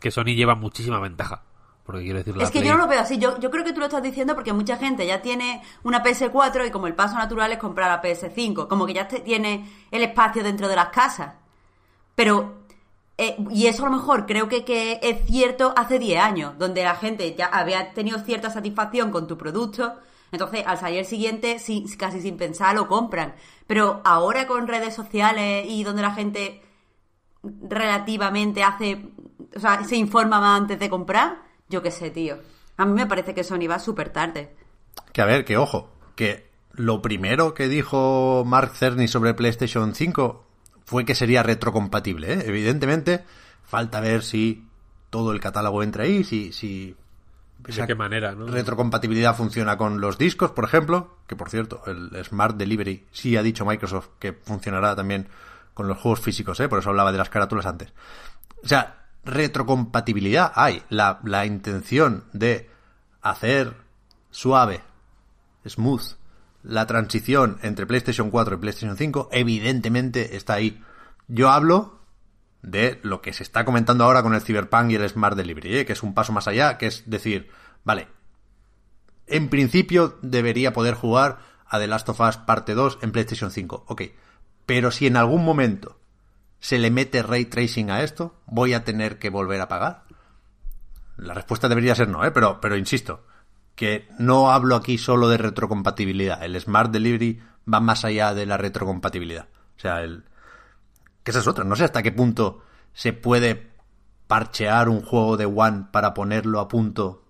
[0.00, 1.42] Que Sony lleva muchísima ventaja.
[1.84, 3.18] Porque quiere decir la Es que Play- yo no lo veo así.
[3.18, 6.66] Yo, yo creo que tú lo estás diciendo porque mucha gente ya tiene una PS4
[6.66, 8.68] y como el paso natural es comprar la PS5.
[8.68, 11.32] Como que ya te- tiene el espacio dentro de las casas.
[12.14, 12.57] Pero,
[13.20, 16.84] eh, y eso a lo mejor creo que, que es cierto hace 10 años, donde
[16.84, 19.94] la gente ya había tenido cierta satisfacción con tu producto.
[20.30, 23.34] Entonces, al salir siguiente, sí, casi sin pensar, lo compran.
[23.66, 26.62] Pero ahora con redes sociales y donde la gente
[27.42, 29.10] relativamente hace,
[29.56, 32.38] o sea, se informa más antes de comprar, yo qué sé, tío.
[32.76, 34.54] A mí me parece que Sony va súper tarde.
[35.12, 40.47] Que a ver, que ojo, que lo primero que dijo Mark Cerny sobre PlayStation 5
[40.88, 42.44] fue que sería retrocompatible, ¿eh?
[42.46, 43.22] Evidentemente,
[43.62, 44.66] falta ver si
[45.10, 46.96] todo el catálogo entra ahí, si, si
[47.58, 48.46] De qué manera, ¿no?
[48.46, 53.42] retrocompatibilidad funciona con los discos, por ejemplo, que por cierto, el Smart Delivery sí ha
[53.42, 55.28] dicho Microsoft que funcionará también
[55.74, 56.70] con los juegos físicos, ¿eh?
[56.70, 57.92] por eso hablaba de las carátulas antes.
[58.64, 62.70] O sea, retrocompatibilidad hay, la, la intención de
[63.20, 63.74] hacer
[64.30, 64.80] suave,
[65.66, 66.14] smooth,
[66.68, 70.84] la transición entre PlayStation 4 y PlayStation 5, evidentemente está ahí.
[71.26, 71.98] Yo hablo
[72.60, 75.86] de lo que se está comentando ahora con el Cyberpunk y el Smart Delivery, ¿eh?
[75.86, 77.50] que es un paso más allá, que es decir,
[77.84, 78.08] vale,
[79.26, 83.84] en principio debería poder jugar a The Last of Us parte 2 en PlayStation 5,
[83.88, 84.02] ok,
[84.66, 85.98] pero si en algún momento
[86.60, 90.04] se le mete ray tracing a esto, voy a tener que volver a pagar.
[91.16, 92.30] La respuesta debería ser no, ¿eh?
[92.30, 93.24] pero, pero insisto,
[93.78, 96.42] que no hablo aquí solo de retrocompatibilidad.
[96.42, 97.40] El Smart Delivery
[97.72, 99.46] va más allá de la retrocompatibilidad.
[99.76, 100.24] O sea, el,
[101.22, 101.62] que esa es otra.
[101.62, 103.70] No sé hasta qué punto se puede
[104.26, 107.24] parchear un juego de One para ponerlo a punto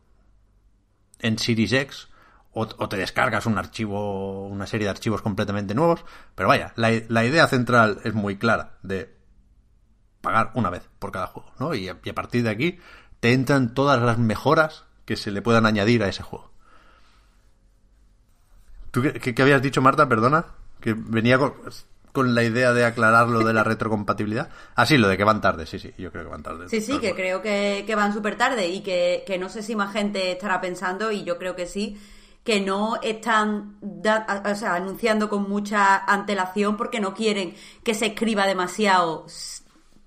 [1.18, 2.08] en Series X
[2.52, 6.02] o, te descargas un archivo, una serie de archivos completamente nuevos.
[6.34, 9.14] Pero vaya, la, la idea central es muy clara de
[10.22, 11.74] pagar una vez por cada juego, ¿no?
[11.74, 12.78] Y a partir de aquí
[13.20, 16.50] te entran todas las mejoras que se le puedan añadir a ese juego.
[18.90, 20.06] ¿Tú qué, habías dicho, Marta?
[20.06, 20.44] Perdona.
[20.80, 21.54] Que venía con,
[22.12, 24.50] con la idea de aclarar lo de la retrocompatibilidad.
[24.74, 26.68] Ah, sí, lo de que van tarde, sí, sí, yo creo que van tarde.
[26.68, 29.74] Sí, sí, que creo que, que van súper tarde y que, que no sé si
[29.74, 31.98] más gente estará pensando, y yo creo que sí,
[32.44, 37.94] que no están da- a- o sea, anunciando con mucha antelación porque no quieren que
[37.94, 39.24] se escriba demasiado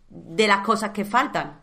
[0.09, 1.60] de las cosas que faltan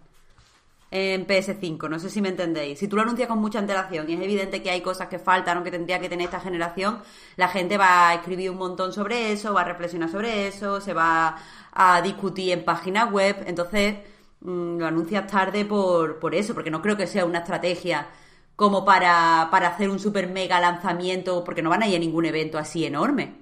[0.91, 1.89] en PS5.
[1.89, 2.79] No sé si me entendéis.
[2.79, 5.59] Si tú lo anuncias con mucha antelación y es evidente que hay cosas que faltan
[5.59, 7.01] o que tendría que tener esta generación,
[7.37, 10.95] la gente va a escribir un montón sobre eso, va a reflexionar sobre eso, se
[10.95, 11.37] va
[11.73, 13.37] a discutir en páginas web.
[13.47, 13.97] Entonces,
[14.41, 18.09] mm, lo anuncias tarde por, por eso, porque no creo que sea una estrategia
[18.57, 22.25] como para, para hacer un super mega lanzamiento, porque no van a ir a ningún
[22.27, 23.37] evento así enorme.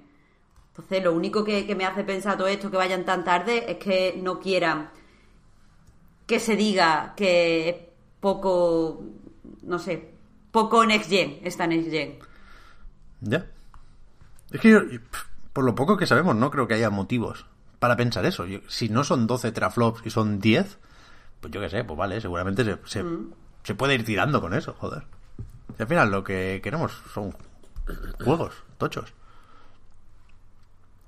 [0.69, 3.77] Entonces, lo único que, que me hace pensar todo esto que vayan tan tarde es
[3.77, 4.89] que no quieran
[6.27, 7.89] que se diga que
[8.19, 9.03] poco,
[9.63, 10.11] no sé,
[10.51, 12.19] poco next gen, esta next gen.
[13.21, 13.45] Ya.
[14.51, 14.81] Es que yo,
[15.53, 17.45] por lo poco que sabemos, no creo que haya motivos
[17.79, 18.45] para pensar eso.
[18.45, 20.77] Yo- si no son 12 teraflops y son 10,
[21.41, 23.03] pues yo qué sé, pues vale, seguramente se, se,
[23.63, 25.03] se puede ir tirando con eso, joder.
[25.77, 27.35] Y al final lo que queremos son
[28.23, 29.13] juegos, tochos.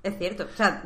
[0.02, 0.82] Es cierto, o sea,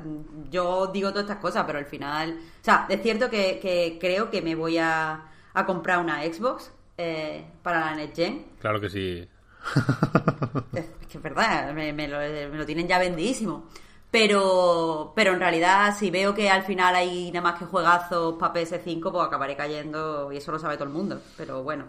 [0.51, 4.28] yo digo todas estas cosas, pero al final, o sea, es cierto que, que creo
[4.28, 8.47] que me voy a, a comprar una Xbox eh, para la Next Gen.
[8.59, 9.28] Claro que sí.
[10.74, 13.69] es que es verdad, me, me lo, me lo tienen ya vendidísimo.
[14.11, 18.55] Pero, pero en realidad, si veo que al final hay nada más que juegazos para
[18.55, 21.20] PS5, pues acabaré cayendo y eso lo sabe todo el mundo.
[21.36, 21.86] Pero bueno,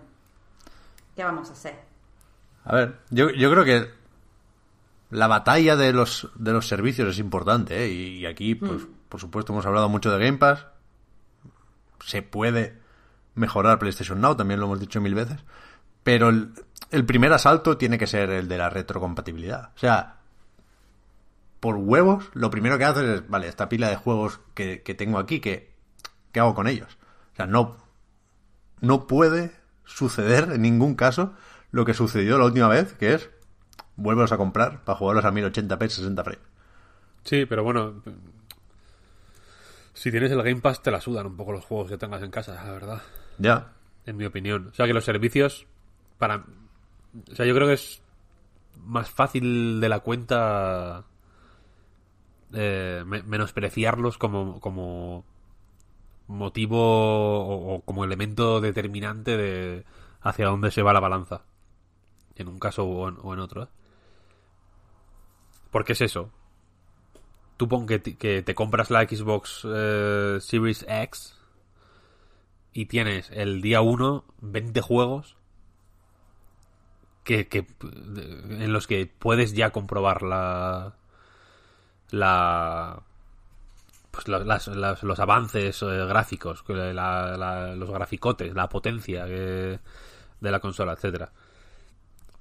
[1.15, 1.75] ¿qué vamos a hacer?
[2.63, 3.91] A ver, yo, yo creo que
[5.15, 7.89] la batalla de los, de los servicios es importante, ¿eh?
[7.89, 10.67] y, y aquí, pues, por supuesto, hemos hablado mucho de Game Pass.
[12.03, 12.77] Se puede
[13.33, 15.39] mejorar PlayStation Now, también lo hemos dicho mil veces.
[16.03, 16.51] Pero el,
[16.91, 19.71] el primer asalto tiene que ser el de la retrocompatibilidad.
[19.75, 20.17] O sea,
[21.61, 25.17] por huevos, lo primero que haces es, vale, esta pila de juegos que, que tengo
[25.17, 25.73] aquí, ¿qué,
[26.31, 26.97] ¿qué hago con ellos?
[27.33, 27.77] O sea, no,
[28.81, 29.55] no puede
[29.85, 31.33] suceder en ningún caso
[31.71, 33.29] lo que sucedió la última vez, que es
[33.97, 36.43] vuélvelos a comprar para jugarlos a 1080p 60 frames.
[37.23, 38.01] Sí, pero bueno.
[39.93, 42.31] Si tienes el Game Pass, te la sudan un poco los juegos que tengas en
[42.31, 43.01] casa, la verdad.
[43.37, 43.71] Ya.
[44.05, 44.67] En mi opinión.
[44.71, 45.65] O sea que los servicios.
[46.17, 46.43] Para.
[47.31, 48.01] O sea, yo creo que es
[48.83, 51.05] más fácil de la cuenta.
[52.53, 55.23] eh, me- menospreciarlos como, como
[56.27, 59.85] motivo o, o como elemento determinante de
[60.21, 61.41] hacia dónde se va la balanza.
[62.35, 63.63] En un caso o en, o en otro.
[63.63, 63.67] ¿eh?
[65.75, 66.31] Porque es eso.
[67.57, 71.37] Tú pon que, que te compras la Xbox eh, Series X
[72.71, 75.35] y tienes el día 1 20 juegos
[77.25, 80.95] que, que- en los que puedes ya comprobar la
[82.09, 83.01] la
[84.11, 89.81] pues la- las- las- los avances eh, gráficos los graficotes la potencia que-
[90.39, 91.33] de la consola etcétera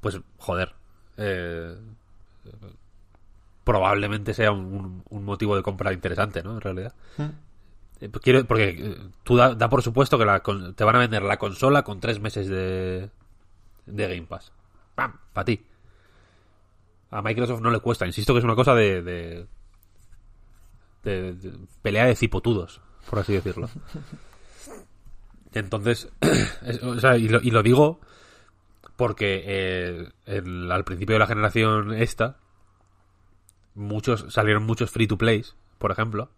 [0.01, 0.73] pues joder
[1.17, 1.77] eh,
[3.65, 6.95] probablemente sea un, un- motivo de compra interesante no en realidad
[8.01, 10.43] eh, Quiero, porque eh, tú da, da por supuesto que la
[10.77, 13.09] te van a vender la consola con tres meses de,
[13.87, 14.53] de Game Pass.
[14.95, 15.15] ¡Pam!
[15.33, 15.65] Para ti.
[17.11, 18.05] A Microsoft no le cuesta.
[18.07, 19.47] Insisto que es una cosa de, de,
[21.05, 23.69] de- de pelea de cipotudos, por así decirlo.
[25.53, 26.09] Entonces,
[26.67, 28.01] es- o sea, y, lo, y lo digo
[28.97, 32.37] porque eh, el- al principio de la generación esta,
[33.75, 36.31] muchos salieron muchos free to plays, por ejemplo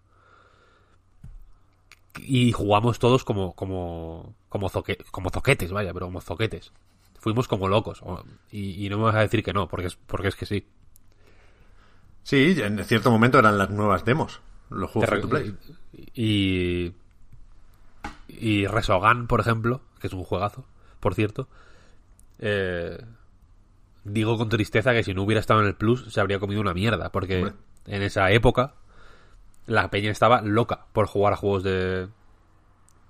[2.19, 6.73] y jugamos todos como como como, zoque- como zoquetes, vaya, pero como zoquetes.
[7.19, 8.03] Fuimos como locos.
[8.51, 10.67] Y, y no me vas a decir que no, porque es, porque es que sí.
[12.23, 14.41] Sí, en cierto momento eran las nuevas demos,
[14.71, 15.55] los juegos free to play.
[16.15, 16.93] Y.
[18.29, 20.65] Y Resogan, por ejemplo, que es un juegazo,
[21.01, 21.49] por cierto.
[22.39, 22.99] eh,
[24.07, 26.75] digo con tristeza que si no hubiera estado en el Plus se habría comido una
[26.75, 27.55] mierda, porque Hombre.
[27.87, 28.75] en esa época
[29.67, 32.09] la peña estaba loca por jugar a juegos de.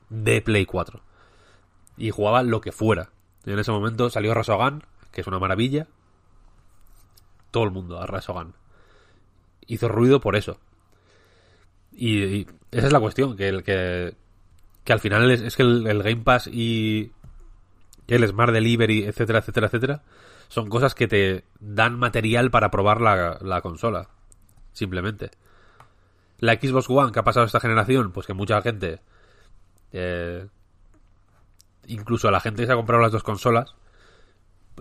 [0.08, 1.00] de Play 4.
[1.98, 3.10] Y jugaba lo que fuera.
[3.44, 4.82] En ese momento salió Resogan,
[5.12, 5.86] que es una maravilla.
[7.50, 8.54] Todo el mundo a Resogan.
[9.66, 10.58] Hizo ruido por eso.
[11.92, 14.14] Y, y esa es la cuestión, que el que,
[14.84, 17.12] que al final es, es que el, el Game Pass y
[18.06, 20.02] el Smart Delivery, etcétera, etcétera, etcétera,
[20.48, 24.08] son cosas que te dan material para probar la, la consola.
[24.72, 25.30] Simplemente.
[26.38, 29.00] La Xbox One que ha pasado esta generación, pues que mucha gente,
[29.92, 30.46] eh,
[31.86, 33.74] incluso la gente que se ha comprado las dos consolas,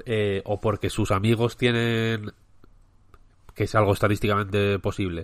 [0.06, 2.34] eh, o porque sus amigos tienen,
[3.54, 5.24] que es algo estadísticamente posible,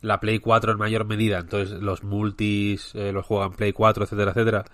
[0.00, 4.30] la Play 4 en mayor medida, entonces los multis eh, los juegan Play 4, etcétera,
[4.30, 4.64] etcétera,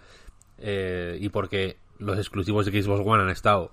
[0.59, 3.73] eh, y porque los exclusivos de Xbox One han estado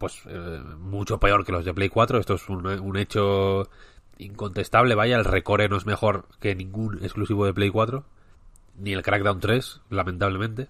[0.00, 3.68] pues eh, mucho peor que los de Play 4, esto es un, un hecho
[4.16, 8.02] incontestable, vaya, el Recore no es mejor que ningún exclusivo de Play 4,
[8.78, 10.68] ni el Crackdown 3, lamentablemente.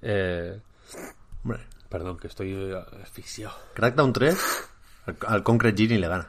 [0.00, 0.58] Eh,
[1.90, 3.54] perdón, que estoy eh, asfixiado.
[3.74, 4.68] Crackdown 3
[5.06, 6.28] al, al Concrete Genie le gana.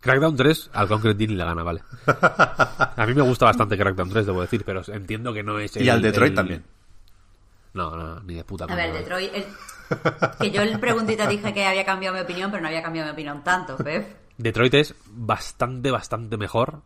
[0.00, 1.82] Crackdown 3 al Concrete Genie le gana, vale.
[2.06, 5.88] A mí me gusta bastante Crackdown 3, debo decir, pero entiendo que no es Y
[5.88, 6.64] al Detroit el- también.
[7.76, 9.02] No, no, ni de puta A madre, ver, vale.
[9.04, 9.34] Detroit.
[9.34, 9.44] el-
[10.40, 13.12] Que yo en preguntita dije que había cambiado mi opinión, pero no había cambiado mi
[13.12, 14.04] opinión tanto, ¿ves?
[14.38, 16.80] Detroit es bastante, bastante mejor.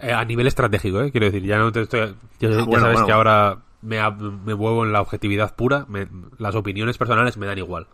[0.00, 1.10] Eh, a nivel estratégico, ¿eh?
[1.10, 2.14] Quiero decir, ya no te estoy.
[2.40, 3.06] Ya, ya Ah, sabes bueno.
[3.06, 5.84] que ahora me, me muevo en la objetividad pura.
[5.88, 6.08] me-
[6.38, 7.86] las opiniones personales me dan igual,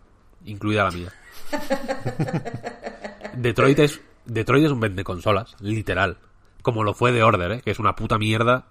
[0.45, 1.13] incluida la mía.
[3.37, 4.01] Detroit es.
[4.25, 6.19] Detroit es un vende consolas, literal.
[6.63, 7.63] Como lo fue de Order, ¿eh?
[7.63, 8.67] Que es una puta mierda.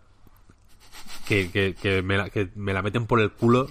[1.31, 3.67] Que, que, que me, la, que me la meten por el culo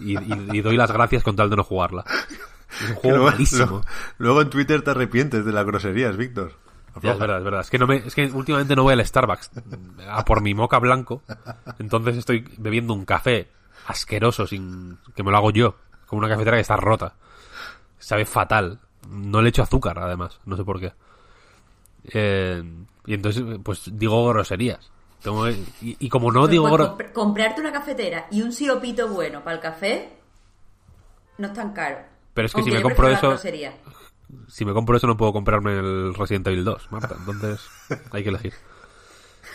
[0.00, 2.04] y, y- y doy las gracias con tal de no jugarla.
[2.82, 3.66] Es un juego luego, malísimo.
[3.66, 3.84] luego-
[4.18, 6.52] luego en Twitter te arrepientes de las groserías, Víctor.
[7.00, 7.60] Ya, es verdad, es verdad.
[7.60, 9.50] Es que, no me, es que últimamente no voy al Starbucks
[10.08, 11.22] a por mi moca blanco.
[11.78, 13.48] Entonces estoy bebiendo un café
[13.86, 15.76] asqueroso sin que me lo hago yo,
[16.06, 17.14] como una cafetera que está rota.
[18.00, 18.80] Sabe fatal.
[19.08, 20.92] No le echo azúcar, además, no sé por qué.
[22.12, 22.62] Eh,
[23.06, 24.90] y entonces, pues digo groserías.
[25.82, 29.62] Y, y como no Pero, digo comprarte una cafetera y un siropito bueno para el
[29.62, 30.10] café
[31.38, 31.98] no es tan caro.
[32.34, 33.38] Pero es que Aunque si me compro eso-
[34.48, 37.16] si me compro eso no puedo comprarme el Resident Evil 2, Marta.
[37.18, 37.60] Entonces
[38.12, 38.54] hay que elegir.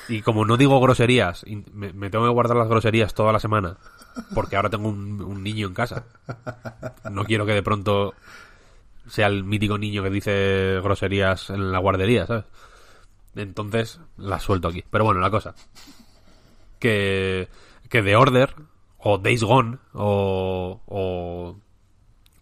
[0.07, 1.43] Y como no digo groserías,
[1.73, 3.77] me tengo que guardar las groserías toda la semana,
[4.35, 6.03] porque ahora tengo un, un niño en casa.
[7.09, 8.13] No quiero que de pronto
[9.07, 12.45] sea el mítico niño que dice groserías en la guardería, ¿sabes?
[13.35, 14.83] Entonces las suelto aquí.
[14.89, 15.55] Pero bueno, la cosa.
[16.79, 17.49] Que,
[17.89, 18.55] que The Order,
[18.97, 21.57] o Days Gone, o, o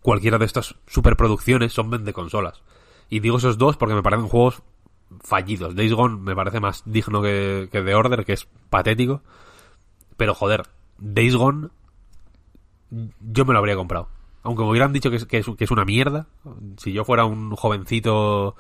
[0.02, 2.61] cualquiera de estas superproducciones son vende consolas.
[3.10, 4.61] Y digo esos dos porque me parecen juegos
[5.22, 5.76] fallidos.
[5.76, 9.22] Days Gone me parece más digno que, que The Order, que es patético.
[10.18, 10.64] Pero joder,
[10.98, 11.70] Days Gone
[13.20, 14.10] yo me lo habría comprado.
[14.44, 16.28] Aunque me hubieran dicho que es, que es una mierda.
[16.78, 18.56] Si yo fuera un jovencito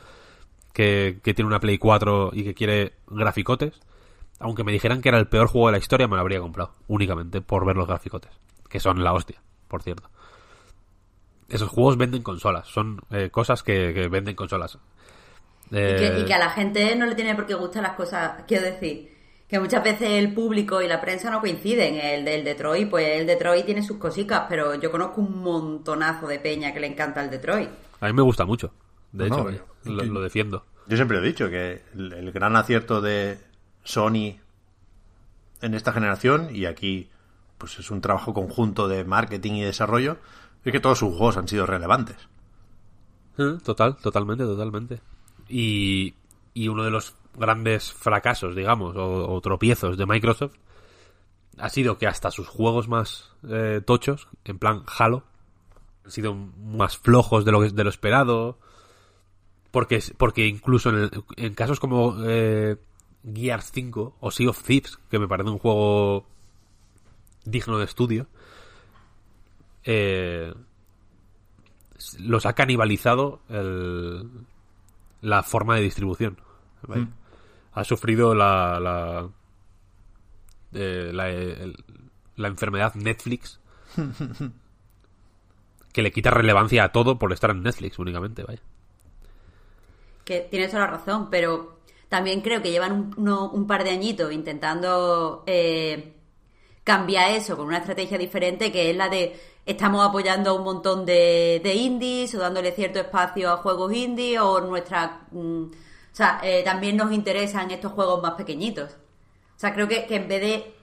[0.73, 3.79] que, que tiene una Play 4 y que quiere graficotes,
[4.39, 6.73] aunque me dijeran que era el peor juego de la historia, me lo habría comprado.
[6.87, 8.31] Únicamente por ver los graficotes.
[8.67, 10.09] Que son la hostia, por cierto.
[11.47, 12.67] Esos juegos venden consolas.
[12.67, 14.77] Son eh, cosas que, que venden consolas.
[15.69, 17.93] Y que, Eh, y que a la gente no le tiene por qué gustar las
[17.93, 18.43] cosas.
[18.47, 19.13] Quiero decir,
[19.47, 21.95] que muchas veces el público y la prensa no coinciden.
[21.95, 26.39] El del Detroit, pues el Detroit tiene sus cositas, pero yo conozco un montonazo de
[26.39, 27.69] peña que le encanta el Detroit.
[27.99, 28.73] A mí me gusta mucho.
[29.13, 30.65] De No, hecho, no, vaya, yo- lo, lo defiendo.
[30.87, 33.39] Yo siempre he dicho que el, el gran acierto de
[33.85, 34.35] Sony
[35.61, 37.09] en esta generación, y aquí
[37.57, 40.17] pues es un trabajo conjunto de marketing y desarrollo,
[40.65, 42.17] es que todos sus juegos han sido relevantes.
[43.37, 44.99] Eh, Total, totalmente, totalmente.
[45.47, 46.15] Y,
[46.53, 50.55] y uno de los grandes fracasos, digamos, o, o tropiezos de Microsoft
[51.57, 55.23] ha sido que hasta sus juegos más eh, tochos, en plan Halo,
[56.03, 58.57] han sido más flojos de lo, de lo esperado.
[59.73, 62.77] Porque, porque incluso en, el- en casos como eh,
[63.33, 66.27] Gears 5 o Sea of Thieves, que me parece un juego
[67.43, 68.27] digno de estudio,
[69.83, 70.53] eh,
[72.19, 74.29] los ha canibalizado el-
[75.21, 76.37] la forma de distribución.
[76.87, 77.07] Vaya.
[77.73, 79.27] Ha sufrido la la,
[80.73, 81.83] eh, la, el-
[82.35, 83.59] la enfermedad Netflix
[85.93, 88.43] que le quita relevancia a todo por estar en Netflix únicamente.
[88.43, 88.61] Vaya.
[90.23, 91.79] Que tienes toda la razón, pero
[92.09, 96.13] también creo que llevan un, par de añitos intentando eh,
[96.83, 101.05] cambiar eso con una estrategia diferente, que es la de estamos apoyando a un montón
[101.05, 105.27] de, de indies o dándole cierto espacio a juegos indie o nuestra...
[105.31, 105.63] mm,
[106.13, 108.91] o sea, eh, también nos interesan estos juegos más pequeñitos.
[108.91, 110.75] O sea, creo que, que en vez de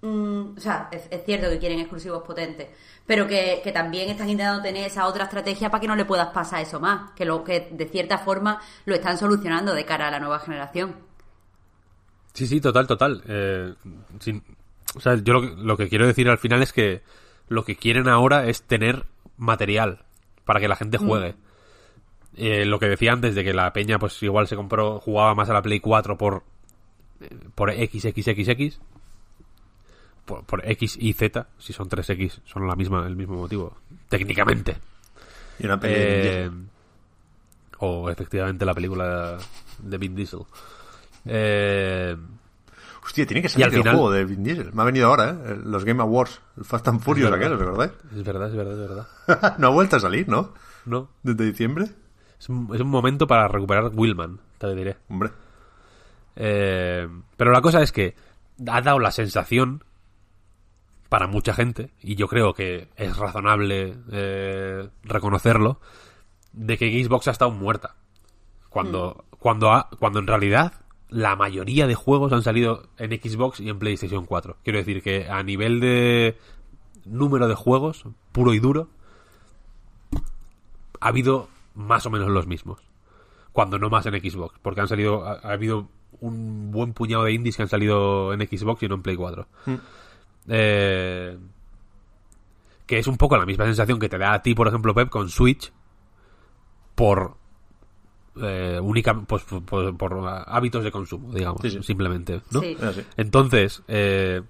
[0.00, 2.68] Mm, o sea, es, es cierto que quieren exclusivos potentes,
[3.04, 6.28] pero que, que también están intentando tener esa otra estrategia para que no le puedas
[6.28, 10.10] pasar eso más, que lo que de cierta forma lo están solucionando de cara a
[10.12, 10.94] la nueva generación.
[12.32, 13.22] Sí, sí, total, total.
[13.26, 13.74] Eh,
[14.20, 14.44] sin-
[14.94, 17.02] o sea, yo lo que, lo que quiero decir al final es que
[17.48, 19.04] lo que quieren ahora es tener
[19.36, 20.04] material
[20.44, 21.34] para que la gente juegue.
[22.36, 25.50] Eh, lo que decía antes de que la peña, pues igual se compró, jugaba más
[25.50, 26.44] a la Play 4 por,
[27.20, 28.80] eh, por XXXX.
[30.28, 33.78] Por, por X y Z, si son 3X, son la misma, el mismo motivo.
[34.10, 34.76] Técnicamente.
[35.58, 36.50] Y una peli Eh,
[37.78, 39.38] o efectivamente la película
[39.78, 40.40] de Vin Diesel.
[41.24, 42.14] Eh,
[43.04, 44.72] Hostia, tiene que salir al el final- juego de Vin Diesel.
[44.74, 45.56] Me ha venido ahora, ¿eh?
[45.64, 46.40] Los Game Awards.
[46.58, 47.46] El Fast and Furious, verdad.
[47.46, 47.92] aquel, ¿recordáis?
[48.14, 48.88] es verdad, es verdad, es
[49.26, 49.56] verdad.
[49.58, 50.52] no ha vuelto a salir, ¿no?
[50.84, 51.86] No, Desde diciembre.
[52.38, 54.96] es un, es un momento para recuperar Willman, te diré.
[55.08, 55.30] Hombre.
[56.36, 58.14] Eh, pero la cosa es que
[58.66, 59.82] ha dado la sensación
[61.08, 65.80] para mucha gente, y yo creo que es razonable eh, reconocerlo,
[66.52, 67.96] de que Xbox ha estado muerta.
[68.68, 70.74] Cuando, cuando, ha- cuando en realidad
[71.08, 74.58] la mayoría de juegos han salido en Xbox y en PlayStation 4.
[74.62, 76.36] Quiero decir que a nivel de
[77.06, 78.88] número de juegos, puro y duro,
[81.00, 82.80] ha habido más o menos los mismos.
[83.52, 84.58] Cuando no más en Xbox.
[84.60, 85.88] Porque han salido, ha, ha habido
[86.20, 89.46] un buen puñado de indies que han salido en Xbox y no en Play 4.
[90.48, 91.36] Eh,
[92.86, 95.08] que es un poco la misma sensación que te da a ti, por ejemplo, Pep,
[95.10, 95.70] con Switch.
[96.94, 97.34] Por
[98.40, 101.82] eh, única, pues, por, por hábitos de consumo, digamos, Sí, sí.
[101.82, 102.40] simplemente.
[102.50, 102.60] ¿no?
[102.60, 102.76] Sí.
[102.80, 103.02] Así.
[103.16, 104.42] Entonces, eh,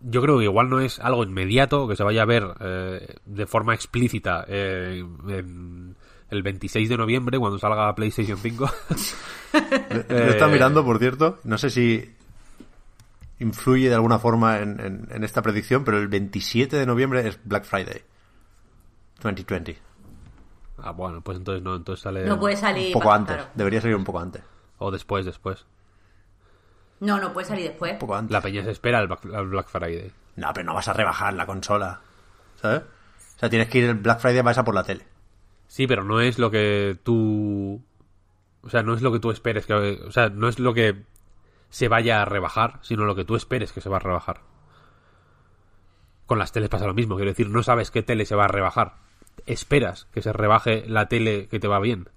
[0.00, 3.46] yo creo que igual no es algo inmediato que se vaya a ver eh, de
[3.46, 5.96] forma explícita eh, en
[6.30, 8.70] el 26 de noviembre cuando salga PlayStation 5.
[9.90, 11.38] Le- Lo está mirando, por cierto.
[11.44, 12.04] No sé si
[13.42, 17.38] influye de alguna forma en, en- en esta predicción, pero el 27 de noviembre es
[17.44, 18.02] Black Friday
[19.22, 19.78] 2020.
[20.78, 22.24] Ah, bueno, pues entonces no, entonces sale...
[22.26, 22.88] No puede salir.
[22.88, 23.50] Un poco más, antes, claro.
[23.54, 24.42] debería salir un poco antes.
[24.78, 25.64] O después, después.
[27.00, 27.92] No, no puede salir después.
[27.92, 28.32] Un poco antes.
[28.32, 30.10] La peña se espera al Black, al Black Friday.
[30.36, 32.00] No, pero no vas a rebajar la consola.
[32.60, 32.80] ¿Sabes?
[32.80, 35.04] O sea, tienes que ir el Black Friday, vas a por la tele.
[35.68, 37.80] Sí, pero no es lo que tú...
[38.62, 39.66] O sea, no es lo que tú esperes.
[39.66, 39.74] Que...
[40.06, 41.04] O sea, no es lo que
[41.72, 44.42] se vaya a rebajar, sino lo que tú esperes que se va a rebajar.
[46.26, 47.16] Con las teles pasa lo mismo.
[47.16, 48.96] Quiero decir, no sabes qué tele se va a rebajar.
[49.46, 52.10] Esperas que se rebaje la tele que te va bien.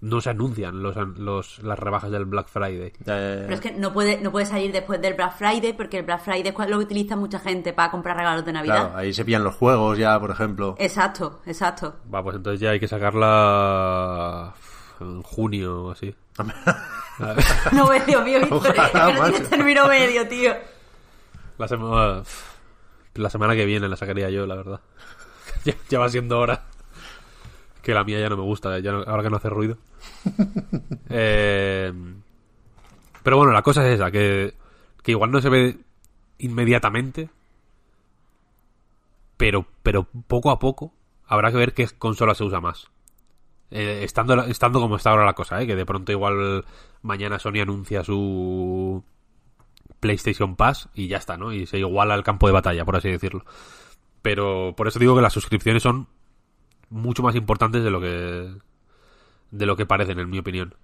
[0.00, 2.92] No se anuncian los, los, las rebajas del Black Friday.
[3.04, 3.40] Ya, ya, ya.
[3.42, 6.22] Pero es que no puede, no puede salir después del Black Friday porque el Black
[6.22, 8.88] Friday lo utiliza mucha gente para comprar regalos de Navidad.
[8.88, 10.74] Claro, ahí se pillan los juegos ya, por ejemplo.
[10.78, 11.94] Exacto, exacto.
[12.12, 14.52] Va, pues entonces ya hay que sacarla
[15.00, 16.14] en junio o así.
[17.72, 18.74] No medio, mío, Víctor.
[18.94, 20.54] No tienes término medio, tío.
[21.58, 22.22] La, sema-
[23.14, 24.80] la semana que viene la sacaría yo, la verdad.
[25.64, 26.64] ya, ya va siendo hora.
[27.82, 29.76] Que la mía ya no me gusta, ya no- ahora que no hace ruido.
[31.10, 31.92] Eh,
[33.22, 34.54] pero bueno, la cosa es esa, que,
[35.02, 35.76] que igual no se ve
[36.38, 37.28] inmediatamente,
[39.36, 40.92] pero, pero poco a poco
[41.26, 42.88] habrá que ver qué consola se usa más.
[43.70, 45.66] Eh, estando, estando como está ahora la cosa, ¿eh?
[45.66, 46.64] que de pronto igual
[47.02, 49.04] mañana Sony anuncia su
[50.00, 51.52] PlayStation Pass y ya está, ¿no?
[51.52, 53.44] Y se iguala al campo de batalla, por así decirlo.
[54.22, 56.08] Pero por eso digo que las suscripciones son
[56.88, 58.52] mucho más importantes de lo que
[59.50, 60.74] de lo que parecen, en mi opinión.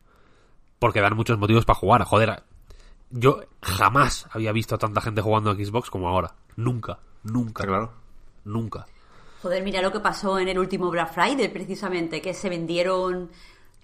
[0.79, 2.05] Porque dan muchos motivos para jugar.
[2.05, 2.43] Joder,
[3.11, 6.35] yo jamás había visto a tanta gente jugando a Xbox como ahora.
[6.57, 7.93] Nunca, nunca, claro.
[8.45, 8.87] nunca.
[9.47, 13.31] Joder, mira lo que pasó en el último Black Friday, precisamente, que se vendieron.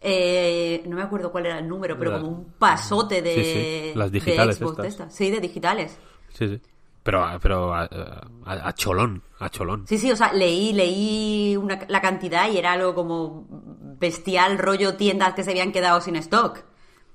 [0.01, 3.45] eh, no me acuerdo cuál era el número, pero La- como un pasote de, Sí,
[3.45, 5.07] sí, las de digitales Xbox de estas.
[5.07, 5.15] estas.
[5.17, 5.97] Sí, de digitales.
[6.31, 6.61] Sí, sí.
[7.05, 9.87] Pero, pero a, a- a cholón, a cholón.
[9.87, 13.47] Sí, sí, o sea, leí, leí una- la cantidad y era algo como
[14.01, 16.65] bestial, rollo tiendas que se habían quedado sin stock.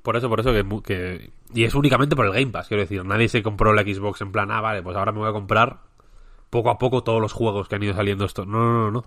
[0.01, 1.31] Por eso, por eso que, que...
[1.53, 3.03] Y es únicamente por el Game Pass, quiero decir.
[3.03, 5.79] Nadie se compró la Xbox en plan, ah, vale, pues ahora me voy a comprar
[6.49, 8.45] poco a poco todos los juegos que han ido saliendo esto.
[8.45, 9.05] No, no, no, no.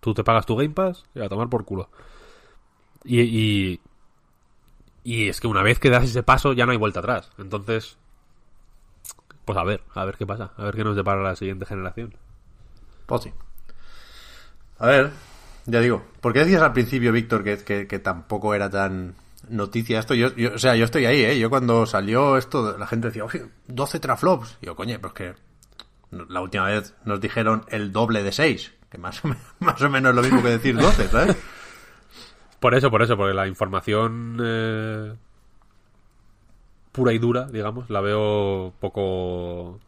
[0.00, 1.90] Tú te pagas tu Game Pass y a tomar por culo.
[3.04, 3.80] Y, y,
[5.04, 7.30] y es que una vez que das ese paso ya no hay vuelta atrás.
[7.38, 7.96] Entonces,
[9.44, 10.52] pues a ver, a ver qué pasa.
[10.56, 12.14] A ver qué nos depara la siguiente generación.
[13.06, 13.32] Pues sí.
[14.78, 15.10] A ver,
[15.66, 16.02] ya digo.
[16.20, 19.14] ¿Por qué decías al principio, Víctor, que, que, que tampoco era tan
[19.48, 20.14] noticia esto?
[20.14, 21.38] Yo, yo- o sea, yo estoy ahí, ¿eh?
[21.38, 24.58] Yo cuando salió esto, la gente decía, "Oye, 12 traflops.
[24.60, 25.34] Y yo, coño, pues que
[26.10, 28.74] la última vez nos dijeron el doble de 6.
[28.90, 31.36] Que más o, menos, más o menos es lo mismo que decir 12, ¿sabes?
[32.60, 35.14] Por eso, por eso, porque la información eh,
[36.92, 39.78] pura y dura, digamos, la veo poco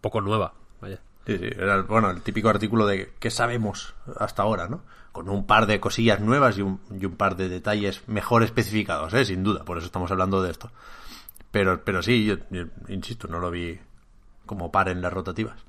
[0.00, 1.00] poco nueva, vaya.
[1.26, 4.82] Sí, sí, era el- bueno, el típico artículo de qué sabemos hasta ahora, ¿no?
[5.12, 9.12] Con un par de cosillas nuevas y un, y un par de detalles mejor especificados,
[9.14, 9.24] ¿eh?
[9.24, 10.70] Sin duda, por eso estamos hablando de esto.
[11.50, 13.78] Pero, pero sí, yo, yo insisto, no lo vi
[14.50, 15.64] como par en las rotativas.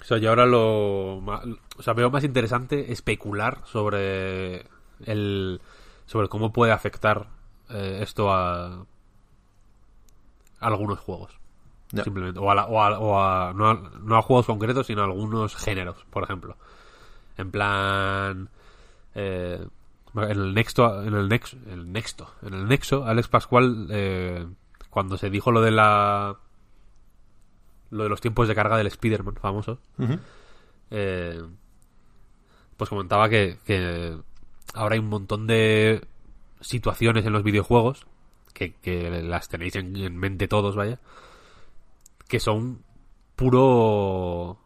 [0.00, 4.66] O sea, yo ahora lo o sea, veo más interesante especular sobre
[5.04, 5.60] el
[6.06, 7.28] sobre cómo puede afectar
[7.70, 8.84] eh, esto a, a
[10.60, 11.38] algunos juegos.
[12.04, 12.40] Simplemente.
[12.40, 15.04] O, a, la- o a- o a- no, a, no a juegos concretos, sino a
[15.04, 16.56] algunos géneros, por ejemplo.
[17.36, 18.48] En plan.
[19.14, 19.64] eh,
[20.14, 21.02] en el Nexto.
[21.02, 22.30] En el, Nex, el Nexto.
[22.42, 24.46] En el Nexo, Alex Pascual, eh,
[24.90, 26.36] cuando se dijo lo de la.
[27.92, 29.78] Lo de los tiempos de carga del Spider-Man famoso.
[30.90, 31.40] eh,
[32.76, 34.16] pues comentaba que, que
[34.74, 36.04] ahora hay un montón de
[36.60, 38.06] situaciones en los videojuegos
[38.54, 40.98] que, que las tenéis en, en mente todos, vaya,
[42.28, 42.82] que son
[43.36, 44.58] puro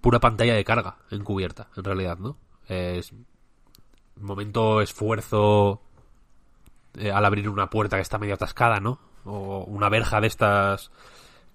[0.00, 2.36] pura pantalla de carga encubierta, en realidad, ¿no?
[2.68, 3.12] Es
[4.16, 5.80] momento esfuerzo
[6.94, 8.98] eh, al abrir una puerta que está medio atascada, ¿no?
[9.24, 10.90] O una verja de estas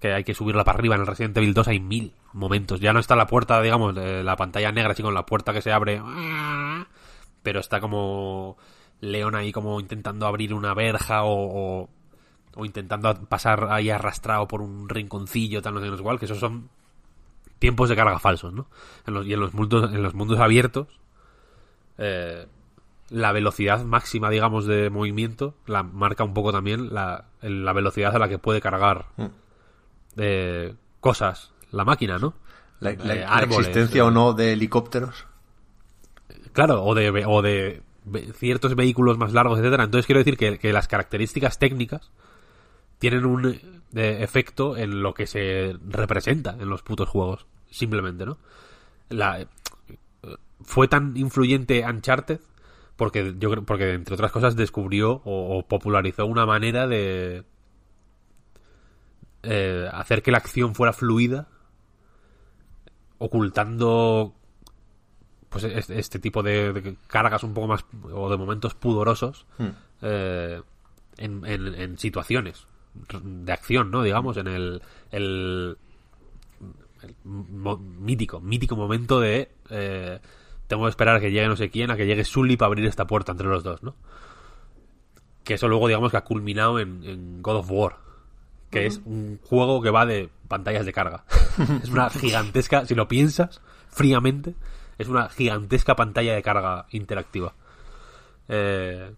[0.03, 0.95] que hay que subirla para arriba.
[0.95, 2.81] En el Resident Evil 2 hay mil momentos.
[2.81, 5.61] Ya no está la puerta, digamos, de la pantalla negra, así con la puerta que
[5.61, 6.01] se abre.
[7.41, 8.57] Pero está como
[8.99, 11.87] León ahí como intentando abrir una verja o,
[12.53, 16.69] o, intentando pasar ahí arrastrado por un rinconcillo, tal, no sé, igual, que esos son
[17.57, 18.67] tiempos de carga falsos, ¿no?
[19.07, 20.87] En los, y en los mundos, en los mundos abiertos,
[21.97, 22.45] eh,
[23.09, 28.19] la velocidad máxima, digamos, de movimiento la marca un poco también la, la velocidad a
[28.19, 29.05] la que puede cargar
[30.17, 32.33] eh, cosas la máquina, ¿no?
[32.79, 35.25] La, Eh, la existencia eh, o no de helicópteros.
[36.51, 37.81] Claro, o de, o de
[38.35, 39.85] ciertos vehículos más largos, etcétera.
[39.85, 42.11] Entonces quiero decir que, que las características técnicas
[42.99, 43.59] tienen un
[43.91, 47.45] de efecto en lo que se representa en los putos juegos.
[47.69, 48.37] Simplemente, ¿no?
[49.09, 49.47] La,
[50.61, 52.39] fue tan influyente Uncharted
[52.95, 57.43] porque yo creo porque entre otras cosas descubrió o, o popularizó una manera de
[59.43, 61.47] eh, hacer que la acción fuera fluida
[63.17, 64.33] ocultando
[65.49, 69.67] pues este, este tipo de, de cargas un poco más o de momentos pudorosos Hmm.
[70.01, 70.61] eh,
[71.17, 72.65] en, en- en situaciones
[73.23, 74.01] de acción, ¿no?
[74.03, 75.77] Digamos, en el, el,
[77.03, 80.19] el mo- mítico, mítico momento de eh,
[80.67, 82.85] tengo que esperar a que llegue no sé quién, a que llegue Sully para abrir
[82.85, 83.95] esta puerta entre los dos, ¿no?
[85.43, 87.97] Que eso luego, digamos, que ha culminado en, en God of War,
[88.73, 91.23] que es un juego que va de pantallas de carga.
[91.83, 94.55] es una gigantesca, si lo piensas fríamente,
[94.97, 97.53] es una gigantesca pantalla de carga interactiva.
[98.49, 99.13] Eh,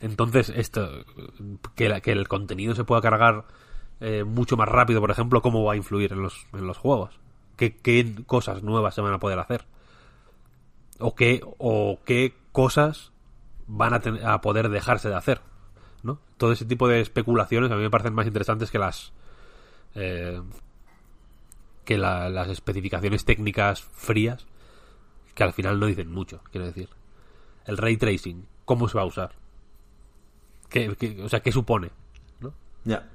[0.00, 0.90] entonces, esto,
[1.74, 3.44] que, la- que el contenido se pueda cargar
[4.00, 7.18] eh, mucho más rápido, por ejemplo, ¿cómo va a influir en los, en los juegos?
[7.56, 9.64] ¿Qué, qué cosas nuevas se van a poder hacer?
[10.98, 13.12] ¿O qué, o qué cosas
[13.66, 15.40] van a, ten- a poder dejarse de hacer?
[16.02, 16.18] ¿No?
[16.36, 19.12] Todo ese tipo de especulaciones a mí me parecen más interesantes que las
[19.94, 20.40] eh,
[21.84, 24.46] que la- las especificaciones técnicas frías
[25.34, 26.88] que al final no dicen mucho, quiero decir.
[27.66, 29.32] El ray tracing, ¿cómo se va a usar?
[30.68, 31.90] ¿Qué, qué- o sea, ¿qué supone?
[32.40, 32.52] ¿no?
[32.84, 33.08] Ya.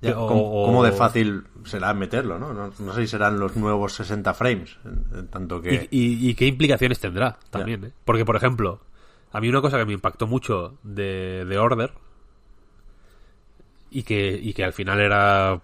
[0.00, 2.52] Ya, O- ¿Cómo, o- cómo de fácil será meterlo, ¿no?
[2.52, 5.88] No, no sé si serán los nuevos 60 frames, en, en tanto que...
[5.90, 7.84] ¿Y, y- y qué implicaciones tendrá también?
[7.86, 7.92] ¿eh?
[8.04, 8.80] Porque, por ejemplo,
[9.34, 11.92] a mí una cosa que me impactó mucho de, de Order
[13.90, 15.60] y que, y que al final era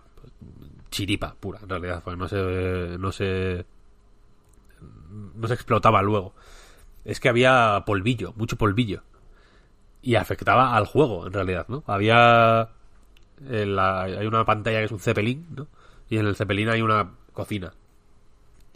[0.90, 3.64] chiripa pura, en realidad, pues no se, no se,
[5.34, 6.34] no se explotaba luego.
[7.04, 9.02] Es que había polvillo, mucho polvillo.
[10.02, 11.84] Y afectaba al juego, en realidad, ¿no?
[11.86, 12.70] Había...
[13.48, 15.68] eh, la- hay una pantalla que es un Zeppelin, ¿no?
[16.10, 17.72] Y en el Zeppelin hay una cocina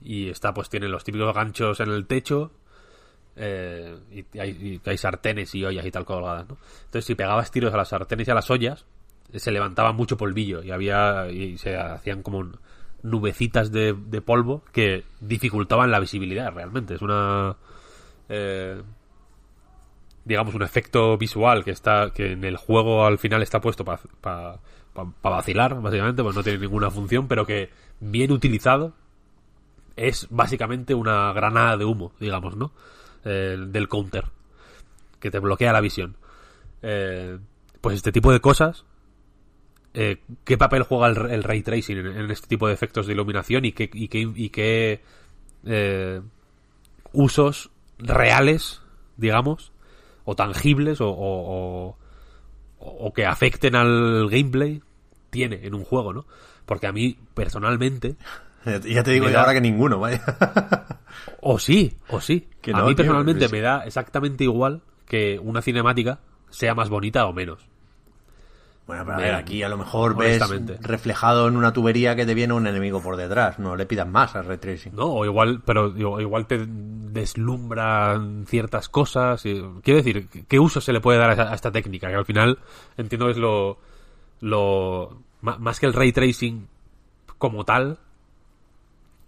[0.02, 2.50] y está pues tiene los típicos ganchos en el techo
[3.36, 6.56] eh, y, hay, y hay sartenes y ollas y tal colgadas ¿no?
[6.84, 8.86] entonces si pegabas tiros a las sartenes y a las ollas
[9.32, 12.52] eh, se levantaba mucho polvillo y había y se hacían como
[13.02, 13.94] nubecitas de,
[14.24, 17.56] polvo que dificultaban la visibilidad realmente es una
[18.28, 18.80] eh,
[20.24, 24.60] digamos un efecto visual que está que en el juego al final está puesto para
[25.22, 27.70] vacilar básicamente pues no tiene ninguna función pero que
[28.00, 28.94] bien utilizado
[29.96, 32.72] es básicamente una granada de humo, digamos, ¿no?
[33.24, 34.24] Eh, del counter,
[35.18, 36.16] que te bloquea la visión.
[36.82, 37.38] Eh,
[37.80, 38.84] pues este tipo de cosas,
[39.94, 43.72] eh, ¿qué papel juega el, ray tracing en, este tipo de efectos de iluminación y
[43.72, 45.00] qué,
[45.64, 46.20] eh,
[47.12, 48.82] usos reales,
[49.16, 49.72] digamos,
[50.24, 51.96] o tangibles o-
[52.78, 54.82] o que afecten al gameplay
[55.30, 56.26] tiene en un juego, ¿no?
[56.66, 58.16] Porque a mí, personalmente,
[58.84, 60.22] Ya te- digo da- ahora que ninguno, vaya.
[61.46, 62.48] O sí, o sí.
[62.62, 66.20] Que a mí personalmente me da exactamente igual que una cinemática
[66.50, 67.66] sea más bonita o menos.
[68.86, 70.38] Bueno, pero a ver, aquí a lo mejor ves
[70.82, 73.58] reflejado en una tubería que te viene un enemigo por detrás.
[73.58, 74.94] No le pidas más al ray tracing.
[74.94, 75.06] ¿No?
[75.06, 79.44] O igual, pero digo, igual te deslumbran ciertas cosas.
[79.46, 82.08] y- quiero decir, ¿qué uso se le puede dar a, esa- a esta técnica?
[82.08, 82.58] Que al final
[82.96, 83.78] entiendo que es lo.
[84.40, 86.66] lo más que el ray tracing
[87.38, 87.98] como tal,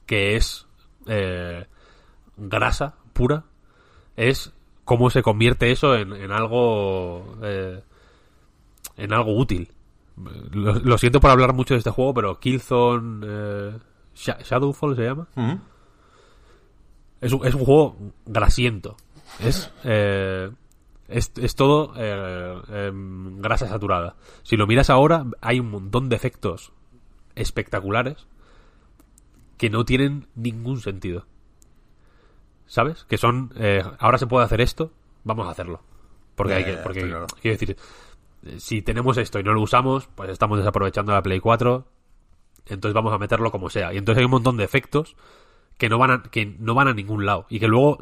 [0.06, 0.66] que es
[1.06, 1.66] eh,
[2.36, 3.44] grasa pura,
[4.16, 4.52] es
[4.84, 7.36] cómo se convierte eso en, en algo.
[7.42, 7.82] eh,
[8.96, 9.70] en algo útil.
[10.52, 13.78] Lo, lo siento por hablar mucho de este juego, pero Killzone eh,
[14.14, 15.26] Sha- Shadowfall se llama.
[17.20, 18.96] Es un, es un juego grasiento.
[19.40, 20.50] Es, eh,
[21.08, 24.16] es, es todo em, grasa saturada.
[24.42, 26.72] Si lo miras ahora, hay un montón de efectos
[27.34, 28.26] espectaculares
[29.56, 31.26] que no tienen ningún sentido.
[32.66, 33.04] ¿Sabes?
[33.04, 34.92] Que son, eh, ahora se puede hacer esto,
[35.24, 35.82] vamos a hacerlo.
[36.34, 37.26] Porque hay que, porque, claro.
[37.40, 37.76] quiero decir,
[38.44, 41.86] eh, si tenemos esto y no lo usamos, pues estamos desaprovechando la Play 4,
[42.66, 43.94] entonces vamos a meterlo como sea.
[43.94, 45.16] Y entonces hay un montón de efectos
[45.78, 47.98] que no van a, que no van a ningún lado y que luego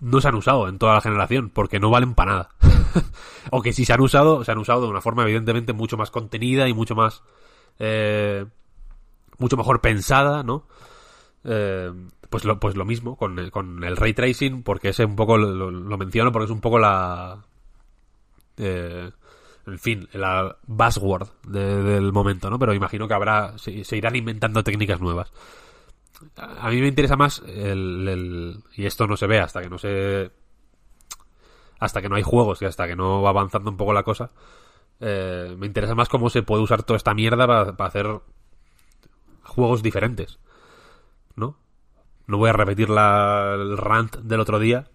[0.00, 2.48] no se han usado en toda la generación porque no valen para nada.
[3.50, 6.10] o que si se han usado, se han usado de una forma evidentemente mucho más
[6.10, 7.22] contenida y mucho más
[7.78, 8.46] eh,
[9.38, 10.66] mucho mejor pensada, ¿no?
[11.44, 11.92] Eh,
[12.30, 15.38] pues lo, pues lo mismo con, el- con el ray tracing, porque ese un poco
[15.38, 17.44] lo, menciono porque es un poco la
[18.56, 19.10] eh,
[19.66, 22.58] en fin, la buzzword de- del momento, ¿no?
[22.58, 25.32] Pero imagino que habrá, se, se irán inventando técnicas nuevas.
[26.36, 30.30] A mí me interesa más el, y esto no se ve hasta que no se
[31.78, 34.30] hasta que no hay juegos y hasta que no va avanzando un poco la cosa
[35.00, 38.20] Eh, me interesa más cómo se puede usar toda esta mierda para hacer
[39.42, 40.38] juegos diferentes.
[41.40, 41.56] ¿No?
[42.26, 44.88] No voy a repetir la, el rant del otro día,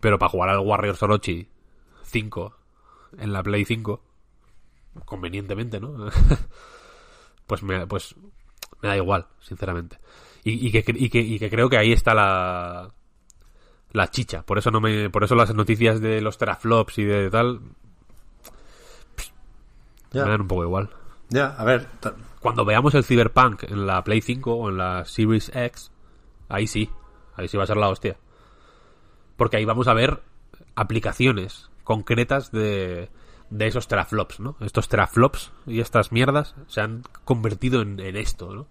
[0.00, 1.48] pero para jugar al Warriors Orochi
[2.02, 2.56] 5
[3.18, 4.02] en la Play 5,
[5.04, 5.94] convenientemente, ¿no?
[7.46, 8.14] pues, me, pues
[8.82, 9.98] me da igual, sinceramente.
[10.44, 12.92] Y, y, que, y, que, y que creo que ahí está la,
[13.92, 14.42] la chicha.
[14.42, 17.60] Por eso no me, por eso las noticias de los teraflops y de tal
[20.12, 20.90] me dan un poco igual.
[21.28, 21.86] Ya, a ver.
[22.46, 25.90] Cuando veamos el Cyberpunk en la Play 5 o en la Series X,
[26.48, 26.88] ahí sí,
[27.34, 28.18] ahí sí va a ser la hostia.
[29.36, 30.22] Porque ahí vamos a ver
[30.76, 33.10] aplicaciones concretas de,
[33.50, 34.54] de esos teraflops, ¿no?
[34.60, 38.68] Estos teraflops y estas mierdas se han convertido en, en esto, ¿no?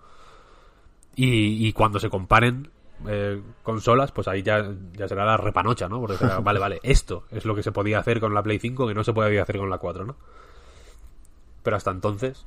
[1.13, 2.71] Y, y cuando se comparen
[3.09, 5.99] eh, consolas, pues ahí ya, ya será la repanocha, ¿no?
[5.99, 8.87] Porque será, vale, vale, esto es lo que se podía hacer con la Play 5
[8.87, 10.15] que no se podía hacer con la 4, ¿no?
[11.61, 12.45] Pero hasta entonces,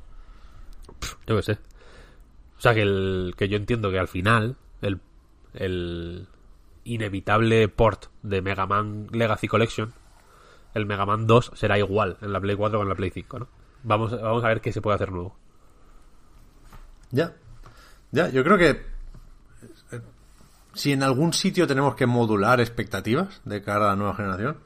[1.26, 1.52] yo qué sé.
[2.58, 5.00] O sea, que, el, que yo entiendo que al final el,
[5.54, 6.26] el
[6.84, 9.92] inevitable port de Mega Man Legacy Collection,
[10.74, 13.38] el Mega Man 2, será igual en la Play 4 que en la Play 5,
[13.38, 13.48] ¿no?
[13.84, 15.36] Vamos, vamos a ver qué se puede hacer nuevo.
[17.10, 17.34] Ya.
[18.10, 18.82] Ya, yo creo que
[20.74, 24.58] si en algún sitio tenemos que modular expectativas de cara a la nueva generación,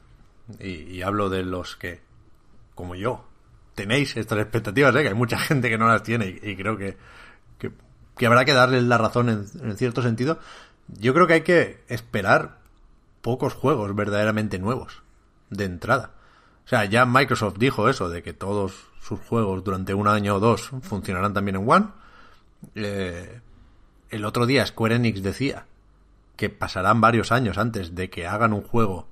[0.59, 2.01] y hablo de los que,
[2.75, 3.25] como yo,
[3.75, 5.01] tenéis estas expectativas, ¿eh?
[5.01, 6.97] que hay mucha gente que no las tiene y, creo que,
[8.25, 10.39] habrá que darles la razón en, en cierto sentido,
[10.87, 12.59] yo creo que hay que esperar
[13.21, 15.01] pocos juegos verdaderamente nuevos
[15.49, 16.11] de entrada.
[16.65, 20.39] O sea, ya Microsoft dijo eso, de que todos sus juegos durante un año o
[20.39, 21.87] dos funcionarán también en One.
[22.75, 23.41] Eh,
[24.09, 25.65] el otro día Square Enix decía
[26.35, 29.07] que pasarán varios años antes de que hagan un juego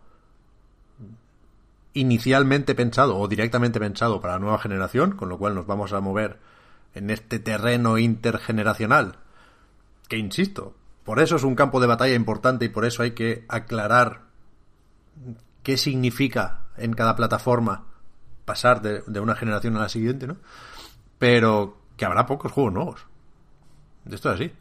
[1.93, 5.99] inicialmente pensado o directamente pensado para la nueva generación, con lo cual nos vamos a
[5.99, 6.39] mover
[6.93, 9.17] en este terreno intergeneracional,
[10.07, 13.45] que insisto, por eso es un campo de batalla importante y por eso hay que
[13.47, 14.21] aclarar
[15.63, 17.85] qué significa en cada plataforma
[18.45, 20.37] pasar de, una generación a la siguiente, ¿no?
[21.17, 23.05] Pero que habrá pocos juegos nuevos.
[24.09, 24.51] Esto es así.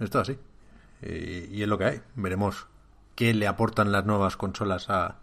[0.00, 0.38] Esto es así.
[1.02, 2.00] Y, y es lo que hay.
[2.16, 2.66] Veremos
[3.14, 5.18] qué le aportan las nuevas consolas a,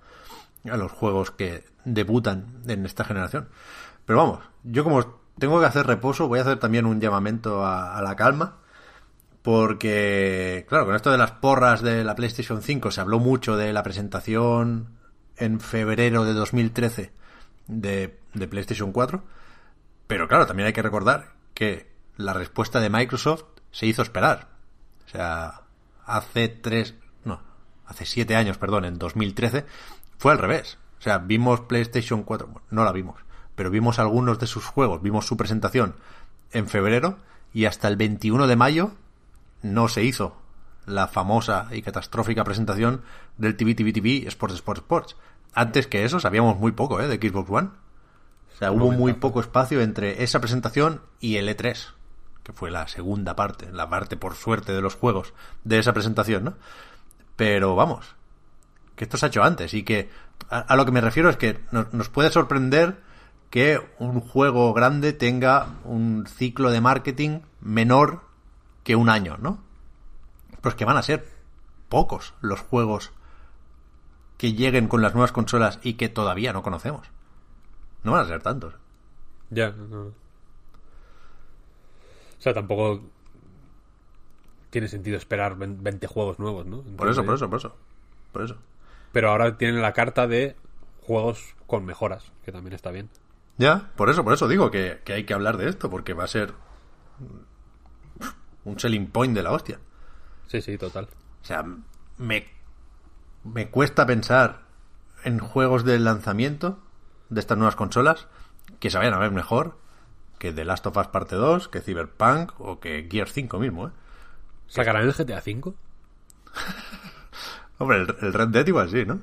[0.71, 3.49] a los juegos que debutan en esta generación.
[4.05, 7.97] Pero vamos, yo como tengo que hacer reposo, voy a hacer también un llamamiento a,
[7.97, 8.57] a la calma.
[9.41, 13.71] Porque, claro, con esto de las porras de la PlayStation 5 se habló mucho de
[13.71, 14.89] la presentación
[15.37, 17.11] en febrero de 2013
[17.67, 19.23] de, de PlayStation 4.
[20.07, 24.49] Pero claro, también hay que recordar que la respuesta de Microsoft se hizo esperar.
[25.05, 25.61] O sea,
[26.05, 27.41] hace tres, no,
[27.85, 29.65] hace siete años, perdón, en 2013,
[30.17, 30.77] fue al revés.
[30.99, 33.15] O sea, vimos PlayStation 4, bueno, no la vimos,
[33.55, 35.95] pero vimos algunos de sus juegos, vimos su presentación
[36.51, 37.17] en febrero
[37.53, 38.91] y hasta el 21 de mayo
[39.61, 40.35] no se hizo
[40.85, 43.01] la famosa y catastrófica presentación
[43.37, 45.15] del TV TV TV Sports Sports Sports.
[45.53, 47.07] Antes que eso sabíamos muy poco, ¿eh?
[47.07, 47.69] De Xbox One.
[48.53, 51.93] O sea, hubo muy poco espacio entre esa presentación y el E3,
[52.43, 55.33] que fue la segunda parte, la parte por suerte de los juegos
[55.63, 56.53] de esa presentación, ¿no?
[57.35, 58.15] Pero vamos,
[58.97, 60.09] que esto se ha hecho antes y que
[60.49, 62.97] a, a lo que me refiero es que nos, nos puede sorprender
[63.49, 68.21] que un juego grande tenga un ciclo de marketing menor
[68.83, 69.59] que un año, ¿no?
[70.61, 71.25] Pues que van a ser
[71.87, 73.13] pocos los juegos
[74.37, 77.07] que lleguen con las nuevas consolas y que todavía no conocemos.
[78.03, 78.73] No van a ser tantos.
[79.49, 80.07] Ya, no.
[80.07, 80.13] O
[82.39, 83.01] sea, tampoco
[84.69, 86.81] tiene sentido esperar 20 juegos nuevos, ¿no?
[86.81, 87.75] Por eso, por eso, por eso.
[88.31, 88.57] Por eso.
[89.11, 90.55] Pero ahora tienen la carta de
[91.01, 93.09] juegos con mejoras, que también está bien.
[93.57, 96.25] Ya, por eso, por eso digo que, que hay que hablar de esto, porque va
[96.25, 96.53] a ser
[98.63, 99.79] un selling point de la hostia.
[100.47, 101.07] Sí, sí, total.
[101.41, 101.65] O sea,
[102.17, 102.45] me,
[103.43, 104.61] me cuesta pensar
[105.23, 106.79] en juegos de lanzamiento
[107.29, 108.27] de estas nuevas consolas
[108.79, 109.77] que se vayan a ver mejor
[110.39, 113.91] que The Last of Us Parte 2, que Cyberpunk o que Gear 5 mismo, ¿eh?
[114.67, 115.73] ¿Sacarán el GTA V?
[117.79, 119.19] Hombre, el, el Red Dead igual sí, ¿no?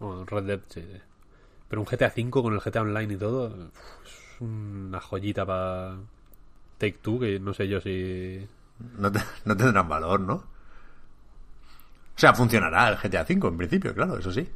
[0.00, 0.98] Bueno, Red Dead, sí, sí.
[1.68, 5.96] Pero un GTA V con el GTA Online y todo es una joyita para
[6.78, 8.46] Take Two que no sé yo si...
[8.98, 10.34] No, te- no tendrán valor, ¿no?
[10.34, 14.48] O sea, funcionará el GTA 5 en principio, claro, eso sí.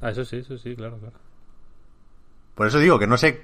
[0.00, 1.16] Ah, eso sí, eso sí, claro, claro.
[2.54, 3.42] Por eso digo que no sé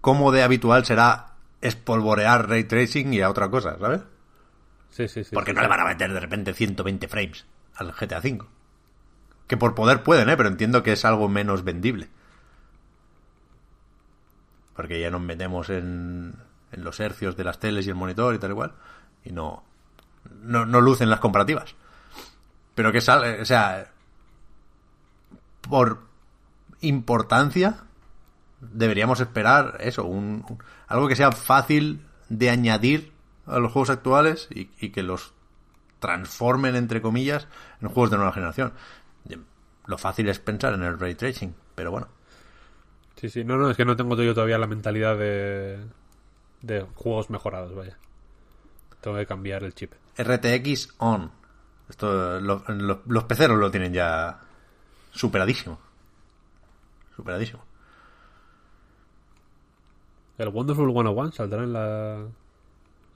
[0.00, 4.02] cómo de habitual será espolvorear ray tracing y a otra cosa, ¿sabes?
[4.90, 5.34] Sí, sí, sí.
[5.34, 7.46] Porque sí, no le van a meter de repente 120 frames
[7.78, 8.40] al GTA V.
[9.46, 10.36] Que por poder pueden, ¿eh?
[10.36, 12.10] Pero entiendo que es algo menos vendible.
[14.78, 16.36] porque ya nos metemos en,
[16.70, 18.74] en los hercios de las teles y el monitor y tal igual,
[19.24, 19.64] y no,
[20.40, 21.74] no, no lucen las comparativas.
[22.76, 23.90] Pero que sale, o sea,
[25.62, 26.04] por
[26.80, 27.86] importancia,
[28.60, 30.44] deberíamos esperar eso, un,
[30.86, 33.12] algo que sea fácil de añadir
[33.46, 35.32] a los juegos actuales y, y que los
[35.98, 37.48] transformen, entre comillas,
[37.80, 38.72] en juegos de nueva generación.
[39.86, 42.08] Lo fácil es pensar en el ray tracing, pero bueno.
[43.16, 45.78] Sí, sí, no, no, es que no tengo yo todavía la mentalidad de,
[46.62, 47.96] de juegos mejorados, vaya.
[49.00, 49.92] Tengo que cambiar el chip.
[50.16, 51.30] RTX on.
[51.88, 54.40] Esto, lo- lo- los peceros lo tienen ya
[55.10, 55.78] superadísimo.
[57.16, 57.64] Superadísimo.
[60.36, 62.26] ¿El Wonderful 101 saldrá en la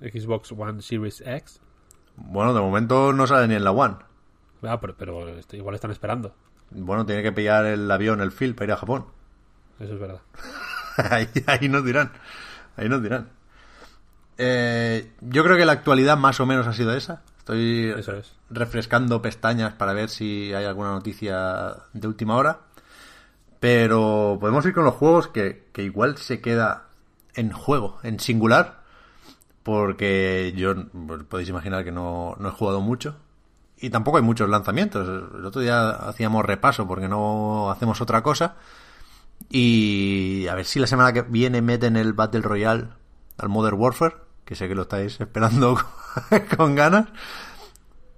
[0.00, 1.60] Xbox One Series X?
[2.16, 3.96] Bueno, de momento no sale ni en la One.
[4.62, 6.34] Ah, pero, pero igual están esperando.
[6.70, 9.06] Bueno, tiene que pillar el avión, el Phil, para ir a Japón.
[9.80, 10.20] Eso es verdad.
[11.10, 12.12] ahí, ahí nos dirán.
[12.76, 13.28] Ahí nos dirán.
[14.38, 17.22] Eh, yo creo que la actualidad más o menos ha sido esa.
[17.38, 18.34] Estoy Eso es.
[18.50, 22.60] refrescando pestañas para ver si hay alguna noticia de última hora.
[23.60, 26.84] Pero podemos ir con los juegos que, que igual se queda
[27.34, 28.81] en juego, en singular.
[29.62, 30.74] Porque yo,
[31.06, 33.16] pues, podéis imaginar que no, no he jugado mucho.
[33.78, 35.08] Y tampoco hay muchos lanzamientos.
[35.34, 38.56] El otro día hacíamos repaso porque no hacemos otra cosa.
[39.50, 42.88] Y a ver si la semana que viene meten el Battle Royale
[43.38, 45.76] al Modern Warfare, que sé que lo estáis esperando
[46.56, 47.08] con ganas.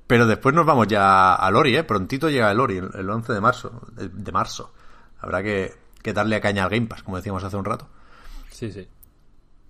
[0.06, 1.84] Pero después nos vamos ya al Ori, ¿eh?
[1.84, 3.82] Prontito llega el Ori, el el 11 de marzo.
[3.92, 4.72] De, de marzo.
[5.18, 7.88] Habrá que, que darle a caña al Game Pass, como decíamos hace un rato.
[8.50, 8.86] Sí, sí.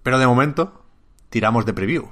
[0.03, 0.84] Pero de momento,
[1.35, 2.11] tiramos de preview.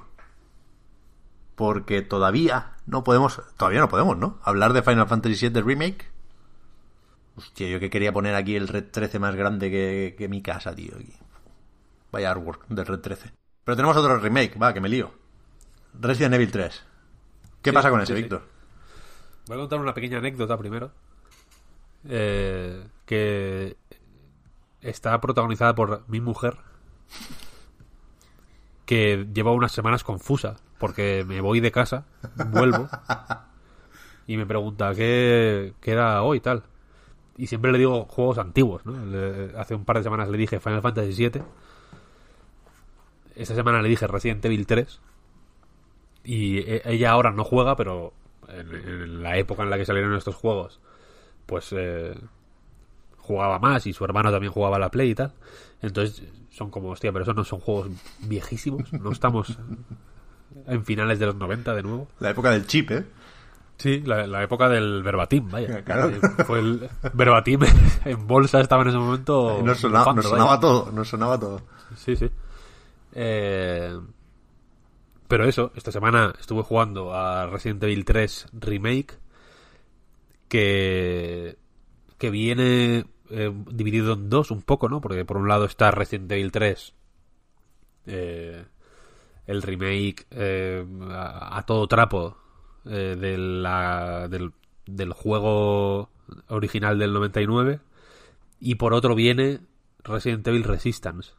[1.55, 4.41] Porque todavía no podemos, todavía no podemos, ¿no?
[4.43, 6.11] Hablar de Final Fantasy VII Remake.
[7.37, 10.75] Hostia, yo que quería poner aquí el Red 13 más grande que, que mi casa,
[10.75, 10.97] tío.
[10.97, 11.15] aquí.
[12.11, 13.31] Vaya artwork del Red 13.
[13.63, 15.13] Pero tenemos otro remake, va, que me lío.
[16.01, 16.83] Resident Evil 3.
[17.63, 18.23] ¿Qué Sí, pasa con ese, sí, sí.
[18.23, 18.43] Víctor?
[19.47, 20.91] Voy a contar una pequeña anécdota primero.
[22.09, 23.77] Eh, que
[24.81, 26.59] está protagonizada por mi mujer.
[28.93, 30.57] Que lleva unas semanas confusa.
[30.79, 32.05] Porque me voy de casa,
[32.51, 32.89] vuelvo.
[34.27, 36.63] Y me pregunta qué, qué era hoy tal.
[37.37, 38.95] Y siempre le digo juegos antiguos, ¿no?
[39.59, 41.43] Hace un par de semanas le dije Final Fantasy VII.
[43.35, 45.01] Esta semana le dije Resident Evil 3.
[46.25, 48.13] Y e- ella ahora no juega, pero
[48.49, 50.81] en, en la época en la que salieron estos juegos,
[51.47, 52.15] pues eh,
[53.23, 55.33] jugaba más y su hermano también jugaba a la Play y tal.
[55.81, 57.89] Entonces son como, hostia, pero esos no son juegos
[58.21, 58.93] viejísimos.
[58.93, 59.57] No estamos
[60.67, 62.09] en finales de los 90 de nuevo.
[62.21, 63.05] La época del chip, ¿eh?
[63.79, 65.83] Sí, la, la época del verbatim, vaya.
[65.83, 66.11] Claro.
[66.11, 67.61] Eh, Fue el verbatim
[68.05, 69.61] en bolsa, estaba en ese momento.
[69.65, 71.63] Nos sonaba, nos sonaba todo, nos sonaba todo.
[71.97, 72.31] Sí, sí.
[73.15, 73.99] Eh,
[75.27, 79.15] pero eso, esta semana estuve jugando a Resident Evil 3 Remake,
[80.49, 81.57] que,
[82.23, 85.01] que viene eh, dividido en dos un poco, ¿no?
[85.01, 86.95] Porque por un lado está Resident Evil 3,
[88.07, 88.65] eh,
[89.49, 92.37] el remake eh, a, todo trapo
[92.85, 93.67] del,
[94.87, 96.11] del juego
[96.47, 97.81] original del 99,
[98.61, 99.59] y por otro viene
[100.05, 101.33] Resident Evil Resistance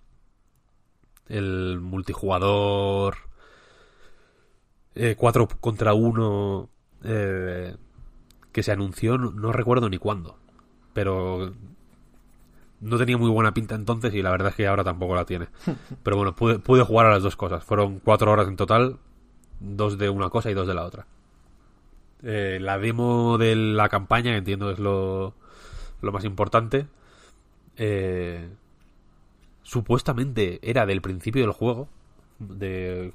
[1.30, 3.16] el multijugador
[5.16, 6.70] 4 contra 1
[7.02, 10.43] que se anunció, no, no recuerdo ni cuándo,
[10.94, 11.54] pero
[12.82, 15.48] no tenía muy buena pinta entonces y la verdad es que ahora tampoco la tiene.
[16.04, 17.64] Pero bueno, pude, pude jugar a las dos cosas.
[17.64, 18.98] Fueron cuatro horas en total,
[19.60, 21.06] dos de una cosa y dos de la otra.
[22.24, 25.34] Eh, la demo de la campaña, que entiendo es lo,
[26.02, 26.88] lo más importante,
[27.78, 28.50] eh,
[29.64, 31.88] supuestamente era del principio del juego,
[32.40, 33.14] de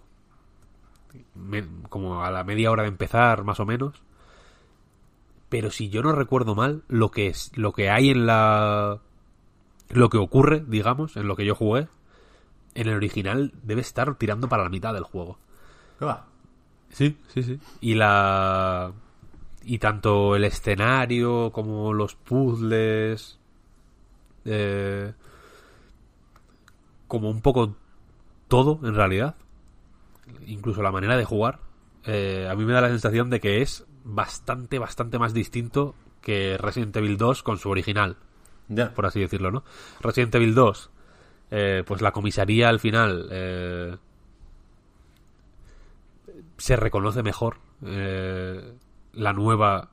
[1.35, 4.03] me- como a la media hora de empezar más o menos.
[5.49, 9.01] Pero si yo no recuerdo mal, lo que es lo que hay en la
[9.91, 11.89] lo que ocurre, digamos, en lo que yo jugué,
[12.75, 15.39] en el original debe estar tirando para la mitad del juego.
[15.99, 16.27] ¿Qué va?
[16.91, 17.59] Sí, sí, sí.
[17.81, 18.93] Y la.
[19.65, 23.39] Y tanto el escenario como los puzzles.
[24.45, 25.13] eh,
[27.07, 27.75] como un poco
[28.49, 29.35] todo, en realidad.
[30.47, 31.61] Incluso la manera de jugar.
[32.05, 36.57] eh, a mí me da la sensación de que es bastante, bastante más distinto que
[36.59, 38.17] Resident Evil 2 con su original
[38.95, 39.65] por así decirlo, ¿no?
[40.01, 40.91] Resident Evil 2,
[41.51, 43.97] eh, pues la comisaría al final eh,
[46.59, 47.57] se reconoce mejor.
[47.85, 48.75] eh,
[49.15, 49.91] la nueva,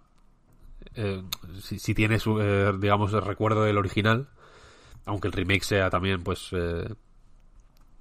[0.96, 1.24] eh,
[1.62, 4.28] si, si tiene su, eh, digamos, el recuerdo del original,
[5.06, 6.52] aunque el remake sea también, pues,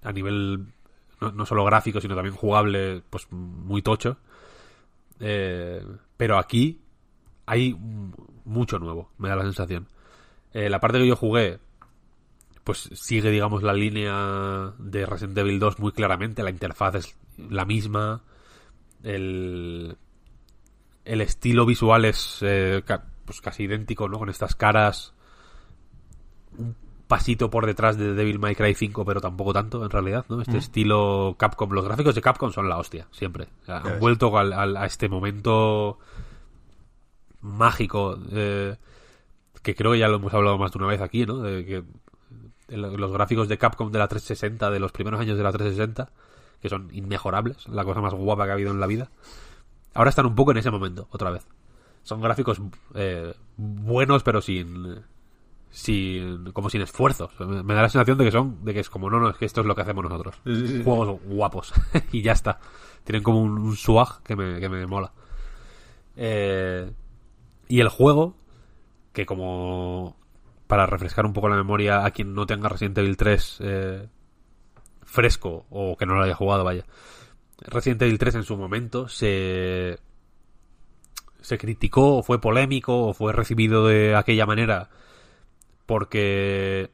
[0.03, 0.67] a nivel
[1.21, 4.19] no, no solo gráfico, sino también jugable, pues muy tocho.
[5.21, 5.83] Eh,
[6.17, 6.81] pero aquí
[7.47, 7.77] hay
[8.45, 9.89] mucho nuevo, me da la sensación.
[10.53, 11.59] Eh, la parte que yo jugué,
[12.63, 16.43] pues sigue, digamos, la línea de Resident Evil 2 muy claramente.
[16.43, 18.23] La interfaz es la misma.
[19.03, 19.97] El,
[21.05, 22.83] el estilo visual es eh,
[23.25, 24.19] pues casi idéntico, ¿no?
[24.19, 25.15] Con estas caras
[26.57, 26.77] un
[27.09, 30.41] pasito por detrás de Devil May Cry 5, pero tampoco tanto, en realidad, ¿no?
[30.41, 31.71] Este estilo Capcom.
[31.73, 33.49] Los gráficos de Capcom son la hostia, siempre.
[33.63, 34.01] O sea, han ves.
[34.01, 35.99] vuelto al- al- a este momento
[37.41, 38.77] mágico eh,
[39.63, 41.39] que creo que ya lo hemos hablado más de una vez aquí, ¿no?
[41.39, 41.85] De que
[42.69, 46.11] los gráficos de Capcom de la 360, de los primeros años de la 360,
[46.63, 49.11] que son inmejorables, la cosa más guapa que ha habido en la vida,
[49.93, 51.47] ahora están un poco en ese momento, otra vez.
[52.03, 52.61] Son gráficos
[52.95, 55.03] eh, buenos, pero sin,
[55.75, 56.53] sin.
[56.53, 57.31] como sin esfuerzos.
[57.41, 58.65] Me, da la sensación de que son.
[58.65, 60.37] de que es como, no, no, es que esto es lo que hacemos nosotros.
[60.45, 60.83] Sí, sí, sí.
[60.85, 61.75] Juegos guapos.
[62.13, 62.61] y ya está.
[63.03, 65.13] Tienen como un, un swag que me, que me mola.
[66.17, 66.91] Eh,
[67.69, 68.37] y el juego,
[69.13, 70.17] que como
[70.69, 74.09] para refrescar un poco la memoria a quien no tenga Resident Evil 3 eh,
[75.03, 76.87] fresco o que no lo haya jugado, vaya.
[77.59, 79.99] Resident Evil 3 en su momento se
[81.41, 84.89] se criticó o fue polémico o fue recibido de aquella manera
[85.87, 86.91] porque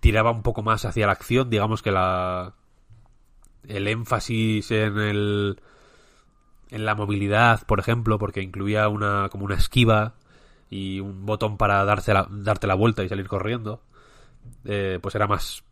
[0.00, 2.54] tiraba un poco más hacia la acción, digamos que la
[3.66, 5.60] el énfasis en el
[6.70, 10.14] en la movilidad, por ejemplo, porque incluía una como una esquiva
[10.70, 13.82] y un botón para darse la- darte la vuelta y salir corriendo,
[14.64, 15.64] eh, pues era más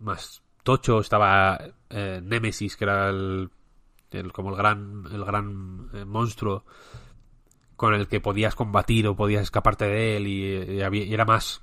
[0.00, 1.00] más tocho.
[1.00, 1.58] Estaba
[1.90, 3.50] eh, Nemesis, que era el,
[4.12, 6.64] el- como el gran el gran eh, monstruo
[7.78, 11.62] con el que podías combatir o podías escaparte de él y, había- y era más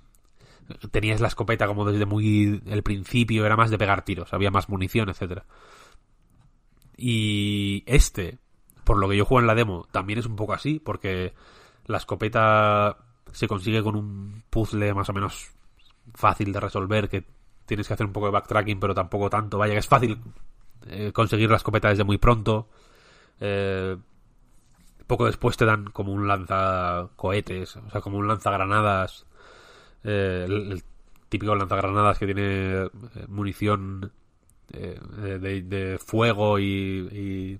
[0.89, 4.67] tenías la escopeta como desde muy el principio era más de pegar tiros había más
[4.69, 5.45] munición etcétera.
[6.97, 8.39] Y este
[8.83, 11.33] por lo que yo juego en la demo también es un poco así porque
[11.85, 12.97] la escopeta
[13.31, 15.51] se consigue con un puzzle más o menos
[16.13, 17.25] fácil de resolver que
[17.65, 19.57] tienes que hacer un poco de backtracking pero tampoco tanto.
[19.57, 20.19] Vaya que es fácil
[20.87, 22.69] eh, conseguir la escopeta desde muy pronto.
[23.39, 23.97] Eh,
[25.07, 29.25] poco después te dan como un lanzacohetes, o sea, como un lanzagranadas,
[30.03, 30.83] eh, el, el
[31.29, 32.89] típico lanzagranadas que tiene eh,
[33.27, 34.11] munición
[34.73, 34.99] eh,
[35.39, 37.59] de, de fuego y, y,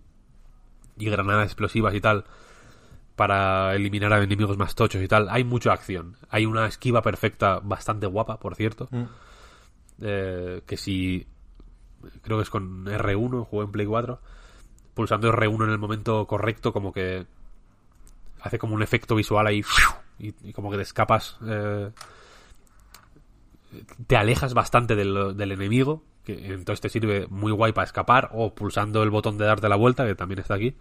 [0.98, 2.26] y granadas explosivas y tal,
[3.16, 5.30] para eliminar a enemigos más tochos y tal.
[5.30, 6.18] Hay mucha acción.
[6.30, 8.90] Hay una esquiva perfecta, bastante guapa, por cierto,
[10.02, 11.28] eh, que si...
[12.22, 14.20] Creo que es con R1, juego en Play 4
[14.96, 17.28] pulsando R1 en el momento correcto, como que
[18.46, 19.64] hace como un efecto visual ahí
[20.20, 21.92] y, como que te escapas, eh,
[24.06, 29.02] te alejas bastante del, enemigo, que entonces te sirve muy guay para escapar, o pulsando
[29.02, 30.76] el botón de darte la vuelta, que también está aquí,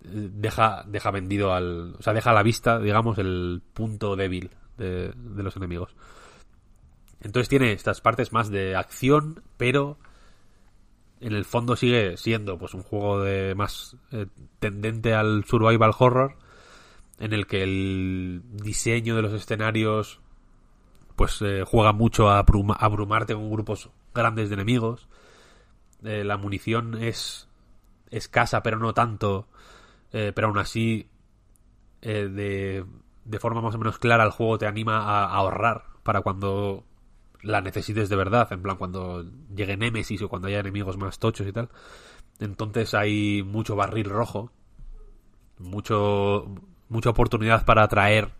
[0.00, 5.12] deja, deja vendido al, o sea, deja a la vista, digamos, el punto débil de,
[5.14, 5.94] de los enemigos.
[7.20, 9.98] Entonces tiene estas partes más de acción, pero
[11.20, 14.26] en el fondo sigue siendo pues un juego de más eh,
[14.60, 16.36] tendente al survival horror
[17.20, 20.20] en el que el diseño de los escenarios
[21.14, 25.06] pues eh, juega mucho a abruma- abrumarte con grupos grandes de enemigos.
[26.02, 27.48] Eh, la munición es
[28.10, 29.46] escasa pero no tanto.
[30.12, 31.08] Eh, pero aún así
[32.00, 32.84] de,
[33.24, 36.84] de forma más o menos clara el juego te anima a, a ahorrar para cuando
[37.42, 39.24] la necesites de verdad, en plan cuando
[39.54, 41.68] llegue Nemesis o cuando haya enemigos más tochos y tal.
[42.38, 44.50] Entonces hay mucho barril rojo,
[45.58, 46.46] mucho
[46.90, 48.30] mucha oportunidad para atraer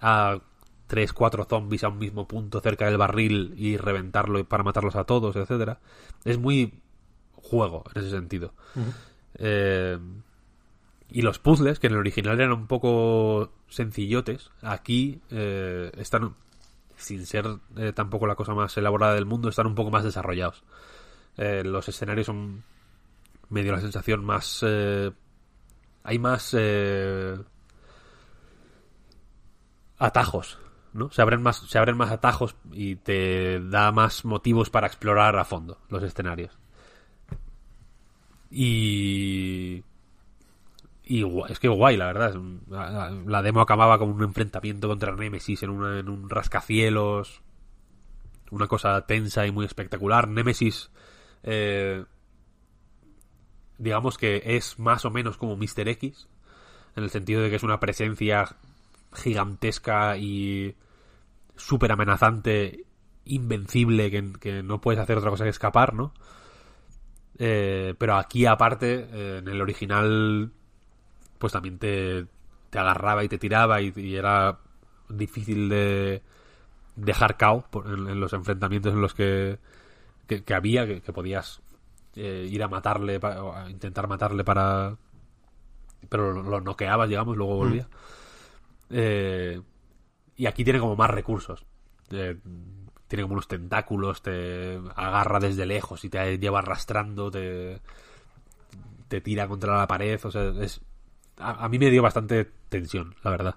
[0.00, 0.40] a
[0.88, 5.04] tres, cuatro zombies a un mismo punto cerca del barril y reventarlo para matarlos a
[5.04, 5.78] todos, etcétera.
[6.24, 6.74] Es muy
[7.36, 8.52] juego en ese sentido.
[9.34, 9.98] Eh,
[11.12, 16.34] y los puzzles, que en el original eran un poco sencillotes, aquí eh, están,
[16.96, 17.46] sin ser
[17.76, 20.62] eh, tampoco la cosa más elaborada del mundo, están un poco más desarrollados.
[21.36, 22.62] Eh, los escenarios son,
[23.48, 24.64] me dio la sensación, más...
[26.04, 26.56] hay más...
[30.00, 30.58] atajos,
[30.92, 31.10] ¿no?
[31.12, 35.44] Se abren más, se abren más atajos y te da más motivos para explorar a
[35.44, 36.58] fondo los escenarios.
[38.50, 39.84] Y
[41.10, 42.40] y es que guay, la verdad.
[43.26, 47.42] La, demo acababa con un enfrentamiento contra Nemesis en un rascacielos.
[48.52, 50.28] Una cosa tensa y muy espectacular.
[50.28, 50.92] Nemesis,
[51.42, 52.04] eh,
[53.78, 55.88] digamos que es más o menos como Mr.
[55.88, 56.28] X,
[56.94, 58.56] en el sentido de que es una presencia
[59.12, 60.74] gigantesca y
[61.56, 62.84] súper amenazante
[63.24, 66.12] invencible que, que no puedes hacer otra cosa que escapar, ¿no?
[67.38, 70.52] Eh, pero aquí, aparte, eh, en el original,
[71.38, 72.26] pues también te,
[72.70, 74.58] te agarraba y te tiraba y, y era
[75.08, 76.22] difícil de
[76.96, 79.58] dejar cao por- en, en los enfrentamientos en los que,
[80.26, 81.62] que, que había, que, que podías
[82.14, 84.96] eh, ir a matarle, pa- o a intentar matarle para...
[86.08, 87.88] Pero lo, lo noqueabas, digamos, luego volvía.
[88.90, 89.60] Eh,
[90.36, 91.64] y aquí tiene como más recursos.
[92.10, 92.36] Eh,
[93.06, 97.80] tiene como unos tentáculos, te agarra desde lejos y te lleva arrastrando, te,
[99.08, 100.20] te tira contra la pared.
[100.24, 100.80] O sea, es,
[101.36, 103.56] a, mí me dio bastante tensión, la verdad.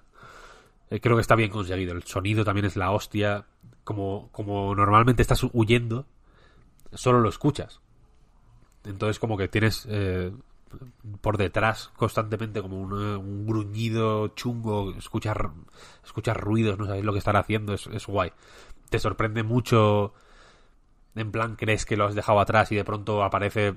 [0.90, 1.92] Eh, creo que está bien conseguido.
[1.92, 3.46] El sonido también es la hostia.
[3.84, 6.06] Como, como normalmente estás huyendo,
[6.92, 7.80] solo lo escuchas.
[8.84, 9.86] Entonces como que tienes
[11.20, 15.36] por detrás constantemente como un, gruñido chungo, escuchas,
[16.04, 18.32] escuchas ruidos, no sabes lo que están haciendo, es, es guay.
[18.90, 20.14] Te sorprende mucho,
[21.14, 23.76] en plan crees que lo has dejado atrás y de pronto aparece eh,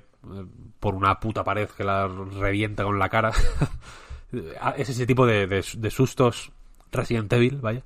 [0.79, 3.31] por una puta pared que la revienta con la cara.
[4.77, 6.51] es ese tipo de, de- de sustos
[6.91, 7.83] Resident Evil, vaya,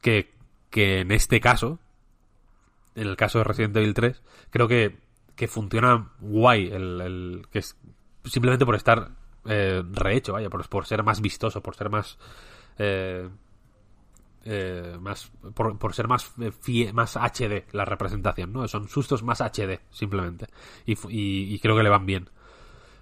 [0.00, 0.30] que,
[0.70, 1.78] que en este caso,
[2.94, 4.96] en el caso de Resident Evil 3, creo que,
[5.36, 7.76] que funciona guay, el, el- que es
[8.28, 9.10] simplemente por estar
[9.46, 12.18] eh, rehecho, vaya, por, por ser más vistoso, por ser más...
[12.78, 13.28] eh,
[14.44, 18.66] eh, más por, por ser más eh, fie- más HD la representación, ¿no?
[18.68, 20.46] Son sustos más HD, simplemente.
[20.86, 22.28] Y, fu- y- y creo que le van bien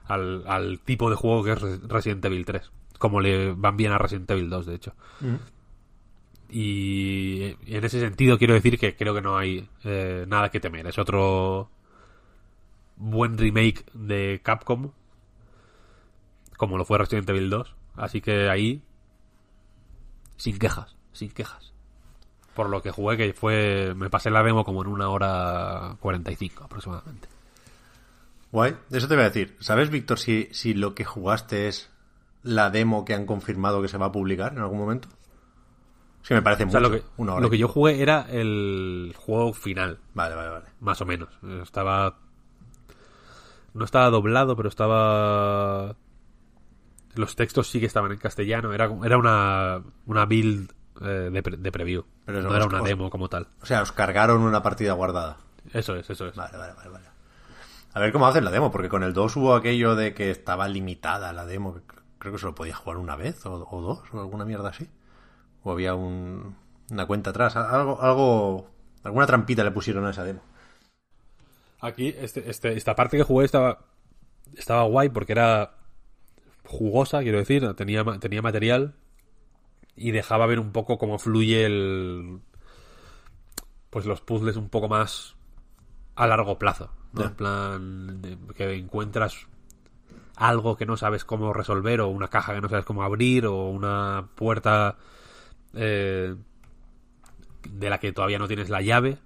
[0.06, 2.70] al, al tipo de juego que es Re- Resident Evil 3.
[2.98, 4.94] Como le van bien a Resident Evil 2, de hecho.
[6.48, 10.86] Y en ese sentido quiero decir que creo que no hay eh, nada que temer.
[10.86, 11.70] Es otro
[12.96, 14.90] buen remake de Capcom,
[16.56, 17.74] como lo fue Resident Evil 2.
[17.96, 18.82] Así que ahí,
[20.36, 21.72] sin quejas, sin quejas.
[22.54, 23.94] Por lo que jugué, que fue.
[23.96, 27.28] Me pasé la demo como en una hora 45 aproximadamente.
[28.52, 29.56] Guay, eso te voy a decir.
[29.60, 31.90] ¿Sabes, Víctor, si, si lo que jugaste es
[32.42, 35.08] la demo que han confirmado que se va a publicar en algún momento?
[36.26, 36.78] Que me parece O mucho.
[36.80, 40.34] sea, lo que, una hora lo y que yo jugué era el juego final, Vale,
[40.34, 40.66] vale, vale.
[40.80, 41.28] más o menos.
[41.62, 42.16] Estaba.
[43.74, 45.94] No estaba doblado, pero estaba.
[47.16, 48.72] Los textos sí que estaban en castellano.
[48.72, 52.04] Era, era una, una build eh, de, de preview.
[52.24, 53.48] Pero no era una os- demo como tal.
[53.62, 55.38] O sea, os cargaron una partida guardada.
[55.72, 56.34] Eso es, eso es.
[56.36, 57.06] Vale, vale, vale, vale.
[57.94, 60.68] A ver cómo hacen la demo, porque con el 2 hubo aquello de que estaba
[60.68, 61.80] limitada la demo.
[62.18, 64.88] Creo que solo podía jugar una vez o, o dos o alguna mierda así.
[65.62, 66.56] O había un,
[66.90, 67.56] una cuenta atrás.
[67.56, 68.70] Algo, algo,
[69.02, 70.42] alguna trampita le pusieron a esa demo.
[71.80, 73.78] Aquí, este, este, esta parte que jugué estaba,
[74.56, 75.72] estaba guay porque era
[76.66, 78.94] jugosa, quiero decir, tenía, tenía material
[79.96, 82.40] y dejaba ver un poco cómo fluye el.
[83.90, 85.36] Pues los puzzles un poco más
[86.16, 86.90] a largo plazo.
[87.12, 87.24] ¿no?
[87.24, 89.46] En plan, de- que encuentras
[90.36, 93.68] algo que no sabes cómo resolver, o una caja que no sabes cómo abrir, o
[93.70, 94.98] una puerta
[95.72, 96.34] eh,
[97.70, 99.16] de la que todavía no tienes la llave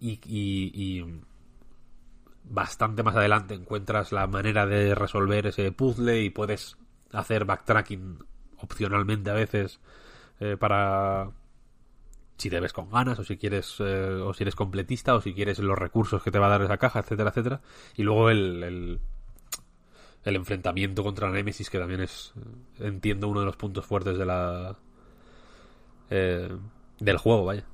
[0.00, 1.20] y, y- y
[2.44, 6.76] bastante más adelante encuentras la manera de resolver ese puzzle y puedes
[7.12, 8.18] hacer backtracking
[8.58, 9.80] opcionalmente a veces
[10.40, 11.30] eh, para
[12.36, 15.34] si te ves con ganas o si quieres eh, o si eres completista o si
[15.34, 17.60] quieres los recursos que te va a dar esa caja etcétera etcétera.
[17.96, 19.00] Y luego el, el,
[20.24, 22.32] el enfrentamiento contra Nemesis que también es
[22.80, 24.76] entiendo uno de los puntos fuertes de la
[26.10, 26.48] eh,
[26.98, 27.66] del juego vaya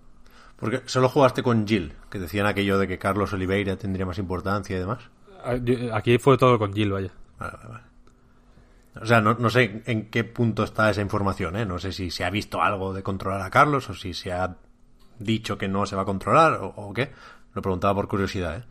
[0.58, 4.76] Porque solo jugaste con Jill, que decían aquello de que Carlos Oliveira tendría más importancia
[4.76, 4.98] y demás.
[5.44, 5.56] Ah,
[5.94, 7.12] Aquí fue todo con Jill, vaya.
[7.38, 7.84] Vale, vale, vale.
[9.00, 11.64] O sea, no, no sé en qué punto está esa información, ¿eh?
[11.64, 14.56] No sé si se ha visto algo de controlar a Carlos o si se ha
[15.20, 17.12] dicho que no se va a controlar o, o qué.
[17.54, 18.64] Lo preguntaba por curiosidad, ¿eh?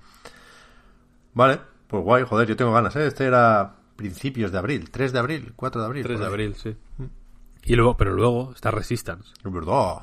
[1.33, 3.07] Vale, pues guay, joder, yo tengo ganas, ¿eh?
[3.07, 6.03] Este era principios de abril, 3 de abril, 4 de abril.
[6.03, 6.75] 3 de abril, sí.
[7.63, 9.31] Y luego, pero luego está Resistance.
[9.43, 9.99] Es verdad.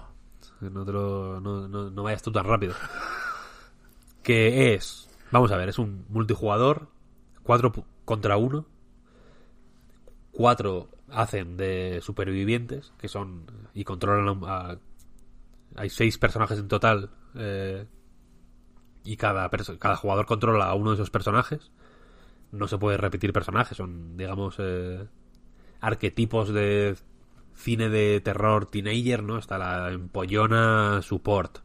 [0.61, 2.75] No, te lo- no, no- no vayas tú tan rápido.
[4.23, 6.89] Que es, vamos a ver, es un multijugador,
[7.43, 7.73] 4
[8.05, 8.67] contra 1.
[10.33, 14.79] Cuatro hacen de supervivientes, que son y controlan a,
[15.77, 17.87] hay seis personajes en total eh,
[19.05, 19.49] y cada
[19.79, 21.71] cada jugador controla a uno de esos personajes.
[22.53, 25.07] No se puede repetir personajes, son digamos eh,
[25.81, 26.97] arquetipos de
[27.55, 29.39] cine de terror teenager, ¿no?
[29.39, 31.59] Está la empollona support,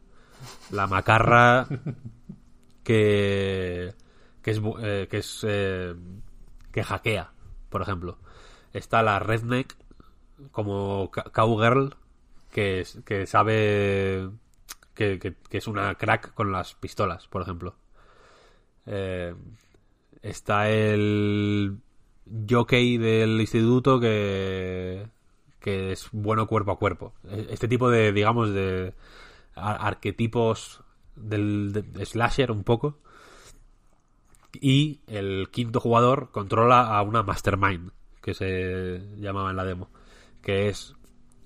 [0.70, 1.66] la macarra
[2.84, 3.94] que
[4.42, 5.94] que es eh, que es eh,
[6.72, 7.32] que hackea,
[7.68, 8.18] por ejemplo.
[8.72, 9.76] Está la redneck
[10.52, 11.96] como cowgirl
[12.50, 14.30] que es- que sabe
[14.94, 17.74] que, que- que es una crack con las pistolas, por ejemplo.
[18.86, 19.34] Eh,
[20.22, 21.78] está el
[22.48, 25.06] jockey del instituto que,
[25.60, 27.12] que es bueno cuerpo a cuerpo.
[27.50, 28.94] Este tipo de, digamos, de
[29.54, 30.82] ar- arquetipos
[31.16, 32.98] del de slasher un poco.
[34.60, 39.90] Y el quinto jugador controla a una mastermind, que se llamaba en la demo,
[40.42, 40.96] que es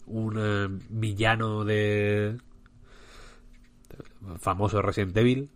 [0.07, 2.39] un eh, villano de
[4.39, 5.51] famoso Resident Evil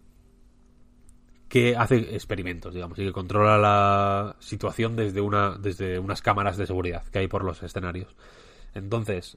[1.49, 6.67] que hace experimentos, digamos, y que controla la situación desde una desde unas cámaras de
[6.67, 8.15] seguridad que hay por los escenarios.
[8.79, 9.37] Entonces,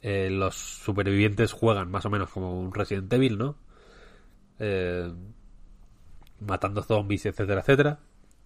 [0.00, 3.56] eh, los supervivientes juegan más o menos como un Resident Evil, ¿no?
[4.58, 5.12] Eh,
[6.40, 8.00] matando zombies, etcétera, etcétera.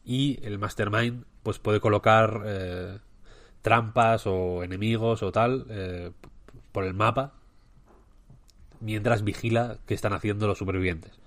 [0.05, 2.99] Y el Mastermind, pues puede colocar eh,
[3.63, 6.13] trampas o enemigos o tal eh,
[6.73, 7.35] por el mapa
[8.81, 11.19] mientras vigila qué están haciendo los supervivientes.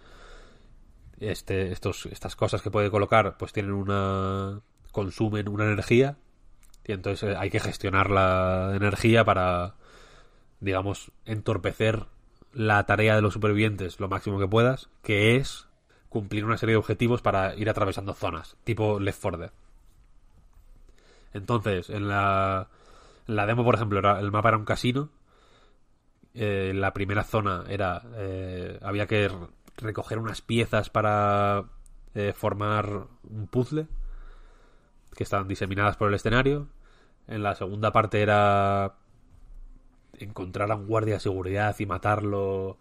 [1.20, 4.62] Este, estos, estas cosas que puede colocar, pues tienen una.
[4.92, 6.18] consumen una energía.
[6.90, 9.76] Y entonces eh, hay que gestionar la energía para,
[10.60, 12.08] digamos, entorpecer
[12.52, 15.68] la tarea de los supervivientes lo máximo que puedas, que es
[16.10, 19.52] cumplir una serie de objetivos para ir atravesando zonas, tipo Left 4 Dead.
[21.32, 22.70] Entonces, en la,
[23.28, 25.10] en la demo, por ejemplo, el mapa era un casino.
[26.34, 28.02] Eh, la primera zona era.
[28.16, 29.30] eh, había que
[29.78, 31.66] recoger unas piezas para
[32.34, 33.86] formar un puzzle
[35.16, 36.68] que estaban diseminadas por el escenario.
[37.30, 38.96] En la segunda parte era
[40.18, 42.78] encontrar a un guardia de seguridad y matarlo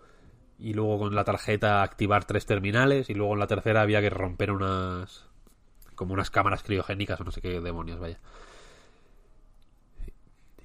[0.58, 4.10] y luego con la tarjeta activar tres terminales y luego en la tercera había que
[4.10, 5.28] romper unas
[5.94, 8.18] como unas cámaras criogénicas o no sé qué demonios vaya.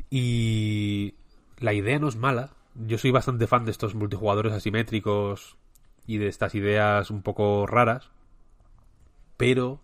[0.10, 1.16] Y
[1.60, 2.52] la idea no es mala.
[2.76, 5.58] Yo soy bastante fan de estos multijugadores asimétricos
[6.08, 8.12] y de estas ideas un poco raras
[9.38, 9.82] pero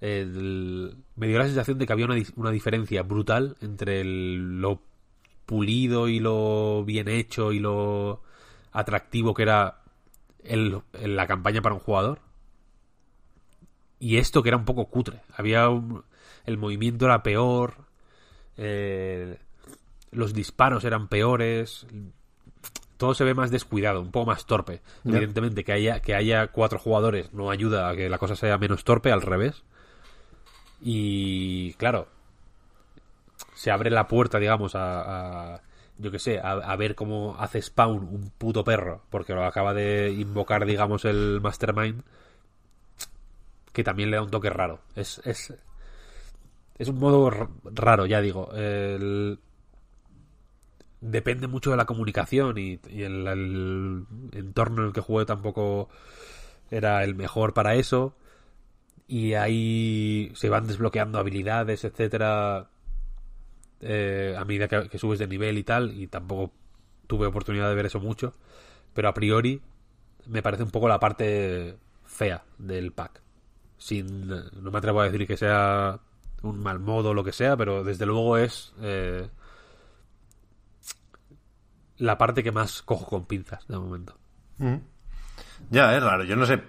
[0.00, 4.60] el- me dio la sensación de que había una, di- una diferencia brutal entre el-
[4.60, 4.80] lo
[5.46, 8.22] pulido y lo bien hecho y lo
[8.72, 9.82] atractivo que era
[10.44, 12.20] el- la campaña para un jugador
[13.98, 16.04] y esto que era un poco cutre había un-
[16.46, 17.74] el movimiento era peor
[18.56, 19.38] eh,
[20.12, 21.86] los disparos eran peores
[22.96, 24.82] todo se ve más descuidado, un poco más torpe.
[25.04, 28.82] Evidentemente, que haya, que haya cuatro jugadores no ayuda a que la cosa sea menos
[28.82, 29.62] torpe, al revés.
[30.80, 32.08] Y claro,
[33.54, 35.60] se abre la puerta, digamos, a,
[35.98, 40.10] yo que sé, a, ver cómo hace spawn un puto perro, porque lo acaba de
[40.10, 42.02] invocar, digamos, el Mastermind,
[43.72, 44.80] que también le da un toque raro.
[44.94, 45.54] Es, es,
[46.78, 47.30] es un modo
[47.64, 48.50] raro, ya digo.
[51.00, 55.88] Depende mucho de la comunicación y, y el, el entorno en el que jugué tampoco
[56.70, 58.14] era el mejor para eso
[59.08, 62.68] y ahí se van desbloqueando habilidades etcétera
[63.80, 66.52] eh, a medida que, que subes de nivel y tal y tampoco
[67.06, 68.34] tuve oportunidad de ver eso mucho
[68.94, 69.60] pero a priori
[70.26, 73.22] me parece un poco la parte fea del pack
[73.78, 75.98] sin no me atrevo a decir que sea
[76.42, 79.28] un mal modo o lo que sea pero desde luego es eh,
[81.98, 84.16] la parte que más cojo con pinzas de momento.
[85.70, 86.24] Ya, es raro.
[86.24, 86.62] Yo no sé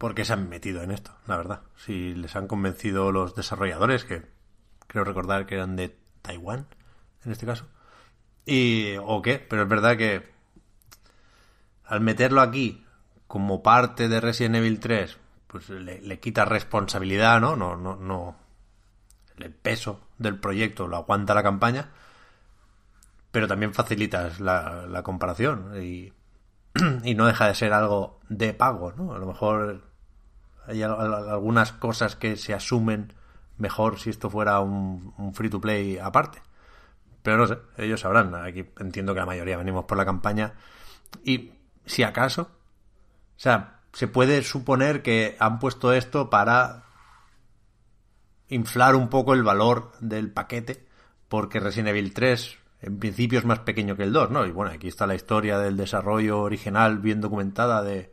[0.00, 1.60] por qué se han metido en esto, la verdad.
[1.76, 4.22] Si les han convencido los desarrolladores, que
[4.86, 6.66] creo recordar que eran de Taiwán,
[7.22, 7.66] en este caso.
[8.46, 10.32] Y, o qué, pero es verdad que
[11.84, 12.82] al meterlo aquí
[13.26, 17.54] como parte de Resident Evil 3, pues le, le quita responsabilidad, ¿no?
[17.54, 18.36] No, no, no.
[19.36, 21.90] El peso del proyecto lo aguanta la campaña,
[23.30, 26.14] pero también facilitas la, la comparación y,
[27.04, 29.12] y no deja de ser algo de pago, ¿no?
[29.12, 29.89] A lo mejor
[30.66, 33.12] hay al- al- algunas cosas que se asumen
[33.58, 36.40] mejor si esto fuera un, un free to play aparte.
[37.22, 38.34] Pero no sé, ellos sabrán.
[38.34, 40.54] Aquí entiendo que la mayoría venimos por la campaña.
[41.24, 41.52] Y
[41.84, 46.84] si acaso, o sea, se puede suponer que han puesto esto para
[48.48, 50.86] inflar un poco el valor del paquete,
[51.28, 54.46] porque Resident Evil 3 en principio es más pequeño que el 2, ¿no?
[54.46, 58.10] Y bueno, aquí está la historia del desarrollo original bien documentada de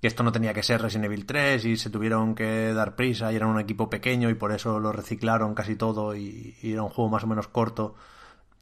[0.00, 3.32] que esto no tenía que ser Resident Evil 3 y se tuvieron que dar prisa
[3.32, 6.82] y eran un equipo pequeño y por eso lo reciclaron casi todo y, y era
[6.82, 7.94] un juego más o menos corto,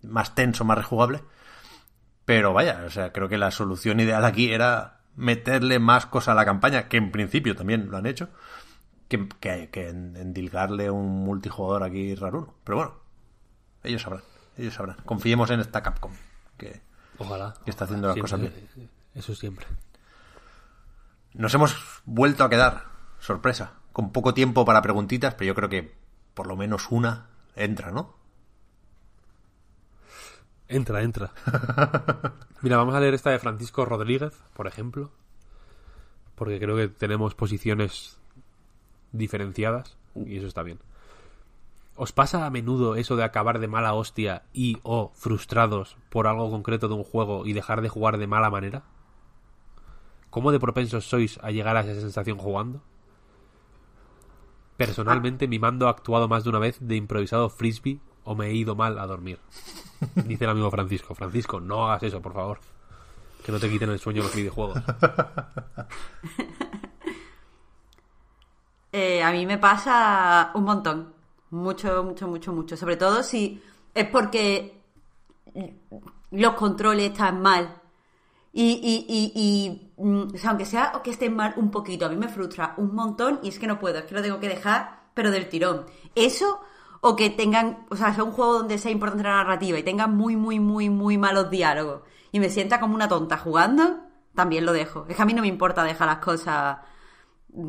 [0.02, 1.22] más tenso, más rejugable.
[2.24, 6.34] Pero vaya, o sea, creo que la solución ideal aquí era meterle más cosa a
[6.34, 8.28] la campaña, que en principio también lo han hecho,
[9.08, 12.54] que, que, que en- endilgarle un multijugador aquí raruno.
[12.64, 12.94] Pero bueno,
[13.84, 14.22] ellos sabrán,
[14.58, 14.96] ellos sabrán.
[15.04, 16.12] Confiemos en esta Capcom,
[16.56, 16.80] que
[17.18, 17.54] Ojalá.
[17.64, 18.40] Que está haciendo las Siempre, cosas
[18.76, 18.90] bien.
[19.14, 19.66] Eso siempre.
[21.38, 22.86] Nos hemos vuelto a quedar,
[23.20, 25.94] sorpresa, con poco tiempo para preguntitas, pero yo creo que
[26.34, 28.16] por lo menos una entra, ¿no?
[30.66, 31.30] Entra, entra.
[32.60, 35.12] Mira, vamos a leer esta de Francisco Rodríguez, por ejemplo.
[36.34, 38.18] Porque creo que tenemos posiciones
[39.12, 40.80] diferenciadas y eso está bien.
[41.94, 46.50] ¿Os pasa a menudo eso de acabar de mala hostia y o frustrados por algo
[46.50, 48.82] concreto de un juego y dejar de jugar de mala manera?
[50.30, 52.82] ¿Cómo de propensos sois a llegar a esa sensación jugando?
[54.76, 58.54] Personalmente, mi mando ha actuado más de una vez de improvisado frisbee o me he
[58.54, 59.38] ido mal a dormir.
[60.14, 61.14] Dice el amigo Francisco.
[61.14, 62.60] Francisco, no hagas eso, por favor.
[63.44, 64.82] Que no te quiten el sueño los videojuegos.
[68.90, 71.12] Eh, a mí me pasa un montón.
[71.50, 72.74] Mucho, mucho, mucho, mucho.
[72.74, 73.62] Sobre todo si
[73.94, 74.80] es porque
[76.30, 77.77] los controles están mal.
[78.52, 82.08] Y, y, y, y, mm, o sea, aunque sea que estén mal un poquito, a
[82.08, 84.48] mí me frustra un montón y es que no puedo, es que lo tengo que
[84.48, 85.86] dejar, pero del tirón.
[86.14, 86.60] Eso,
[87.00, 90.16] o que tengan, o sea, sea un juego donde sea importante la narrativa y tengan
[90.16, 92.02] muy, muy, muy, muy malos diálogos
[92.32, 94.00] y me sienta como una tonta jugando,
[94.34, 95.06] también lo dejo.
[95.08, 96.78] Es que a mí no me importa dejar las cosas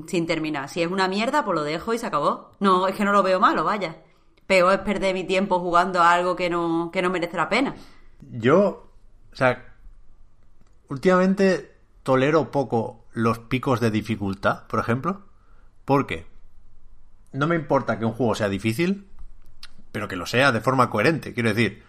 [0.08, 0.70] sin terminar.
[0.70, 2.52] Si es una mierda, pues lo dejo y se acabó.
[2.60, 4.04] No, es que no lo veo malo, vaya.
[4.46, 7.76] Peor es perder mi tiempo jugando a algo que no, que no merece la pena.
[8.22, 8.92] Yo,
[9.32, 9.69] o sea,
[10.90, 15.26] últimamente tolero poco los picos de dificultad, por ejemplo.
[15.86, 16.28] Porque
[17.32, 19.08] no me importa que un juego sea difícil,
[19.92, 21.34] pero que lo sea de forma coherente.
[21.34, 21.84] Quiero decir,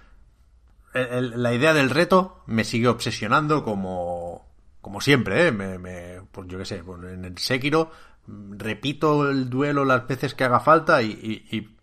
[0.94, 4.46] la idea del reto me sigue obsesionando como,
[4.80, 5.52] como siempre, ¿eh?
[5.52, 7.90] Me, pues yo qué sé, pues en el Sekiro
[8.26, 11.10] repito el duelo las veces que haga falta y,
[11.50, 11.76] y- y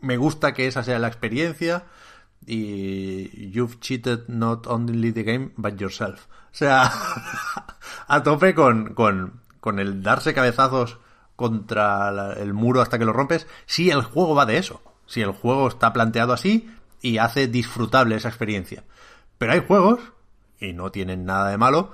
[0.00, 1.84] me gusta que esa sea la experiencia
[2.46, 6.26] y you've cheated not only the game but yourself.
[6.52, 6.90] O sea,
[8.08, 10.98] a tope con, con, con el darse cabezazos
[11.36, 15.22] contra la- el muro hasta que lo rompes, si el juego va de eso, si
[15.22, 16.70] el juego está planteado así
[17.00, 18.84] y hace disfrutable esa experiencia.
[19.38, 20.00] Pero hay juegos,
[20.60, 21.90] y no tienen nada de malo,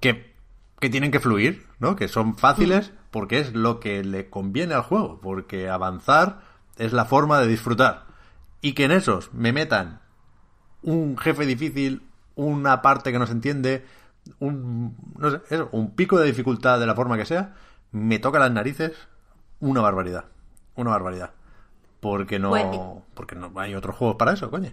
[0.00, 0.34] que,
[0.78, 1.96] que tienen que fluir, ¿no?
[1.96, 6.40] Que son fáciles porque es lo que le conviene al juego, porque avanzar
[6.78, 8.06] es la forma de disfrutar.
[8.62, 10.00] Y que en esos me metan
[10.82, 12.02] un jefe difícil,
[12.40, 13.84] una parte que no se entiende,
[14.38, 17.54] un, no sé, eso, un pico de dificultad de la forma que sea,
[17.92, 18.92] me toca las narices
[19.60, 20.24] una barbaridad.
[20.76, 21.30] Una barbaridad.
[22.00, 22.64] Porque no, Pues-
[23.14, 24.72] porque no hay otros juegos para eso, coño.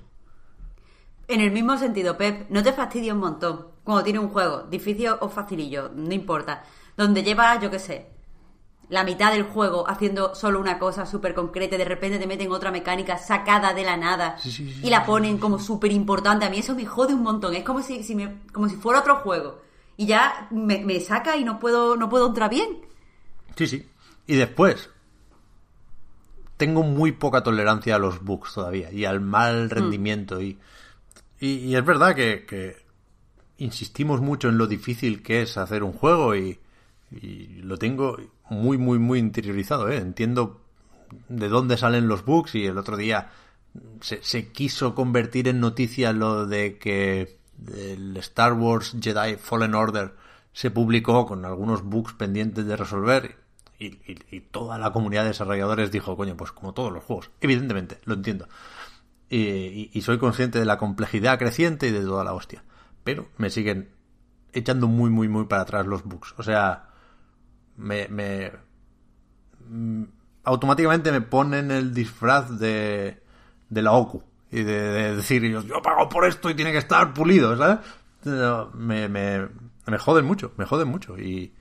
[1.27, 5.09] En el mismo sentido, Pep, no te fastidia un montón cuando tiene un juego, difícil
[5.19, 6.63] o facilillo, no importa,
[6.95, 8.07] donde llevas, yo qué sé,
[8.89, 12.51] la mitad del juego haciendo solo una cosa súper concreta y de repente te meten
[12.51, 16.45] otra mecánica sacada de la nada Sí, sí, sí, y la ponen como súper importante.
[16.45, 18.99] A mí eso me jode un montón, es como si, si me- como si fuera
[19.01, 19.61] otro juego.
[19.97, 22.79] Y ya me, me saca y no puedo, no puedo entrar bien.
[23.55, 23.89] Sí, sí.
[24.27, 24.89] Y después,
[26.57, 30.41] tengo muy poca tolerancia a los bugs todavía y al mal rendimiento.
[30.41, 30.57] Y,
[31.39, 32.77] y, y es verdad que, que
[33.57, 36.59] insistimos mucho en lo difícil que es hacer un juego y,
[37.11, 38.17] y lo tengo
[38.49, 39.89] muy, muy, muy interiorizado.
[39.89, 39.97] ¿eh?
[39.97, 40.61] Entiendo
[41.29, 43.29] de dónde salen los bugs y el otro día
[44.01, 47.39] se, quiso convertir en noticia lo de que
[47.75, 50.13] el Star Wars Jedi Fallen Order
[50.53, 53.37] se publicó con algunos bugs pendientes de resolver
[53.79, 53.91] y,
[54.51, 57.29] toda la comunidad de desarrolladores dijo, coño, pues como todos los juegos.
[57.41, 58.47] Evidentemente, lo entiendo.
[59.29, 62.63] Y, y- y soy consciente de la complejidad creciente y de toda la hostia.
[63.03, 63.89] Pero me siguen
[64.53, 66.33] echando muy, muy, muy para atrás los bugs.
[66.37, 66.89] O sea,
[67.77, 68.51] me, me
[69.69, 70.03] mm,
[70.43, 73.21] automáticamente me ponen el disfraz de,
[73.69, 76.77] de la OCU y de, de decir yo, yo pago por esto y tiene que
[76.77, 77.79] estar pulido, ¿sabes?
[78.73, 79.47] Me, me,
[79.85, 81.53] me joden mucho, me joden mucho y,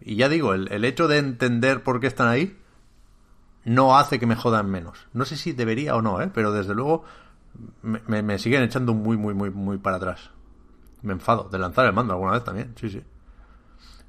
[0.00, 2.56] y ya digo, el, el hecho de entender por qué están ahí
[3.64, 5.06] no hace que me jodan menos.
[5.12, 6.30] No sé si debería o no, ¿eh?
[6.32, 7.04] pero desde luego
[7.82, 10.30] me- me siguen echando muy, muy, muy, muy para atrás.
[11.02, 13.02] Me enfado de lanzar el mando alguna vez también, sí, sí.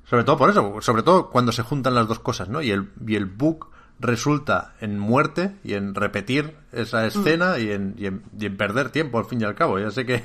[0.10, 2.62] Sobre todo por eso, sobre todo cuando se juntan las dos cosas, ¿no?
[2.62, 3.70] Y el, y el bug
[4.00, 8.90] resulta en muerte y en repetir esa escena y, en, y, en, y en perder
[8.92, 9.80] tiempo al fin y al cabo.
[9.80, 10.24] Ya sé que,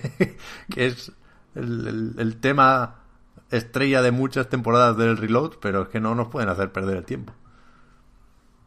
[0.71, 1.11] que es
[1.55, 2.97] el, el- el tema
[3.51, 7.05] estrella de muchas temporadas del reload, pero es que no nos pueden hacer perder el
[7.05, 7.33] tiempo.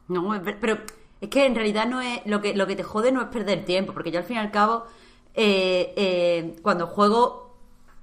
[0.08, 0.78] No, pero
[1.22, 3.66] es que en realidad no es lo que lo que te jode no es perder
[3.66, 4.86] tiempo, porque yo al fin y al cabo
[5.34, 7.58] eh, eh, cuando juego,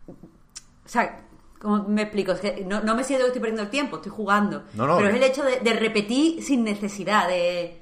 [0.08, 1.21] o sea,
[1.62, 2.32] ¿cómo me explico?
[2.32, 4.64] Es que no, no me siento que estoy perdiendo el tiempo, estoy jugando.
[4.74, 7.78] No, no, pero es el hecho de, de repetir sin necesidad, de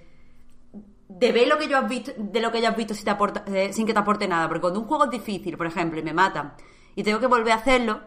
[1.09, 3.11] de ver lo que yo has visto, de lo que ya has visto si te
[3.11, 4.47] aporta, eh, sin que te aporte nada.
[4.47, 6.55] Porque cuando un juego es difícil, por ejemplo, y me matan,
[6.95, 8.01] y tengo que volver a hacerlo,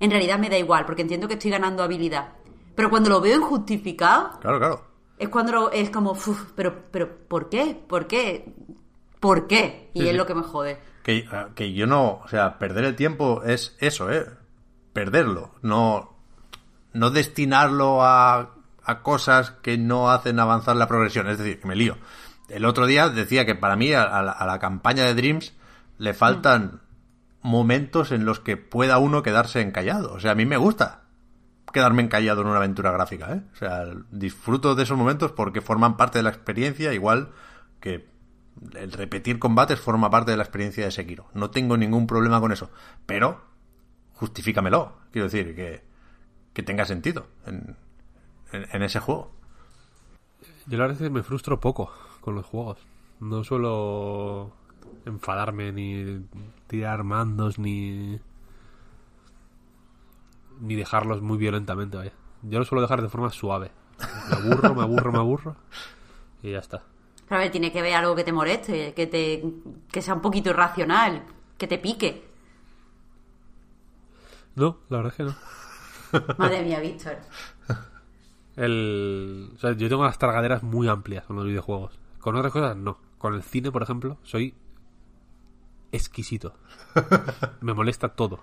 [0.00, 2.30] en realidad me da igual, porque entiendo que estoy ganando habilidad.
[2.74, 4.84] Pero cuando lo veo injustificado, Claro, claro.
[5.18, 7.80] es cuando lo- es como, "Uf, pero, pero, ¿por qué?
[7.88, 8.52] ¿Por qué?
[9.20, 9.90] ¿Por qué?
[9.94, 10.16] Y Sí, es sí.
[10.16, 10.78] lo que me jode.
[11.04, 14.26] Que, que yo no, o sea, perder el tiempo es eso, ¿eh?
[14.98, 16.16] Perderlo, no,
[16.92, 21.76] no destinarlo a, a cosas que no hacen avanzar la progresión, es decir, que me
[21.76, 21.96] lío.
[22.48, 25.54] El otro día decía que para mí a, la campaña de Dreams
[25.98, 26.80] le faltan
[27.42, 30.14] momentos en los que pueda uno quedarse encallado.
[30.14, 31.02] O sea, a mí me gusta
[31.72, 33.42] quedarme encallado en una aventura gráfica, ¿eh?
[33.52, 37.30] O sea, disfruto de esos momentos porque forman parte de la experiencia, igual
[37.80, 38.08] que
[38.74, 41.28] el repetir combates forma parte de la experiencia de Sekiro.
[41.34, 42.70] No tengo ningún problema con eso.
[43.06, 43.47] Pero,
[44.18, 44.92] justifícamelo.
[45.12, 45.82] Quiero decir, que,
[46.52, 47.76] que tenga sentido en,
[48.52, 49.32] en, en ese juego.
[50.66, 51.90] Yo la verdad es que me frustro poco
[52.20, 52.78] con los juegos.
[53.20, 54.52] No suelo
[55.06, 56.26] enfadarme ni
[56.66, 58.20] tirar mandos ni
[60.60, 62.12] ni dejarlos muy violentamente, vaya.
[62.42, 63.70] Yo lo suelo dejar de forma suave.
[64.28, 65.56] Me aburro, me aburro, me aburro
[66.42, 66.82] y ya está.
[67.28, 69.44] Pero a ver, tiene que ver algo que te moleste, que te
[69.90, 71.24] que sea un poquito irracional,
[71.56, 72.27] que te pique.
[74.58, 75.34] No, la verdad es que no.
[76.38, 77.18] Madre mía, Víctor.
[78.56, 81.98] El, o sea, yo tengo las targaderas muy amplias con los videojuegos.
[82.18, 82.98] Con otras cosas no.
[83.18, 84.54] Con el cine, por ejemplo, soy
[85.92, 86.54] exquisito.
[87.60, 88.40] Me molesta todo.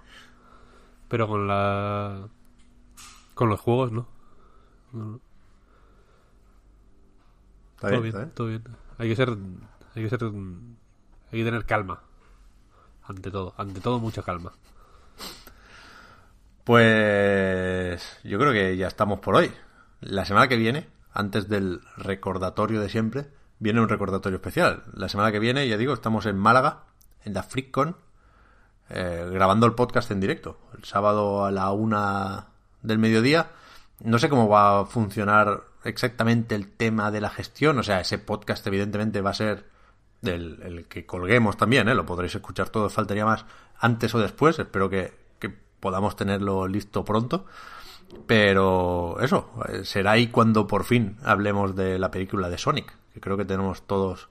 [1.09, 2.29] Pero con la
[3.33, 4.07] con los juegos no.
[4.93, 5.19] No,
[7.75, 8.31] Está todo bien, bien, está bien.
[8.33, 8.63] todo bien.
[8.97, 12.03] Hay que ser hay que ser hay que tener calma.
[13.03, 14.53] Ante todo, ante todo mucha calma.
[16.65, 19.51] Pues yo creo que ya estamos por hoy.
[20.01, 23.27] La semana que viene, antes del recordatorio de siempre,
[23.59, 24.81] viene un recordatorio especial.
[24.91, 26.85] La semana que viene, ya digo, estamos en Málaga,
[27.23, 27.95] en la FreakCon,
[28.89, 30.57] eh, grabando el podcast en directo.
[30.75, 32.47] El sábado a la una
[32.81, 33.51] del mediodía.
[33.99, 37.77] No sé cómo va a funcionar exactamente el tema de la gestión.
[37.77, 39.69] O sea, ese podcast evidentemente va a ser
[40.21, 41.93] del el que colguemos también, ¿eh?
[41.93, 43.45] lo podréis escuchar todo, faltaría más
[43.77, 44.57] antes o después.
[44.57, 45.24] Espero que
[45.85, 47.45] podamos tenerlo listo pronto.
[48.25, 53.19] Pero eso, eh, será ahí cuando por fin hablemos de la película de Sonic, que
[53.21, 54.29] creo que tenemos todos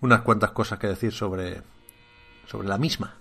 [0.00, 1.60] unas cuantas cosas que decir sobre,
[2.46, 3.16] sobre la misma.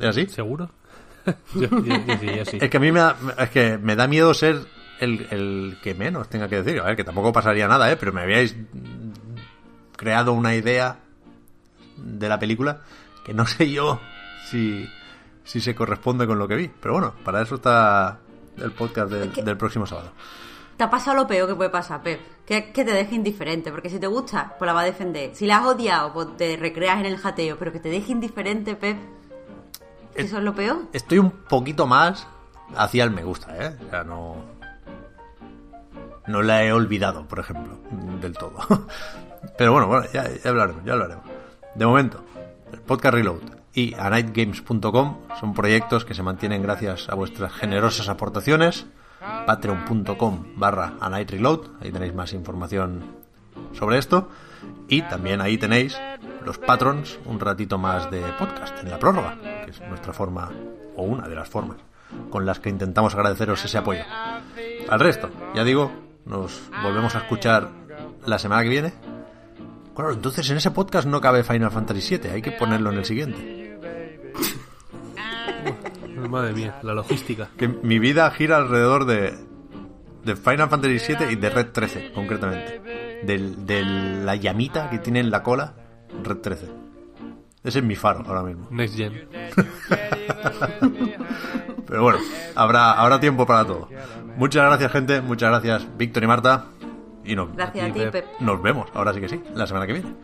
[0.00, 0.26] ¿Es así?
[0.26, 0.70] ¿Seguro?
[1.54, 2.58] yo, yo- yo sí, yo sí.
[2.60, 4.58] Es que a mí me da, es que me da miedo ser
[4.98, 6.80] el, el que menos tenga que decir.
[6.80, 7.96] A ver, que tampoco pasaría nada, ¿eh?
[7.96, 8.56] Pero me habíais
[9.96, 10.98] creado una idea
[11.96, 12.80] de la película
[13.24, 14.00] que no sé yo
[14.50, 14.88] si,
[15.48, 16.68] si se corresponde con lo que vi.
[16.68, 18.18] Pero bueno, para eso está
[18.58, 20.10] el podcast del, Es que- del próximo sábado.
[20.76, 22.20] Te ha pasado lo peor que puede pasar, Pep.
[22.46, 25.34] Que, que te deje indiferente, porque si te gusta, pues la va a defender.
[25.34, 28.76] Si la has odiado, pues te recreas en el jateo, pero que te deje indiferente,
[28.76, 28.96] Pep.
[30.14, 30.82] Es- ¿Eso es lo peor?
[30.92, 32.26] Estoy un poquito más
[32.76, 33.76] hacia el me gusta, ¿eh?
[33.86, 34.36] O sea, no...
[36.26, 37.78] No la he olvidado, por ejemplo,
[38.20, 38.58] del todo.
[39.58, 41.24] Pero bueno, bueno ya, ya hablaremos, ya hablaremos.
[41.74, 42.22] De momento,
[42.72, 43.40] el podcast Reload
[43.78, 48.86] y anightgames.com son proyectos que se mantienen gracias a vuestras generosas aportaciones.
[49.46, 53.04] Patreon.com barra anightreload, ahí tenéis más información
[53.72, 54.30] sobre esto.
[54.88, 55.96] Y también ahí tenéis
[56.44, 60.50] los patrons, un ratito más de podcast en la prórroga, que es nuestra forma,
[60.96, 61.76] o una de las formas,
[62.30, 64.02] con las que intentamos agradeceros ese apoyo.
[64.88, 65.92] Al resto, ya digo,
[66.24, 67.68] nos volvemos a escuchar
[68.26, 68.92] la semana que viene.
[69.94, 73.04] Claro, entonces en ese podcast no cabe Final Fantasy VII, hay que ponerlo en el
[73.04, 73.67] siguiente.
[76.28, 77.48] Madre mía, la logística.
[77.56, 79.34] Que mi vida gira alrededor de,
[80.24, 82.80] de Final Fantasy VII y de Red 13, concretamente.
[83.24, 85.74] Del, de la llamita que tiene en la cola,
[86.22, 86.66] Red 13.
[87.64, 88.68] Ese es mi faro ahora mismo.
[88.70, 89.28] Next Gen.
[91.86, 92.18] Pero bueno,
[92.54, 93.88] habrá, habrá tiempo para todo.
[94.36, 95.20] Muchas gracias, gente.
[95.20, 96.66] Muchas gracias, Víctor y Marta.
[97.24, 98.00] Y nos, Gracias a ti.
[98.10, 98.24] Pep.
[98.40, 100.14] nos vemos, ahora sí que sí, la semana que viene.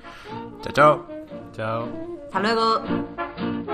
[0.62, 1.06] Chao, chao.
[1.52, 1.88] Chao.
[2.26, 3.73] Hasta luego.